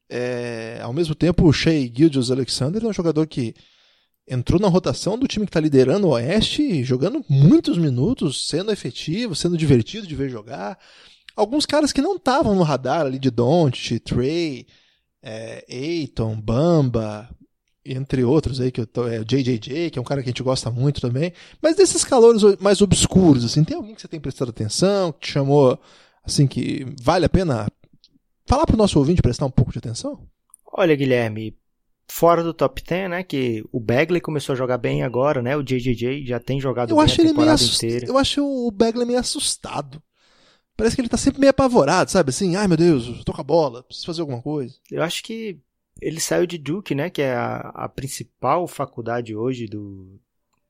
É, 0.09 0.79
ao 0.83 0.91
mesmo 0.91 1.15
tempo, 1.15 1.47
o 1.47 1.53
Shea 1.53 1.89
Gildius 1.93 2.31
Alexander 2.31 2.83
é 2.83 2.87
um 2.87 2.93
jogador 2.93 3.25
que 3.27 3.53
entrou 4.27 4.59
na 4.59 4.67
rotação 4.67 5.17
do 5.17 5.27
time 5.27 5.45
que 5.45 5.49
está 5.49 5.59
liderando 5.59 6.07
o 6.07 6.11
Oeste, 6.11 6.83
jogando 6.83 7.23
muitos 7.29 7.77
minutos, 7.77 8.47
sendo 8.47 8.71
efetivo, 8.71 9.35
sendo 9.35 9.57
divertido 9.57 10.05
de 10.05 10.15
ver 10.15 10.29
jogar. 10.29 10.77
Alguns 11.33 11.65
caras 11.65 11.93
que 11.93 12.01
não 12.01 12.17
estavam 12.17 12.55
no 12.55 12.63
radar 12.63 13.05
ali 13.05 13.19
de 13.19 13.31
Don't, 13.31 13.99
Trey, 14.01 14.67
é, 15.23 15.65
Bamba, 16.43 17.29
entre 17.85 18.23
outros 18.23 18.61
aí, 18.61 18.71
que 18.71 18.81
eu 18.81 18.87
tô, 18.87 19.07
é 19.07 19.19
o 19.19 19.25
JJJ, 19.25 19.89
que 19.89 19.97
é 19.97 20.01
um 20.01 20.05
cara 20.05 20.21
que 20.21 20.29
a 20.29 20.31
gente 20.31 20.43
gosta 20.43 20.69
muito 20.69 21.01
também. 21.01 21.33
Mas 21.61 21.75
desses 21.75 22.03
calores 22.03 22.41
mais 22.59 22.81
obscuros, 22.81 23.43
assim, 23.43 23.63
tem 23.63 23.75
alguém 23.75 23.95
que 23.95 24.01
você 24.01 24.07
tem 24.07 24.19
prestado 24.19 24.49
atenção, 24.49 25.11
que 25.11 25.27
te 25.27 25.31
chamou, 25.33 25.79
assim, 26.23 26.47
que 26.47 26.85
vale 27.01 27.25
a 27.25 27.29
pena 27.29 27.67
falar 28.45 28.65
pro 28.65 28.77
nosso 28.77 28.99
ouvinte 28.99 29.21
prestar 29.21 29.45
um 29.45 29.51
pouco 29.51 29.71
de 29.71 29.79
atenção? 29.79 30.27
Olha, 30.73 30.95
Guilherme, 30.95 31.57
fora 32.07 32.43
do 32.43 32.53
top 32.53 32.83
10, 32.83 33.09
né, 33.09 33.23
que 33.23 33.63
o 33.71 33.79
Bagley 33.79 34.21
começou 34.21 34.53
a 34.53 34.57
jogar 34.57 34.77
bem 34.77 35.03
agora, 35.03 35.41
né, 35.41 35.55
o 35.57 35.63
JJJ 35.63 36.25
já 36.25 36.39
tem 36.39 36.59
jogado 36.59 36.91
eu 36.91 36.97
bem 36.97 37.05
acho 37.05 37.21
a 37.21 37.25
temporada 37.25 37.61
ele 37.61 37.69
meio 37.69 37.75
inteira. 37.75 38.05
Eu 38.05 38.17
acho 38.17 38.45
o 38.45 38.69
Bagley 38.71 39.05
meio 39.05 39.19
assustado. 39.19 40.01
Parece 40.77 40.95
que 40.95 41.01
ele 41.01 41.09
tá 41.09 41.17
sempre 41.17 41.39
meio 41.39 41.51
apavorado, 41.51 42.09
sabe? 42.09 42.29
Assim, 42.29 42.55
ai 42.55 42.67
meu 42.67 42.77
Deus, 42.77 43.23
tô 43.23 43.33
com 43.33 43.41
a 43.41 43.43
bola, 43.43 43.83
preciso 43.83 44.05
fazer 44.05 44.21
alguma 44.21 44.41
coisa. 44.41 44.75
Eu 44.89 45.03
acho 45.03 45.23
que 45.23 45.59
ele 45.99 46.19
saiu 46.19 46.45
de 46.45 46.57
Duke, 46.57 46.93
né, 46.95 47.09
que 47.09 47.21
é 47.21 47.33
a, 47.33 47.57
a 47.73 47.89
principal 47.89 48.67
faculdade 48.67 49.35
hoje 49.35 49.65
do, 49.65 50.19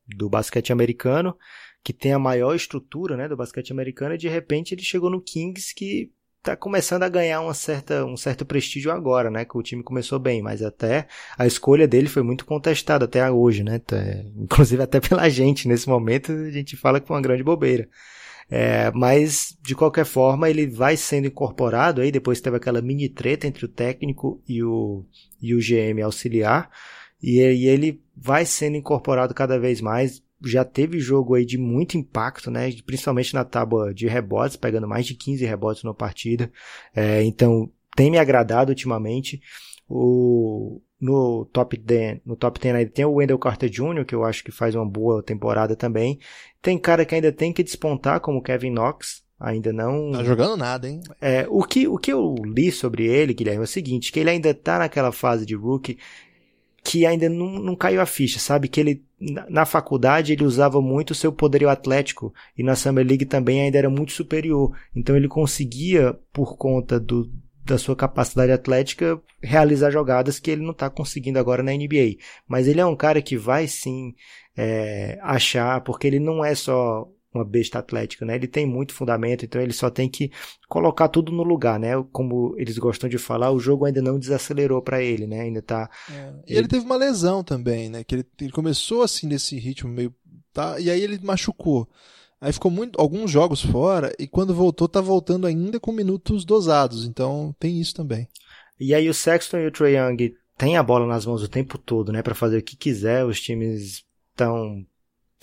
do 0.08 0.30
basquete 0.30 0.72
americano, 0.72 1.38
que 1.84 1.94
tem 1.94 2.14
a 2.14 2.20
maior 2.20 2.56
estrutura, 2.56 3.18
né, 3.18 3.28
do 3.28 3.38
basquete 3.38 3.72
americano, 3.72 4.16
e 4.16 4.18
de 4.18 4.28
repente 4.28 4.74
ele 4.74 4.84
chegou 4.84 5.10
no 5.10 5.22
Kings 5.22 5.74
que 5.76 6.12
está 6.42 6.56
começando 6.56 7.04
a 7.04 7.10
ganhar 7.10 7.40
uma 7.42 7.54
certa, 7.54 8.04
um 8.04 8.18
certo 8.18 8.46
prestígio 8.46 8.92
agora, 8.92 9.30
né? 9.30 9.46
Que 9.46 9.58
o 9.58 9.62
time 9.62 9.84
começou 9.84 10.20
bem, 10.20 10.42
mas 10.42 10.62
até 10.62 11.08
a 11.38 11.46
escolha 11.46 11.88
dele 11.88 12.08
foi 12.10 12.24
muito 12.24 12.46
contestada 12.46 13.06
até 13.06 13.30
hoje, 13.30 13.64
né? 13.64 13.80
Inclusive 14.36 14.82
até 14.82 15.00
pela 15.00 15.28
gente 15.30 15.68
nesse 15.68 15.88
momento 15.88 16.32
a 16.32 16.52
gente 16.52 16.76
fala 16.76 17.00
que 17.00 17.08
foi 17.08 17.16
uma 17.16 17.22
grande 17.22 17.44
bobeira. 17.44 17.88
É, 18.50 18.92
mas, 18.92 19.58
de 19.62 19.76
qualquer 19.76 20.06
forma, 20.06 20.50
ele 20.50 20.68
vai 20.68 20.98
sendo 20.98 21.28
incorporado 21.28 22.02
aí, 22.02 22.12
depois 22.12 22.42
teve 22.42 22.58
aquela 22.58 22.82
mini 22.82 23.08
treta 23.08 23.48
entre 23.48 23.66
o 23.66 23.70
técnico 23.70 24.42
e 24.48 24.64
o, 24.64 25.06
e 25.42 25.56
o 25.56 25.60
GM 25.60 26.02
auxiliar, 26.02 26.70
e, 27.22 27.40
e 27.40 27.68
ele 27.68 28.02
vai 28.16 28.46
sendo 28.46 28.78
incorporado 28.78 29.34
cada 29.34 29.60
vez 29.60 29.80
mais, 29.82 30.22
já 30.44 30.66
teve 30.66 31.00
jogo 31.00 31.36
aí 31.36 31.46
de 31.46 31.58
muito 31.58 31.98
impacto, 31.98 32.50
né? 32.50 32.72
Principalmente 32.86 33.34
na 33.34 33.46
tábua 33.46 33.94
de 33.94 34.08
rebotes, 34.08 34.58
pegando 34.58 34.88
mais 34.88 35.06
de 35.06 35.14
15 35.14 35.46
rebotes 35.46 35.84
na 35.84 35.94
partida. 35.94 36.52
É, 36.96 37.24
então, 37.24 37.72
tem 37.96 38.10
me 38.10 38.18
agradado 38.18 38.72
ultimamente. 38.72 39.42
O, 39.94 40.82
no 41.00 41.46
top 41.52 41.76
10, 41.76 42.22
no 42.26 42.38
top 42.38 42.60
10 42.60 42.76
aí 42.76 42.86
tem 42.86 43.04
o 43.04 43.14
Wendell 43.14 43.38
Carter 43.38 43.70
Jr., 43.70 44.06
que 44.06 44.16
eu 44.16 44.24
acho 44.24 44.42
que 44.42 44.52
faz 44.52 44.74
uma 44.74 44.86
boa 44.86 45.22
temporada 45.22 45.76
também. 45.76 46.18
Tem 46.62 46.78
cara 46.78 47.04
que 47.04 47.14
ainda 47.14 47.32
tem 47.32 47.52
que 47.52 47.62
despontar, 47.62 48.22
como 48.22 48.38
o 48.38 48.42
Kevin 48.42 48.72
Knox, 48.72 49.22
ainda 49.38 49.74
não. 49.74 50.14
Tá 50.14 50.24
jogando 50.24 50.56
nada, 50.56 50.88
hein? 50.88 51.02
É, 51.20 51.46
o 51.50 51.64
que, 51.64 51.90
o 51.90 51.98
que 51.98 52.14
eu 52.14 52.36
li 52.46 52.72
sobre 52.72 53.06
ele, 53.06 53.34
Guilherme, 53.34 53.62
é 53.62 53.64
o 53.66 53.68
seguinte: 53.68 54.14
que 54.14 54.20
ele 54.22 54.30
ainda 54.30 54.54
tá 54.54 54.80
naquela 54.80 55.12
fase 55.12 55.46
de 55.46 55.56
rookie 55.56 55.98
que 56.84 57.06
ainda 57.06 57.30
não, 57.30 57.60
não 57.60 57.76
caiu 57.76 58.02
a 58.02 58.06
ficha, 58.06 58.40
sabe? 58.40 58.68
Que 58.68 58.80
ele, 58.80 59.06
na 59.50 59.66
faculdade, 59.66 60.34
ele 60.34 60.44
usava 60.44 60.82
muito 60.82 61.12
o 61.12 61.16
seu 61.16 61.32
poderio 61.32 61.70
atlético 61.70 62.34
e 62.58 62.64
na 62.64 62.76
Summer 62.76 63.06
League 63.06 63.26
também 63.26 63.62
ainda 63.62 63.78
era 63.78 63.90
muito 63.90 64.14
superior. 64.14 64.76
Então 64.96 65.16
ele 65.16 65.28
conseguia, 65.28 66.18
por 66.34 66.58
conta 66.58 67.00
do, 67.00 67.32
da 67.64 67.78
sua 67.78 67.96
capacidade 67.96 68.52
atlética, 68.52 69.22
realizar 69.42 69.92
jogadas 69.92 70.40
que 70.40 70.52
ele 70.52 70.64
não 70.64 70.72
está 70.72 70.90
conseguindo 70.90 71.40
agora 71.40 71.64
na 71.64 71.72
NBA. 71.72 72.18
Mas 72.48 72.68
ele 72.68 72.82
é 72.82 72.86
um 72.86 72.96
cara 72.96 73.22
que 73.22 73.38
vai 73.38 73.68
sim 73.68 74.14
é, 74.58 75.20
achar, 75.22 75.82
porque 75.82 76.08
ele 76.08 76.20
não 76.20 76.44
é 76.44 76.56
só 76.56 77.08
uma 77.34 77.46
besta 77.46 77.80
atlética, 77.80 78.26
né? 78.26 78.36
Ele 78.36 78.48
tem 78.48 78.66
muito 78.66 78.94
fundamento, 78.94 79.46
então 79.46 79.62
ele 79.62 79.72
só 79.72 79.90
tem 79.90 80.10
que 80.10 80.32
colocar 80.68 81.08
tudo 81.08 81.32
no 81.32 81.44
lugar, 81.44 81.80
né? 81.80 81.92
Como 82.12 82.54
eles 82.58 82.78
gostam 82.78 83.10
de 83.10 83.18
falar, 83.18 83.52
o 83.52 83.60
jogo 83.60 83.86
ainda 83.86 84.02
não 84.02 84.20
desacelerou 84.20 84.82
para 84.82 85.02
ele, 85.02 85.26
né? 85.26 85.42
Ainda 85.42 85.62
tá. 85.62 85.90
É. 86.10 86.34
E 86.48 86.52
ele... 86.52 86.60
ele... 86.60 86.68
teve 86.68 86.86
uma 86.86 86.98
lesão 86.98 87.42
também, 87.44 87.90
né? 87.90 88.04
Que 88.04 88.16
ele, 88.16 88.26
ele 88.42 88.52
começou 88.52 89.02
assim 89.02 89.28
nesse 89.28 89.58
ritmo 89.58 89.90
meio 89.90 90.14
tá? 90.54 90.80
E 90.80 90.90
aí 90.90 91.02
ele 91.02 91.20
machucou. 91.22 91.88
Aí 92.42 92.52
ficou 92.52 92.72
muito, 92.72 93.00
alguns 93.00 93.30
jogos 93.30 93.62
fora 93.62 94.12
e 94.18 94.28
quando 94.28 94.56
voltou 94.56 94.90
tá 94.90 95.00
voltando 95.00 95.46
ainda 95.46 95.80
com 95.80 95.92
minutos 95.92 96.44
dosados. 96.44 97.06
Então 97.06 97.56
tem 97.60 97.80
isso 97.80 97.94
também. 97.94 98.28
E 98.80 98.96
aí 98.96 99.08
o 99.08 99.14
Sexton 99.14 99.58
e 99.58 99.68
o 99.68 99.72
Trae 99.72 99.96
Young 99.96 100.34
têm 100.58 100.76
a 100.76 100.82
bola 100.82 101.06
nas 101.06 101.24
mãos 101.24 101.44
o 101.44 101.48
tempo 101.48 101.78
todo, 101.78 102.12
né, 102.12 102.24
para 102.24 102.34
fazer 102.34 102.58
o 102.58 102.64
que 102.64 102.76
quiser. 102.76 103.24
Os 103.24 103.40
times 103.40 104.04
estão 104.32 104.84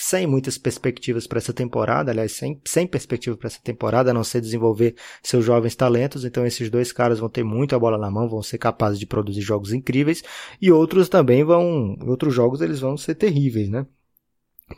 sem 0.01 0.27
muitas 0.27 0.57
perspectivas 0.57 1.27
para 1.27 1.39
essa 1.39 1.53
temporada, 1.53 2.11
aliás, 2.11 2.33
sem, 2.33 2.61
sem 2.65 2.87
perspectiva 2.87 3.37
para 3.37 3.49
essa 3.49 3.61
temporada, 3.63 4.11
a 4.11 4.15
não 4.15 4.23
ser 4.23 4.41
desenvolver 4.41 4.95
seus 5.23 5.45
jovens 5.45 5.75
talentos. 5.75 6.25
Então, 6.25 6.47
esses 6.47 6.71
dois 6.71 6.93
caras 6.93 7.19
vão 7.19 7.29
ter 7.29 7.43
muito 7.43 7.75
a 7.75 7.79
bola 7.79 7.99
na 7.99 8.11
mão, 8.11 8.29
vão 8.29 8.43
ser 8.43 8.59
capazes 8.59 8.99
de 8.99 9.07
produzir 9.07 9.41
jogos 9.41 9.73
incríveis, 9.73 10.23
e 10.63 10.71
outros 10.71 11.09
também 11.09 11.43
vão, 11.43 11.97
outros 12.07 12.33
jogos 12.33 12.61
eles 12.61 12.79
vão 12.79 12.97
ser 12.97 13.17
terríveis, 13.17 13.69
né? 13.69 13.87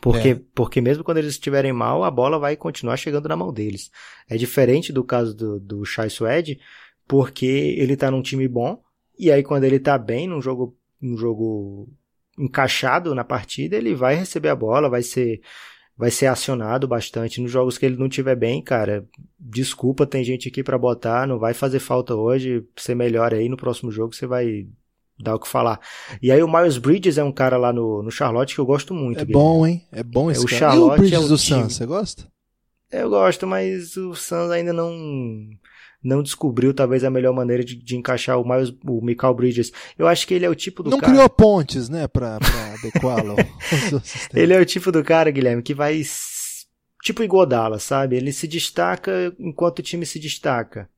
Porque, 0.00 0.28
é. 0.28 0.40
porque 0.54 0.80
mesmo 0.80 1.02
quando 1.02 1.18
eles 1.18 1.32
estiverem 1.32 1.72
mal, 1.72 2.04
a 2.04 2.10
bola 2.10 2.38
vai 2.38 2.56
continuar 2.56 2.96
chegando 2.96 3.28
na 3.28 3.36
mão 3.36 3.52
deles. 3.52 3.90
É 4.28 4.36
diferente 4.36 4.92
do 4.92 5.02
caso 5.02 5.34
do, 5.34 5.58
do 5.58 5.84
Shai 5.84 6.08
Suede, 6.08 6.60
porque 7.06 7.46
ele 7.46 7.96
tá 7.96 8.10
num 8.10 8.22
time 8.22 8.46
bom, 8.46 8.80
e 9.18 9.30
aí 9.30 9.42
quando 9.42 9.64
ele 9.64 9.80
tá 9.80 9.98
bem 9.98 10.28
num 10.28 10.40
jogo, 10.40 10.76
num 11.00 11.16
jogo 11.16 11.88
encaixado 12.38 13.14
na 13.14 13.24
partida, 13.24 13.76
ele 13.76 13.94
vai 13.94 14.14
receber 14.14 14.48
a 14.48 14.56
bola, 14.56 14.88
vai 14.88 15.02
ser 15.02 15.40
vai 16.00 16.10
ser 16.10 16.26
acionado 16.26 16.88
bastante 16.88 17.42
nos 17.42 17.50
jogos 17.50 17.76
que 17.76 17.84
ele 17.84 17.98
não 17.98 18.08
tiver 18.08 18.34
bem, 18.34 18.62
cara. 18.62 19.06
Desculpa, 19.38 20.06
tem 20.06 20.24
gente 20.24 20.48
aqui 20.48 20.62
para 20.62 20.78
botar, 20.78 21.26
não 21.26 21.38
vai 21.38 21.52
fazer 21.52 21.78
falta 21.78 22.14
hoje, 22.14 22.66
ser 22.74 22.94
melhor 22.94 23.34
aí 23.34 23.50
no 23.50 23.56
próximo 23.56 23.92
jogo, 23.92 24.14
você 24.14 24.26
vai 24.26 24.66
dar 25.22 25.34
o 25.34 25.38
que 25.38 25.48
falar. 25.48 25.80
E 26.22 26.30
aí 26.30 26.42
o 26.42 26.50
Miles 26.50 26.78
Bridges 26.78 27.18
é 27.18 27.24
um 27.24 27.32
cara 27.32 27.56
lá 27.56 27.72
no, 27.72 28.02
no 28.02 28.10
Charlotte 28.10 28.54
que 28.54 28.60
eu 28.60 28.66
gosto 28.66 28.94
muito. 28.94 29.20
É 29.20 29.24
bom, 29.24 29.66
hein? 29.66 29.86
É 29.92 30.02
bom 30.02 30.30
esse 30.30 30.40
é, 30.40 30.44
o 30.44 30.46
cara. 30.46 30.58
Charlotte 30.58 30.90
e 30.90 30.94
o 30.94 30.98
Bridges 30.98 31.18
é 31.18 31.24
o 31.24 31.28
do 31.28 31.38
time. 31.38 31.62
Suns, 31.62 31.76
você 31.76 31.86
gosta? 31.86 32.26
Eu 32.90 33.08
gosto, 33.08 33.46
mas 33.46 33.96
o 33.96 34.14
Suns 34.14 34.50
ainda 34.50 34.72
não 34.72 34.92
não 36.02 36.22
descobriu 36.22 36.72
talvez 36.72 37.04
a 37.04 37.10
melhor 37.10 37.34
maneira 37.34 37.62
de, 37.62 37.76
de 37.76 37.96
encaixar 37.96 38.40
o 38.40 38.48
Miles, 38.48 38.72
o 38.86 39.00
Michael 39.02 39.34
Bridges. 39.34 39.70
Eu 39.98 40.08
acho 40.08 40.26
que 40.26 40.32
ele 40.32 40.46
é 40.46 40.48
o 40.48 40.54
tipo 40.54 40.82
do 40.82 40.90
não 40.90 40.98
cara... 40.98 41.12
criou 41.12 41.28
pontes, 41.28 41.88
né, 41.88 42.08
pra, 42.08 42.38
pra 42.38 42.74
adequá-lo. 42.74 43.36
ele 44.34 44.54
é 44.54 44.60
o 44.60 44.64
tipo 44.64 44.90
do 44.90 45.04
cara, 45.04 45.30
Guilherme, 45.30 45.62
que 45.62 45.74
vai 45.74 46.02
tipo 47.02 47.22
Igodala, 47.22 47.78
sabe? 47.78 48.16
Ele 48.16 48.32
se 48.32 48.48
destaca 48.48 49.34
enquanto 49.38 49.80
o 49.80 49.82
time 49.82 50.06
se 50.06 50.18
destaca. 50.18 50.88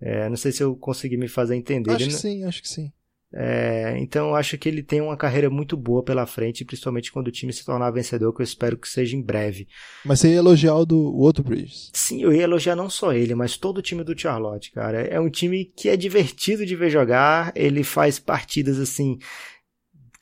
É, 0.00 0.28
não 0.28 0.36
sei 0.36 0.50
se 0.52 0.62
eu 0.62 0.74
consegui 0.76 1.16
me 1.16 1.28
fazer 1.28 1.56
entender. 1.56 1.90
Acho 1.90 2.04
ele 2.04 2.12
que 2.12 2.18
sim, 2.18 2.44
acho 2.44 2.62
que 2.62 2.68
sim. 2.68 2.92
É, 3.32 3.96
então 3.98 4.30
eu 4.30 4.34
acho 4.34 4.58
que 4.58 4.68
ele 4.68 4.82
tem 4.82 5.00
uma 5.00 5.16
carreira 5.16 5.48
muito 5.48 5.76
boa 5.76 6.02
pela 6.02 6.26
frente, 6.26 6.64
principalmente 6.64 7.12
quando 7.12 7.28
o 7.28 7.32
time 7.32 7.52
se 7.52 7.64
tornar 7.64 7.90
vencedor, 7.92 8.34
que 8.34 8.42
eu 8.42 8.44
espero 8.44 8.76
que 8.76 8.88
seja 8.88 9.16
em 9.16 9.22
breve. 9.22 9.68
Mas 10.04 10.20
você 10.20 10.30
ia 10.30 10.36
elogiar 10.36 10.74
o 10.74 10.84
do 10.84 10.98
o 10.98 11.20
outro 11.20 11.44
Bridges. 11.44 11.90
Sim, 11.94 12.22
eu 12.22 12.32
ia 12.32 12.42
elogiar 12.42 12.74
não 12.74 12.90
só 12.90 13.12
ele, 13.12 13.34
mas 13.34 13.56
todo 13.56 13.78
o 13.78 13.82
time 13.82 14.02
do 14.02 14.18
Charlotte, 14.18 14.72
cara. 14.72 15.02
É 15.02 15.20
um 15.20 15.30
time 15.30 15.64
que 15.64 15.88
é 15.88 15.96
divertido 15.96 16.66
de 16.66 16.74
ver 16.74 16.90
jogar, 16.90 17.52
ele 17.54 17.84
faz 17.84 18.18
partidas 18.18 18.78
assim 18.80 19.18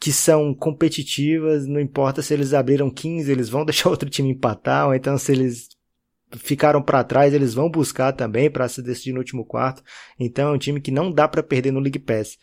que 0.01 0.13
são 0.13 0.55
competitivas, 0.55 1.67
não 1.67 1.81
importa 1.81 2.23
se 2.23 2.33
eles 2.33 2.55
abriram 2.55 2.89
15, 2.89 3.31
eles 3.33 3.49
vão 3.49 3.65
deixar 3.67 3.89
outro 3.89 4.09
time 4.09 4.31
empatar, 4.31 4.87
ou 4.87 4.95
então 4.95 5.17
se 5.19 5.33
eles 5.33 5.69
ficaram 6.37 6.83
para 6.83 7.03
trás, 7.03 7.33
eles 7.33 7.55
vão 7.55 7.71
buscar 7.71 8.13
também 8.13 8.51
para 8.51 8.69
se 8.69 8.83
decidir 8.83 9.13
no 9.13 9.19
último 9.19 9.45
quarto. 9.45 9.83
Então 10.21 10.51
é 10.51 10.53
um 10.53 10.59
time 10.59 10.81
que 10.81 10.91
não 10.91 11.11
dá 11.11 11.27
para 11.27 11.43
perder 11.43 11.73
no 11.73 11.81
League 11.81 11.99
Pass. 11.99 12.37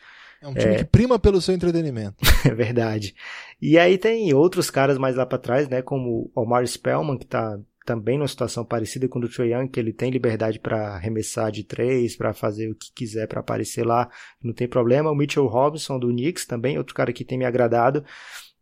É 0.45 0.47
um 0.47 0.53
time 0.53 0.75
é... 0.75 0.77
que 0.77 0.85
prima 0.85 1.17
pelo 1.17 1.41
seu 1.41 1.55
entretenimento. 1.55 2.17
é 2.45 2.53
verdade. 2.53 3.15
E 3.59 3.79
aí 3.79 3.97
tem 3.97 4.31
outros 4.31 4.69
caras 4.69 4.95
mais 4.97 5.15
lá 5.15 5.25
para 5.25 5.39
trás, 5.39 5.67
né, 5.67 5.81
como 5.81 6.31
o 6.35 6.41
Omar 6.41 6.65
Spellman, 6.67 7.17
que 7.17 7.25
tá 7.25 7.59
também 7.83 8.17
numa 8.17 8.27
situação 8.27 8.63
parecida 8.63 9.07
com 9.07 9.17
o 9.17 9.21
do 9.23 9.29
Trae 9.29 9.53
Young, 9.53 9.67
que 9.67 9.79
ele 9.79 9.91
tem 9.93 10.11
liberdade 10.11 10.59
para 10.59 10.95
arremessar 10.95 11.51
de 11.51 11.63
três, 11.63 12.15
para 12.15 12.33
fazer 12.33 12.69
o 12.69 12.75
que 12.75 12.91
quiser 12.93 13.27
para 13.27 13.39
aparecer 13.39 13.85
lá, 13.85 14.09
não 14.41 14.53
tem 14.53 14.67
problema. 14.67 15.11
O 15.11 15.15
Mitchell 15.15 15.47
Robinson 15.47 15.97
do 15.97 16.09
Knicks 16.09 16.45
também, 16.45 16.77
outro 16.77 16.95
cara 16.95 17.13
que 17.13 17.25
tem 17.25 17.37
me 17.37 17.45
agradado. 17.45 18.03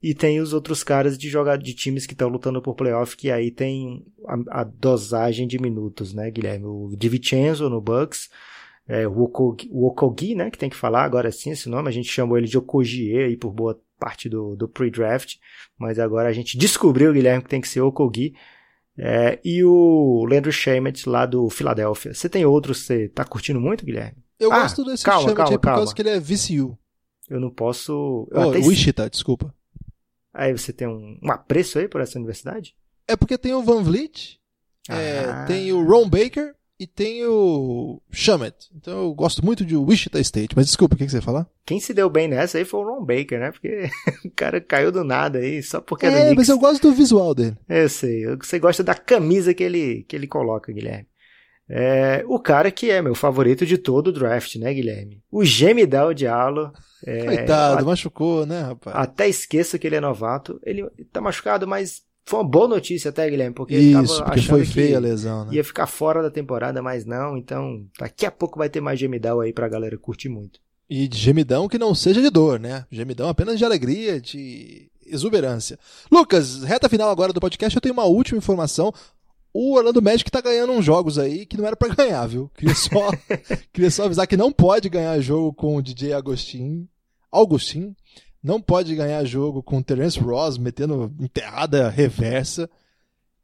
E 0.01 0.13
tem 0.13 0.41
os 0.41 0.51
outros 0.51 0.84
caras 0.84 1.17
de 1.17 1.29
jogar 1.29 1.57
de 1.57 1.73
times 1.73 2.05
que 2.05 2.11
estão 2.13 2.27
lutando 2.27 2.61
por 2.61 2.75
playoff, 2.75 3.15
que 3.15 3.31
aí 3.31 3.49
tem 3.49 4.05
a, 4.27 4.61
a, 4.61 4.63
dosagem 4.65 5.47
de 5.47 5.57
minutos, 5.57 6.13
né, 6.13 6.29
Guilherme? 6.29 6.65
O 6.65 6.93
DiVincenzo 6.97 7.69
no 7.69 7.79
Bucks, 7.79 8.29
é, 8.88 9.07
o, 9.07 9.21
Okogi, 9.23 9.69
o 9.71 9.88
Okogi, 9.88 10.36
né, 10.36 10.49
que 10.51 10.57
tem 10.57 10.69
que 10.69 10.75
falar 10.75 11.03
agora 11.03 11.31
sim 11.31 11.51
esse 11.51 11.69
nome, 11.69 11.88
a 11.89 11.91
gente 11.91 12.09
chamou 12.09 12.38
ele 12.38 12.47
de 12.47 12.57
Okogie 12.57 13.17
aí 13.17 13.38
por 13.38 13.51
boa 13.51 13.79
parte 13.99 14.27
do, 14.27 14.55
do 14.55 14.67
pre-draft, 14.67 15.36
mas 15.77 15.97
agora 15.99 16.27
a 16.29 16.34
gente 16.34 16.57
descobriu, 16.57 17.13
Guilherme, 17.13 17.43
que 17.43 17.49
tem 17.49 17.61
que 17.61 17.67
ser 17.67 17.81
Okogi, 17.81 18.34
é, 18.97 19.39
e 19.43 19.63
o 19.63 20.25
Landry 20.29 20.51
Shamet 20.51 21.07
lá 21.09 21.25
do 21.25 21.49
Philadelphia. 21.49 22.13
Você 22.13 22.29
tem 22.29 22.45
outros 22.45 22.81
que 22.81 22.86
você 22.86 23.09
tá 23.09 23.23
curtindo 23.25 23.59
muito, 23.59 23.86
Guilherme? 23.86 24.23
Eu 24.39 24.51
ah, 24.51 24.61
gosto 24.61 24.84
desse 24.84 25.03
calma, 25.03 25.21
Shamet 25.21 25.36
calma, 25.38 25.51
aí 25.51 25.57
por 25.57 25.63
calma. 25.63 25.77
causa 25.79 25.95
que 25.95 26.01
ele 26.01 26.09
é 26.09 26.19
VCU. 26.19 26.77
Eu 27.29 27.39
não 27.39 27.49
posso... 27.49 28.27
Eu 28.31 28.41
Oh, 28.41 28.49
até... 28.49 28.59
Wichita, 28.59 29.09
desculpa. 29.09 29.53
Aí 30.34 30.51
você 30.51 30.73
tem 30.73 30.88
um, 30.88 31.17
um 31.23 31.31
apreço 31.31 31.79
aí 31.79 31.88
por 31.88 32.01
essa 32.01 32.17
universidade? 32.17 32.75
É 33.07 33.15
porque 33.15 33.38
tem 33.38 33.53
o 33.53 33.63
Van 33.63 33.81
Vliet, 33.81 34.39
é, 34.89 35.19
Ah. 35.25 35.45
tem 35.45 35.71
o 35.71 35.84
Ron 35.84 36.09
Baker 36.09 36.53
e 36.84 36.88
tem 36.88 37.25
o 37.25 38.01
Shamet. 38.11 38.55
Então 38.75 39.03
eu 39.03 39.13
gosto 39.13 39.43
muito 39.43 39.65
de 39.65 39.75
Wichita 39.75 40.19
State. 40.19 40.55
Mas 40.55 40.67
desculpa, 40.67 40.95
o 40.95 40.97
que, 40.97 41.05
que 41.05 41.11
você 41.11 41.17
ia 41.17 41.21
falar? 41.21 41.47
Quem 41.65 41.79
se 41.79 41.93
deu 41.93 42.09
bem 42.09 42.27
nessa 42.27 42.57
aí 42.57 42.65
foi 42.65 42.81
o 42.81 42.84
Ron 42.84 43.05
Baker, 43.05 43.39
né? 43.39 43.51
Porque 43.51 43.89
o 44.25 44.31
cara 44.36 44.59
caiu 44.61 44.91
do 44.91 45.03
nada 45.03 45.39
aí, 45.39 45.63
só 45.63 45.79
porque 45.81 46.05
é, 46.05 46.09
do 46.09 46.15
É, 46.15 46.19
Knicks. 46.21 46.38
mas 46.38 46.49
eu 46.49 46.57
gosto 46.59 46.81
do 46.81 46.93
visual 46.93 47.34
dele. 47.34 47.57
Eu 47.69 47.89
sei, 47.89 48.25
você 48.36 48.59
gosta 48.59 48.84
da 48.84 48.93
camisa 48.95 49.53
que 49.53 49.63
ele, 49.63 50.03
que 50.07 50.15
ele 50.15 50.27
coloca, 50.27 50.71
Guilherme. 50.71 51.07
É, 51.69 52.23
o 52.27 52.38
cara 52.39 52.69
que 52.69 52.91
é 52.91 53.01
meu 53.01 53.15
favorito 53.15 53.65
de 53.65 53.77
todo 53.77 54.07
o 54.07 54.11
draft, 54.11 54.55
né, 54.57 54.73
Guilherme? 54.73 55.23
O 55.31 55.45
Gemidal 55.45 56.13
Diallo. 56.13 56.71
É, 57.05 57.23
Coitado, 57.25 57.81
a- 57.81 57.86
machucou, 57.86 58.45
né, 58.45 58.61
rapaz? 58.61 58.95
até 58.97 59.27
esqueço 59.29 59.79
que 59.79 59.88
ele 59.88 59.95
é 59.95 60.01
novato. 60.01 60.59
Ele 60.63 60.86
tá 61.11 61.21
machucado, 61.21 61.65
mas 61.65 62.01
foi 62.26 62.39
uma 62.39 62.49
boa 62.49 62.67
notícia 62.67 63.09
até, 63.09 63.30
Guilherme, 63.30 63.53
porque 63.53 63.74
ele 63.74 64.01
Isso, 64.01 64.24
porque 64.24 64.39
achando 64.39 64.49
foi 64.49 64.65
que 64.65 64.71
feia 64.71 64.97
a 64.97 64.99
lesão, 64.99 65.45
né? 65.45 65.53
ia 65.53 65.63
ficar 65.63 65.88
fora 65.88 66.21
da 66.21 66.32
temporada, 66.32 66.82
mas 66.82 67.05
não. 67.05 67.38
Então, 67.38 67.86
daqui 67.99 68.26
a 68.26 68.32
pouco 68.32 68.57
vai 68.57 68.69
ter 68.69 68.82
mais 68.82 68.99
Gemidal 68.99 69.41
aí 69.41 69.51
pra 69.51 69.67
galera 69.67 69.97
curtir 69.97 70.30
muito. 70.30 70.59
E 70.89 71.07
de 71.07 71.17
gemidão 71.17 71.67
que 71.67 71.78
não 71.80 71.95
seja 71.95 72.21
de 72.21 72.30
dor, 72.30 72.59
né? 72.59 72.86
Gemidão 72.91 73.28
apenas 73.28 73.57
de 73.57 73.65
alegria, 73.65 74.21
de 74.21 74.89
exuberância. 75.05 75.80
Lucas, 76.11 76.63
reta 76.63 76.89
final 76.89 77.09
agora 77.09 77.34
do 77.34 77.39
podcast, 77.39 77.76
eu 77.76 77.82
tenho 77.82 77.93
uma 77.93 78.05
última 78.05 78.38
informação. 78.38 78.93
O 79.53 79.76
Orlando 79.76 80.01
Magic 80.01 80.30
tá 80.30 80.41
ganhando 80.41 80.74
uns 80.74 80.86
jogos 80.86 81.17
aí 81.17 81.45
que 81.45 81.57
não 81.57 81.65
era 81.65 81.76
pra 81.76 81.93
ganhar, 81.93 82.26
viu? 82.28 82.49
Queria 82.55 82.76
só, 82.76 83.11
queria 83.71 83.91
só 83.91 84.05
avisar 84.05 84.28
que 84.28 84.38
não 84.38 84.51
pode 84.51 84.89
ganhar 84.89 85.19
jogo 85.19 85.53
com 85.53 85.76
o 85.76 85.82
DJ 85.82 86.13
Agostinho. 86.13 86.88
Augustin. 87.32 87.95
Não 88.43 88.61
pode 88.61 88.93
ganhar 88.95 89.23
jogo 89.23 89.63
com 89.63 89.77
o 89.77 89.83
Terence 89.83 90.19
Ross 90.19 90.57
metendo 90.57 91.13
enterrada 91.19 91.89
reversa. 91.89 92.69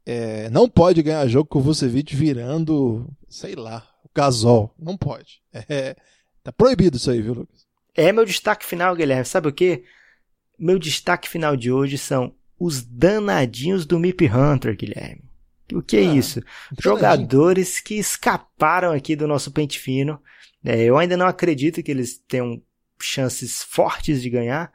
É, 0.04 0.50
não 0.50 0.68
pode 0.68 1.02
ganhar 1.02 1.26
jogo 1.26 1.48
com 1.48 1.58
o 1.58 1.62
Vucevic 1.62 2.14
virando, 2.14 3.08
sei 3.28 3.54
lá, 3.54 3.86
o 4.04 4.10
Gasol. 4.14 4.74
Não 4.78 4.96
pode. 4.96 5.40
É, 5.68 5.96
tá 6.42 6.52
proibido 6.52 6.96
isso 6.96 7.10
aí, 7.10 7.22
viu, 7.22 7.34
Lucas? 7.34 7.66
É 7.94 8.12
meu 8.12 8.24
destaque 8.24 8.64
final, 8.64 8.94
Guilherme. 8.94 9.24
Sabe 9.24 9.48
o 9.48 9.52
quê? 9.52 9.84
Meu 10.58 10.78
destaque 10.78 11.28
final 11.28 11.56
de 11.56 11.72
hoje 11.72 11.96
são 11.96 12.34
os 12.58 12.82
danadinhos 12.82 13.86
do 13.86 13.98
Mip 13.98 14.26
Hunter, 14.28 14.76
Guilherme. 14.76 15.22
O 15.72 15.80
que 15.80 15.96
é 15.96 16.00
Ah, 16.00 16.14
isso? 16.14 16.42
Jogadores 16.78 17.80
que 17.80 17.94
escaparam 17.94 18.92
aqui 18.92 19.14
do 19.16 19.26
nosso 19.26 19.50
pente 19.52 19.78
fino. 19.78 20.20
É, 20.64 20.82
eu 20.82 20.98
ainda 20.98 21.16
não 21.16 21.26
acredito 21.26 21.82
que 21.82 21.90
eles 21.90 22.18
tenham 22.28 22.60
chances 23.00 23.62
fortes 23.62 24.20
de 24.20 24.28
ganhar, 24.28 24.70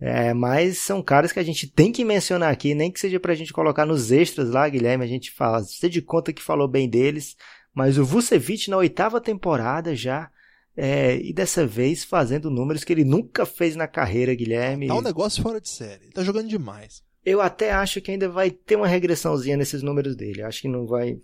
é, 0.00 0.34
mas 0.34 0.78
são 0.78 1.02
caras 1.02 1.32
que 1.32 1.38
a 1.38 1.42
gente 1.44 1.66
tem 1.66 1.92
que 1.92 2.04
mencionar 2.04 2.52
aqui, 2.52 2.74
nem 2.74 2.90
que 2.90 3.00
seja 3.00 3.20
pra 3.20 3.34
gente 3.34 3.52
colocar 3.52 3.86
nos 3.86 4.10
extras 4.10 4.50
lá, 4.50 4.68
Guilherme, 4.68 5.04
a 5.04 5.08
gente 5.08 5.30
fala, 5.30 5.62
você 5.62 5.88
de 5.88 6.02
conta 6.02 6.32
que 6.32 6.42
falou 6.42 6.68
bem 6.68 6.88
deles, 6.88 7.36
mas 7.72 7.98
o 7.98 8.04
Vucevic 8.04 8.68
na 8.68 8.76
oitava 8.76 9.20
temporada 9.20 9.94
já, 9.94 10.30
é, 10.76 11.16
e 11.16 11.32
dessa 11.32 11.66
vez 11.66 12.04
fazendo 12.04 12.50
números 12.50 12.82
que 12.82 12.92
ele 12.92 13.04
nunca 13.04 13.46
fez 13.46 13.76
na 13.76 13.86
carreira, 13.86 14.34
Guilherme. 14.34 14.88
Tá 14.88 14.96
um 14.96 15.02
negócio 15.02 15.42
fora 15.42 15.60
de 15.60 15.68
série. 15.68 16.04
Ele 16.04 16.12
tá 16.12 16.24
jogando 16.24 16.48
demais. 16.48 17.02
Eu 17.24 17.40
até 17.40 17.72
acho 17.72 18.00
que 18.00 18.10
ainda 18.10 18.28
vai 18.28 18.50
ter 18.50 18.76
uma 18.76 18.86
regressãozinha 18.86 19.56
nesses 19.56 19.82
números 19.82 20.14
dele. 20.16 20.42
Acho 20.42 20.62
que 20.62 20.68
não 20.68 20.86
vai. 20.86 21.16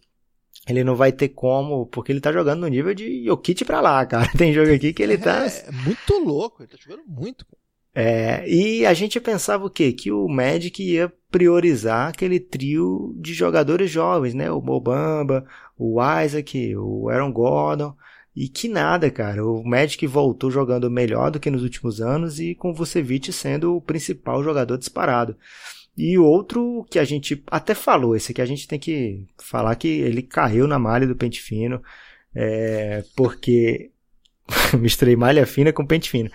Ele 0.69 0.85
não 0.85 0.95
vai 0.95 1.13
ter 1.13 1.29
como, 1.31 1.87
porque 1.87 2.13
ele 2.13 2.21
tá 2.21 2.33
jogando 2.33 2.61
no 2.61 2.69
nível 2.69 2.95
de 2.95 3.25
Jokic 3.25 3.65
pra 3.65 3.81
lá, 3.81 4.05
cara. 4.07 4.31
Tem 4.39 4.53
jogo 4.53 4.73
aqui 4.73 4.93
que 4.93 5.03
ele 5.03 5.19
tá. 5.19 5.47
É, 5.47 5.69
é 5.69 5.73
muito 5.73 6.19
louco. 6.19 6.63
Ele 6.63 6.71
tá 6.71 6.79
jogando 6.81 7.03
muito. 7.07 7.45
cara. 7.45 7.60
É, 7.95 8.49
e 8.49 8.87
a 8.87 8.95
gente 8.95 9.21
pensava 9.21 9.67
o 9.67 9.71
quê? 9.71 9.93
Que 9.93 10.13
o 10.13 10.29
Magic 10.29 10.83
ia 10.83 11.13
priorizar 11.31 12.09
aquele 12.09 12.39
trio 12.39 13.15
de 13.19 13.35
jogadores 13.35 13.91
jovens, 13.91 14.35
né? 14.35 14.51
O 14.51 14.61
Mobamba, 14.61 15.47
o 15.77 15.99
Isaac, 16.23 16.77
o 16.77 17.09
Aaron 17.09 17.33
Gordon. 17.33 17.95
E 18.35 18.49
que 18.49 18.69
nada, 18.69 19.11
cara. 19.11 19.45
O 19.45 19.65
Magic 19.65 20.07
voltou 20.07 20.51
jogando 20.51 20.91
melhor 20.91 21.31
do 21.31 21.41
que 21.41 21.51
nos 21.51 21.63
últimos 21.63 22.01
anos 22.01 22.39
e 22.39 22.55
com 22.55 22.71
o 22.71 22.75
Vucevic 22.75 23.33
sendo 23.33 23.77
o 23.77 23.81
principal 23.81 24.43
jogador 24.43 24.79
disparado. 24.79 25.37
E 25.97 26.17
outro 26.19 26.87
que 26.91 26.99
a 26.99 27.05
gente 27.05 27.43
até 27.49 27.75
falou, 27.75 28.17
esse 28.17 28.33
aqui 28.33 28.41
a 28.41 28.47
gente 28.47 28.67
tem 28.69 28.79
que 28.79 29.27
falar 29.39 29.75
que 29.77 29.89
ele 29.89 30.23
caiu 30.23 30.67
na 30.67 30.79
malha 30.79 31.07
do 31.07 31.17
pente 31.17 31.43
fino, 31.43 31.83
é, 32.35 33.05
porque 33.17 33.91
misturei 34.79 35.17
malha 35.17 35.47
fina 35.47 35.73
com 35.73 35.87
pente 35.87 36.11
fino, 36.11 36.31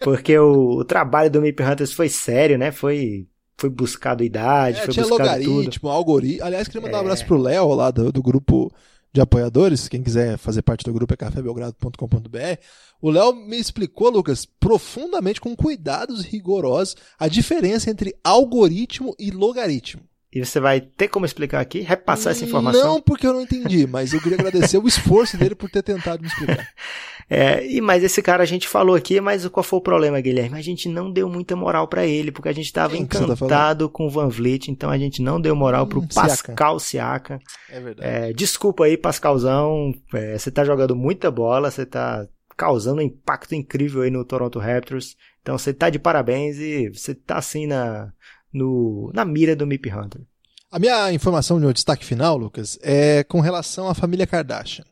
porque 0.00 0.38
o, 0.38 0.78
o 0.78 0.84
trabalho 0.84 1.30
do 1.30 1.40
Mip 1.40 1.62
Hunters 1.62 1.92
foi 1.92 2.08
sério, 2.08 2.58
né? 2.58 2.70
Foi 2.70 3.26
foi 3.56 3.68
buscado 3.68 4.24
idade, 4.24 4.78
é, 4.78 4.84
foi 4.84 4.94
tinha 4.94 5.04
buscado 5.04 5.28
logaritmo, 5.28 5.72
tudo. 5.72 5.88
algoritmo. 5.90 6.44
Aliás, 6.46 6.66
queria 6.66 6.80
mandar 6.80 6.98
um 6.98 7.00
abraço 7.02 7.26
pro 7.26 7.36
Léo 7.36 7.74
lá 7.74 7.90
do, 7.90 8.10
do 8.10 8.22
grupo 8.22 8.72
de 9.12 9.20
apoiadores, 9.20 9.88
quem 9.88 10.02
quiser 10.02 10.38
fazer 10.38 10.62
parte 10.62 10.84
do 10.84 10.92
grupo 10.92 11.12
é 11.12 11.16
cafébelgrado.com.br. 11.16 12.60
O 13.02 13.10
Léo 13.10 13.34
me 13.34 13.58
explicou, 13.58 14.08
Lucas, 14.08 14.46
profundamente, 14.46 15.40
com 15.40 15.56
cuidados 15.56 16.24
rigorosos, 16.24 16.96
a 17.18 17.26
diferença 17.26 17.90
entre 17.90 18.14
algoritmo 18.22 19.14
e 19.18 19.30
logaritmo. 19.30 20.02
E 20.32 20.44
você 20.44 20.60
vai 20.60 20.80
ter 20.80 21.08
como 21.08 21.26
explicar 21.26 21.60
aqui, 21.60 21.80
repassar 21.80 22.30
essa 22.30 22.44
informação? 22.44 22.94
Não, 22.94 23.02
porque 23.02 23.26
eu 23.26 23.32
não 23.32 23.42
entendi, 23.42 23.84
mas 23.84 24.12
eu 24.12 24.20
queria 24.20 24.38
agradecer 24.38 24.78
o 24.78 24.86
esforço 24.86 25.36
dele 25.36 25.56
por 25.56 25.68
ter 25.68 25.82
tentado 25.82 26.22
me 26.22 26.28
explicar. 26.28 26.66
É, 27.32 27.64
e 27.64 27.80
mas 27.80 28.02
esse 28.02 28.20
cara 28.20 28.42
a 28.42 28.46
gente 28.46 28.66
falou 28.66 28.96
aqui, 28.96 29.20
mas 29.20 29.46
qual 29.46 29.62
foi 29.62 29.78
o 29.78 29.82
problema, 29.82 30.20
Guilherme? 30.20 30.58
A 30.58 30.62
gente 30.62 30.88
não 30.88 31.12
deu 31.12 31.28
muita 31.28 31.54
moral 31.54 31.86
para 31.86 32.04
ele, 32.04 32.32
porque 32.32 32.48
a 32.48 32.52
gente 32.52 32.64
estava 32.64 32.96
encantado 32.96 33.86
tá 33.86 33.92
com 33.92 34.04
o 34.04 34.10
Van 34.10 34.28
Vliet, 34.28 34.68
então 34.68 34.90
a 34.90 34.98
gente 34.98 35.22
não 35.22 35.40
deu 35.40 35.54
moral 35.54 35.84
hum, 35.84 35.88
pro 35.88 36.08
Pascal 36.08 36.80
Siaka. 36.80 37.38
É 37.68 37.78
verdade. 37.78 38.08
É, 38.08 38.32
desculpa 38.32 38.84
aí, 38.84 38.96
Pascalzão, 38.96 39.94
é, 40.12 40.36
você 40.36 40.50
tá 40.50 40.64
jogando 40.64 40.96
muita 40.96 41.30
bola, 41.30 41.70
você 41.70 41.86
tá 41.86 42.26
causando 42.56 43.00
um 43.00 43.04
impacto 43.04 43.54
incrível 43.54 44.02
aí 44.02 44.10
no 44.10 44.24
Toronto 44.24 44.58
Raptors. 44.58 45.16
Então 45.40 45.56
você 45.56 45.72
tá 45.72 45.88
de 45.88 46.00
parabéns 46.00 46.58
e 46.58 46.88
você 46.88 47.14
tá 47.14 47.38
assim 47.38 47.64
na, 47.64 48.12
no, 48.52 49.10
na 49.14 49.24
mira 49.24 49.54
do 49.54 49.66
Mip 49.66 49.90
Hunter. 49.90 50.22
A 50.70 50.78
minha 50.78 51.12
informação 51.12 51.58
de 51.58 51.66
um 51.66 51.72
destaque 51.72 52.04
final, 52.04 52.36
Lucas, 52.36 52.78
é 52.80 53.24
com 53.24 53.40
relação 53.40 53.88
à 53.88 53.94
família 53.94 54.26
Kardashian. 54.26 54.84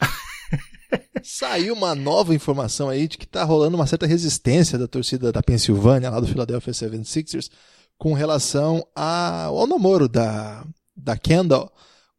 Saiu 1.22 1.74
uma 1.74 1.94
nova 1.94 2.34
informação 2.34 2.90
aí 2.90 3.08
de 3.08 3.16
que 3.16 3.26
tá 3.26 3.42
rolando 3.42 3.76
uma 3.76 3.86
certa 3.86 4.06
resistência 4.06 4.78
da 4.78 4.86
torcida 4.86 5.32
da 5.32 5.42
Pensilvânia, 5.42 6.10
lá 6.10 6.20
do 6.20 6.26
Philadelphia 6.26 6.72
76ers, 6.72 7.50
com 7.96 8.12
relação 8.12 8.86
ao 8.94 9.66
namoro 9.66 10.08
da, 10.08 10.64
da 10.94 11.16
Kendall 11.16 11.72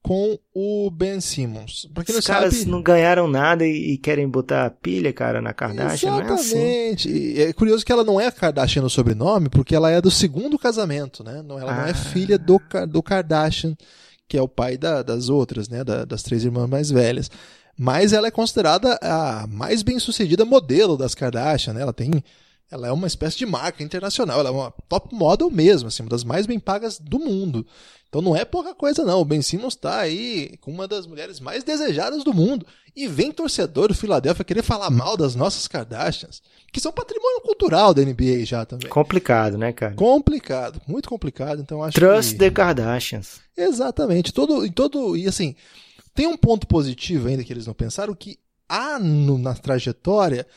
com 0.05 0.37
o 0.53 0.91
Ben 0.91 1.19
Simmons. 1.19 1.89
Pra 1.91 2.03
quem 2.03 2.15
Os 2.15 2.27
não 2.27 2.35
caras 2.35 2.53
sabe... 2.53 2.69
não 2.69 2.79
ganharam 2.79 3.27
nada 3.27 3.65
e, 3.65 3.93
e, 3.93 3.97
querem 3.97 4.29
botar 4.29 4.69
pilha, 4.69 5.11
cara, 5.11 5.41
na 5.41 5.51
Kardashian, 5.51 6.11
Exatamente. 6.11 6.27
não 6.27 6.61
é 6.61 6.91
assim. 6.93 7.39
É 7.39 7.53
curioso 7.53 7.83
que 7.83 7.91
ela 7.91 8.03
não 8.03 8.21
é 8.21 8.29
Kardashian 8.29 8.83
no 8.83 8.89
sobrenome, 8.89 9.49
porque 9.49 9.75
ela 9.75 9.89
é 9.89 9.99
do 9.99 10.11
segundo 10.11 10.59
casamento, 10.59 11.23
né? 11.23 11.41
Não, 11.41 11.57
ela 11.57 11.71
ah. 11.71 11.75
não 11.77 11.87
é 11.87 11.89
ah. 11.89 11.95
filha 11.95 12.37
do, 12.37 12.61
do 12.87 13.01
Kardashian, 13.01 13.75
que 14.27 14.37
é 14.37 14.41
o 14.43 14.47
pai 14.47 14.77
da, 14.77 15.01
das 15.01 15.27
outras, 15.27 15.67
né? 15.69 15.83
Da, 15.83 16.05
das 16.05 16.21
três 16.21 16.45
irmãs 16.45 16.69
mais 16.69 16.91
velhas 16.91 17.31
mas 17.77 18.13
ela 18.13 18.27
é 18.27 18.31
considerada 18.31 18.97
a 19.01 19.45
mais 19.47 19.83
bem-sucedida 19.83 20.45
modelo 20.45 20.95
das 20.95 21.13
Kardashian, 21.13 21.73
né? 21.73 21.81
Ela 21.81 21.91
tem 21.91 22.23
ela 22.71 22.87
é 22.87 22.91
uma 22.91 23.07
espécie 23.07 23.37
de 23.37 23.45
marca 23.45 23.83
internacional, 23.83 24.39
ela 24.39 24.49
é 24.49 24.51
uma 24.51 24.71
top 24.89 25.13
model 25.13 25.49
mesmo, 25.51 25.87
assim, 25.87 26.03
uma 26.03 26.09
das 26.09 26.23
mais 26.23 26.45
bem 26.45 26.59
pagas 26.59 26.99
do 26.99 27.19
mundo. 27.19 27.65
Então 28.09 28.21
não 28.21 28.35
é 28.35 28.45
pouca 28.45 28.73
coisa 28.73 29.03
não, 29.03 29.19
o 29.19 29.25
Ben 29.25 29.41
Simmons 29.41 29.73
está 29.73 29.99
aí 29.99 30.57
com 30.61 30.71
uma 30.71 30.87
das 30.87 31.05
mulheres 31.05 31.39
mais 31.39 31.63
desejadas 31.63 32.23
do 32.23 32.33
mundo. 32.33 32.65
E 32.95 33.07
vem 33.07 33.29
torcedor 33.29 33.89
do 33.89 33.93
Philadelphia 33.93 34.45
querer 34.45 34.63
falar 34.63 34.89
mal 34.89 35.17
das 35.17 35.35
nossas 35.35 35.67
Kardashians, 35.67 36.41
que 36.71 36.79
são 36.79 36.93
patrimônio 36.93 37.41
cultural 37.41 37.93
da 37.93 38.01
NBA 38.01 38.45
já 38.45 38.65
também. 38.65 38.87
Complicado, 38.87 39.57
né, 39.57 39.73
cara? 39.73 39.93
Complicado, 39.95 40.81
muito 40.87 41.09
complicado, 41.09 41.61
então 41.61 41.83
acho 41.83 41.99
Trust 41.99 42.33
que... 42.33 42.39
the 42.39 42.49
Kardashians. 42.49 43.41
Exatamente, 43.57 44.33
todo, 44.33 44.65
em 44.65 44.71
todo, 44.71 45.17
e 45.17 45.27
assim, 45.27 45.55
tem 46.13 46.25
um 46.25 46.37
ponto 46.37 46.65
positivo 46.67 47.27
ainda 47.27 47.43
que 47.43 47.51
eles 47.51 47.67
não 47.67 47.73
pensaram, 47.73 48.15
que 48.15 48.39
há 48.69 48.97
no, 48.97 49.37
na 49.37 49.53
trajetória 49.53 50.47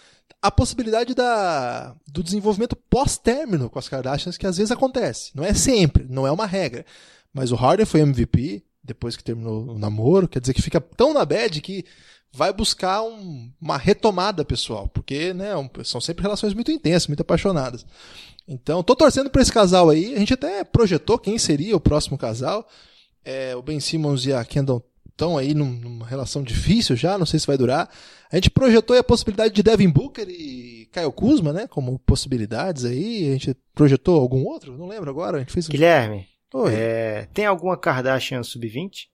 a 0.41 0.51
possibilidade 0.51 1.15
da, 1.15 1.95
do 2.07 2.23
desenvolvimento 2.23 2.77
pós-término 2.77 3.69
com 3.69 3.79
as 3.79 3.89
Kardashians, 3.89 4.37
que 4.37 4.47
às 4.47 4.57
vezes 4.57 4.71
acontece. 4.71 5.33
Não 5.35 5.45
é 5.45 5.53
sempre, 5.53 6.07
não 6.09 6.27
é 6.27 6.31
uma 6.31 6.47
regra. 6.47 6.87
Mas 7.33 7.51
o 7.51 7.57
Harden 7.57 7.87
foi 7.87 8.01
MVP 8.01 8.63
depois 8.83 9.17
que 9.17 9.25
terminou 9.25 9.69
o 9.69 9.79
namoro, 9.79 10.29
quer 10.29 10.41
dizer 10.41 10.55
que 10.55 10.63
fica 10.63 10.81
tão 10.81 11.13
na 11.13 11.25
bad 11.25 11.61
que 11.61 11.85
vai 12.33 12.53
buscar 12.53 13.03
um, 13.03 13.51
uma 13.61 13.77
retomada 13.77 14.45
pessoal, 14.45 14.89
porque 14.89 15.35
né, 15.35 15.51
são 15.85 16.01
sempre 16.01 16.23
relações 16.23 16.55
muito 16.55 16.71
intensas, 16.71 17.07
muito 17.07 17.21
apaixonadas. 17.21 17.85
Então, 18.47 18.83
tô 18.83 18.97
torcendo 18.97 19.29
para 19.29 19.43
esse 19.43 19.53
casal 19.53 19.91
aí. 19.91 20.15
A 20.15 20.19
gente 20.19 20.33
até 20.33 20.65
projetou 20.65 21.19
quem 21.19 21.39
seria 21.39 21.77
o 21.77 21.81
próximo 21.81 22.17
casal. 22.17 22.67
É, 23.23 23.55
o 23.55 23.61
Ben 23.61 23.79
Simmons 23.79 24.25
e 24.25 24.33
a 24.33 24.43
Kendall 24.45 24.83
estão 25.11 25.37
aí 25.37 25.53
numa 25.53 26.07
relação 26.07 26.43
difícil 26.43 26.97
já, 26.97 27.19
não 27.19 27.27
sei 27.27 27.39
se 27.39 27.47
vai 27.47 27.59
durar. 27.59 27.91
A 28.31 28.37
gente 28.37 28.51
projetou 28.51 28.97
a 28.97 29.05
possibilidade 29.05 29.55
de 29.55 29.63
Devin 29.63 29.89
Booker 29.89 30.29
e 30.29 30.87
Caio 30.93 31.11
Kuzma, 31.13 31.53
né, 31.53 31.67
como 31.67 31.99
possibilidades 32.01 32.85
aí. 32.85 33.29
A 33.29 33.33
gente 33.33 33.57
projetou 33.75 34.21
algum 34.21 34.45
outro? 34.45 34.77
Não 34.77 34.87
lembro 34.87 35.11
agora. 35.11 35.39
A 35.39 35.41
gente 35.41 35.53
fez 35.53 35.67
Guilherme, 35.67 36.27
é, 36.71 37.29
tem 37.35 37.45
alguma 37.45 37.77
Kardashian 37.77 38.43
sub-20? 38.43 39.09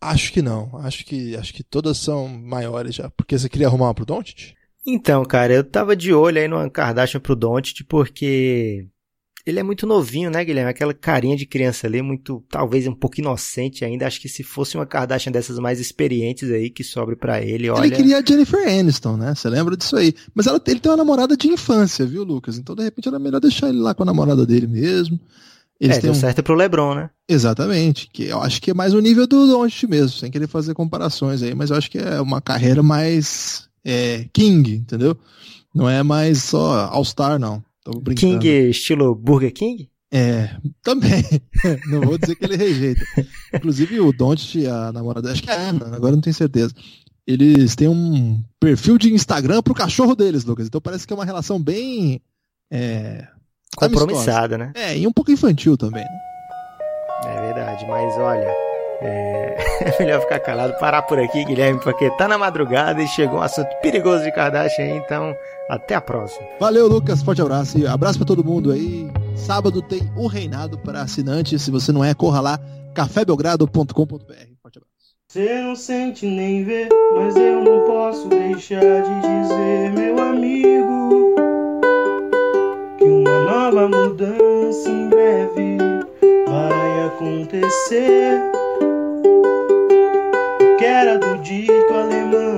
Acho 0.00 0.32
que 0.32 0.42
não. 0.42 0.76
Acho 0.78 1.04
que 1.04 1.36
acho 1.36 1.54
que 1.54 1.62
todas 1.62 1.96
são 1.96 2.28
maiores 2.28 2.94
já. 2.94 3.08
Porque 3.10 3.38
você 3.38 3.48
queria 3.48 3.68
arrumar 3.68 3.86
uma 3.86 3.94
pro 3.94 4.04
Doncic? 4.04 4.54
Então, 4.84 5.24
cara, 5.24 5.52
eu 5.52 5.64
tava 5.64 5.94
de 5.94 6.12
olho 6.12 6.38
aí 6.38 6.48
numa 6.48 6.68
Kardashian 6.68 7.20
pro 7.20 7.36
Doncic 7.36 7.84
porque 7.88 8.88
ele 9.46 9.58
é 9.58 9.62
muito 9.62 9.86
novinho, 9.86 10.30
né, 10.30 10.44
Guilherme? 10.44 10.70
Aquela 10.70 10.94
carinha 10.94 11.36
de 11.36 11.46
criança 11.46 11.86
ali, 11.86 12.00
muito, 12.00 12.44
talvez 12.48 12.86
um 12.86 12.94
pouco 12.94 13.20
inocente 13.20 13.84
ainda. 13.84 14.06
Acho 14.06 14.20
que 14.20 14.28
se 14.28 14.42
fosse 14.42 14.76
uma 14.76 14.86
Kardashian 14.86 15.32
dessas 15.32 15.58
mais 15.58 15.80
experientes 15.80 16.50
aí, 16.50 16.70
que 16.70 16.84
sobre 16.84 17.16
para 17.16 17.42
ele, 17.42 17.68
olha... 17.68 17.86
Ele 17.86 17.96
queria 17.96 18.18
a 18.18 18.24
Jennifer 18.24 18.68
Aniston, 18.68 19.16
né? 19.16 19.34
Você 19.34 19.48
lembra 19.48 19.76
disso 19.76 19.96
aí. 19.96 20.14
Mas 20.34 20.46
ela, 20.46 20.60
ele 20.66 20.80
tem 20.80 20.90
uma 20.90 20.96
namorada 20.96 21.36
de 21.36 21.48
infância, 21.48 22.06
viu, 22.06 22.22
Lucas? 22.22 22.56
Então, 22.56 22.74
de 22.74 22.82
repente, 22.82 23.08
era 23.08 23.18
melhor 23.18 23.40
deixar 23.40 23.68
ele 23.68 23.78
lá 23.78 23.94
com 23.94 24.02
a 24.02 24.06
namorada 24.06 24.46
dele 24.46 24.66
mesmo. 24.66 25.18
Eles 25.80 25.96
é, 25.96 26.00
deu 26.00 26.12
um... 26.12 26.14
certo 26.14 26.44
pro 26.44 26.54
LeBron, 26.54 26.94
né? 26.94 27.10
Exatamente. 27.28 28.08
Que 28.12 28.26
eu 28.26 28.40
acho 28.40 28.62
que 28.62 28.70
é 28.70 28.74
mais 28.74 28.94
o 28.94 29.00
nível 29.00 29.26
do 29.26 29.48
Doncic 29.48 29.88
mesmo, 29.88 30.10
sem 30.10 30.30
querer 30.30 30.46
fazer 30.46 30.74
comparações 30.74 31.42
aí. 31.42 31.54
Mas 31.56 31.70
eu 31.70 31.76
acho 31.76 31.90
que 31.90 31.98
é 31.98 32.20
uma 32.20 32.40
carreira 32.40 32.84
mais 32.84 33.68
é, 33.84 34.26
King, 34.32 34.76
entendeu? 34.76 35.16
Não 35.74 35.88
é 35.88 36.02
mais 36.04 36.44
só 36.44 36.88
All-Star, 36.92 37.38
não. 37.38 37.64
King 38.16 38.68
estilo 38.68 39.14
Burger 39.14 39.52
King? 39.52 39.90
É, 40.12 40.50
também. 40.84 41.24
não 41.86 42.02
vou 42.02 42.18
dizer 42.18 42.36
que 42.36 42.44
ele 42.44 42.56
rejeita. 42.56 43.02
Inclusive 43.54 44.00
o 44.00 44.12
Don't, 44.12 44.66
a 44.66 44.92
namorada, 44.92 45.32
acho 45.32 45.42
que 45.42 45.50
é 45.50 45.54
a 45.54 45.70
Ana, 45.70 45.96
agora 45.96 46.12
não 46.12 46.20
tenho 46.20 46.34
certeza. 46.34 46.74
Eles 47.26 47.74
têm 47.76 47.88
um 47.88 48.42
perfil 48.58 48.98
de 48.98 49.12
Instagram 49.12 49.62
pro 49.62 49.74
cachorro 49.74 50.14
deles, 50.14 50.44
Lucas. 50.44 50.66
Então 50.66 50.80
parece 50.80 51.06
que 51.06 51.12
é 51.12 51.16
uma 51.16 51.24
relação 51.24 51.62
bem. 51.62 52.20
É, 52.70 53.26
Compromissada, 53.76 54.58
né? 54.58 54.72
É, 54.74 54.98
e 54.98 55.06
um 55.06 55.12
pouco 55.12 55.30
infantil 55.30 55.76
também. 55.76 56.04
Né? 56.04 56.20
É 57.26 57.40
verdade, 57.40 57.86
mas 57.86 58.14
olha. 58.18 58.54
É... 59.00 59.56
é 59.82 59.98
melhor 59.98 60.20
ficar 60.20 60.40
calado, 60.40 60.78
parar 60.78 61.02
por 61.02 61.18
aqui, 61.18 61.44
Guilherme, 61.44 61.80
porque 61.80 62.10
tá 62.16 62.28
na 62.28 62.38
madrugada 62.38 63.02
e 63.02 63.08
chegou 63.08 63.38
um 63.38 63.42
assunto 63.42 63.68
perigoso 63.80 64.22
de 64.22 64.32
Kardashian, 64.32 64.96
então 64.96 65.34
até 65.72 65.94
a 65.94 66.02
próxima. 66.02 66.46
Valeu, 66.60 66.86
Lucas, 66.86 67.22
forte 67.22 67.40
abraço 67.40 67.78
e 67.78 67.86
abraço 67.86 68.18
para 68.18 68.26
todo 68.26 68.44
mundo 68.44 68.70
aí. 68.70 69.10
Sábado 69.34 69.80
tem 69.80 70.02
o 70.14 70.26
reinado 70.26 70.76
para 70.78 71.00
assinantes, 71.00 71.62
se 71.62 71.70
você 71.70 71.90
não 71.90 72.04
é, 72.04 72.12
corra 72.12 72.42
lá, 72.42 72.60
cafébelgrado.com.br. 72.94 73.86
Forte 74.60 74.78
abraço. 74.78 75.16
Você 75.28 75.62
não 75.62 75.74
sente 75.74 76.26
nem 76.26 76.62
vê, 76.62 76.90
mas 77.14 77.34
eu 77.36 77.64
não 77.64 77.86
posso 77.86 78.28
deixar 78.28 78.80
de 78.80 79.20
dizer, 79.22 79.92
meu 79.94 80.20
amigo, 80.20 81.34
que 82.98 83.04
uma 83.04 83.44
nova 83.44 83.88
mudança 83.88 84.90
em 84.90 85.08
breve 85.08 85.78
vai 86.46 87.06
acontecer 87.06 88.42
que 90.78 90.84
era 90.84 91.18
do 91.18 91.38
dia 91.38 91.66
que 91.66 91.92
o 91.92 91.96
alemão 91.96 92.51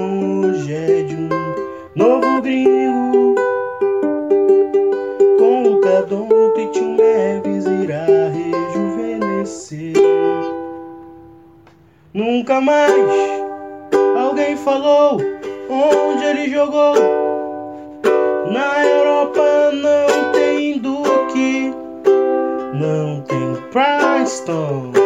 novo 1.96 2.40
gringo. 2.42 3.34
Com 5.38 5.74
o 5.74 5.80
Cadonto 5.80 6.58
e 6.58 6.66
Tio 6.68 6.96
Neves 6.96 7.66
irá 7.66 8.04
rejuvenescer. 8.04 9.94
Nunca 12.12 12.60
mais 12.60 12.92
alguém 14.16 14.56
falou 14.56 15.20
onde 15.70 16.24
ele 16.24 16.50
jogou. 16.50 16.94
Na 18.50 18.84
Europa 18.84 19.72
não 19.72 20.32
tem 20.32 20.78
Duque, 20.78 21.74
não 22.74 23.20
tem 23.22 23.56
Princeton. 23.70 25.03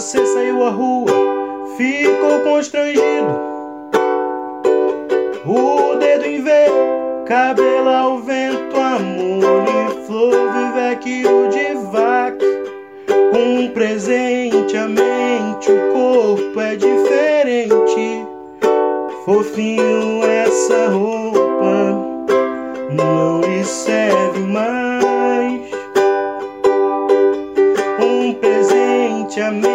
Você 0.00 0.24
saiu 0.24 0.64
à 0.64 0.70
rua, 0.70 1.12
ficou 1.76 2.40
constrangido. 2.40 3.38
O 5.44 5.94
dedo 5.96 6.24
em 6.24 6.42
V, 6.42 6.50
cabelo 7.26 7.90
ao 7.90 8.18
vento, 8.20 8.76
amor 8.78 9.62
e 9.68 10.06
flor, 10.06 10.32
Vivek 10.54 11.26
o 11.26 11.48
Divac. 11.50 12.42
Um 13.34 13.68
presente 13.74 14.74
à 14.74 14.88
mente, 14.88 15.70
o 15.70 15.92
corpo 15.92 16.58
é 16.58 16.76
diferente. 16.76 18.26
Fofinho 19.26 20.24
essa 20.24 20.88
roupa 20.88 21.94
não 22.90 23.42
lhe 23.42 23.62
serve 23.62 24.40
mais. 24.46 25.60
Um 28.02 28.32
presente 28.32 29.42
à 29.42 29.50
mente 29.50 29.69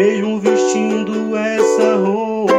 mesmo 0.00 0.40
vestindo 0.40 1.36
essa 1.36 1.96
roupa 1.96 2.54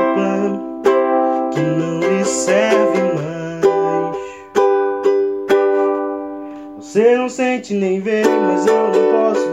que 1.52 1.60
não 1.60 2.00
lhe 2.00 2.24
serve 2.24 3.02
mais. 3.16 3.66
Você 6.78 7.18
não 7.18 7.28
sente 7.28 7.74
nem 7.74 8.00
vê, 8.00 8.22
mas 8.28 8.68
eu 8.68 8.92
não 8.92 9.12
posso 9.12 9.51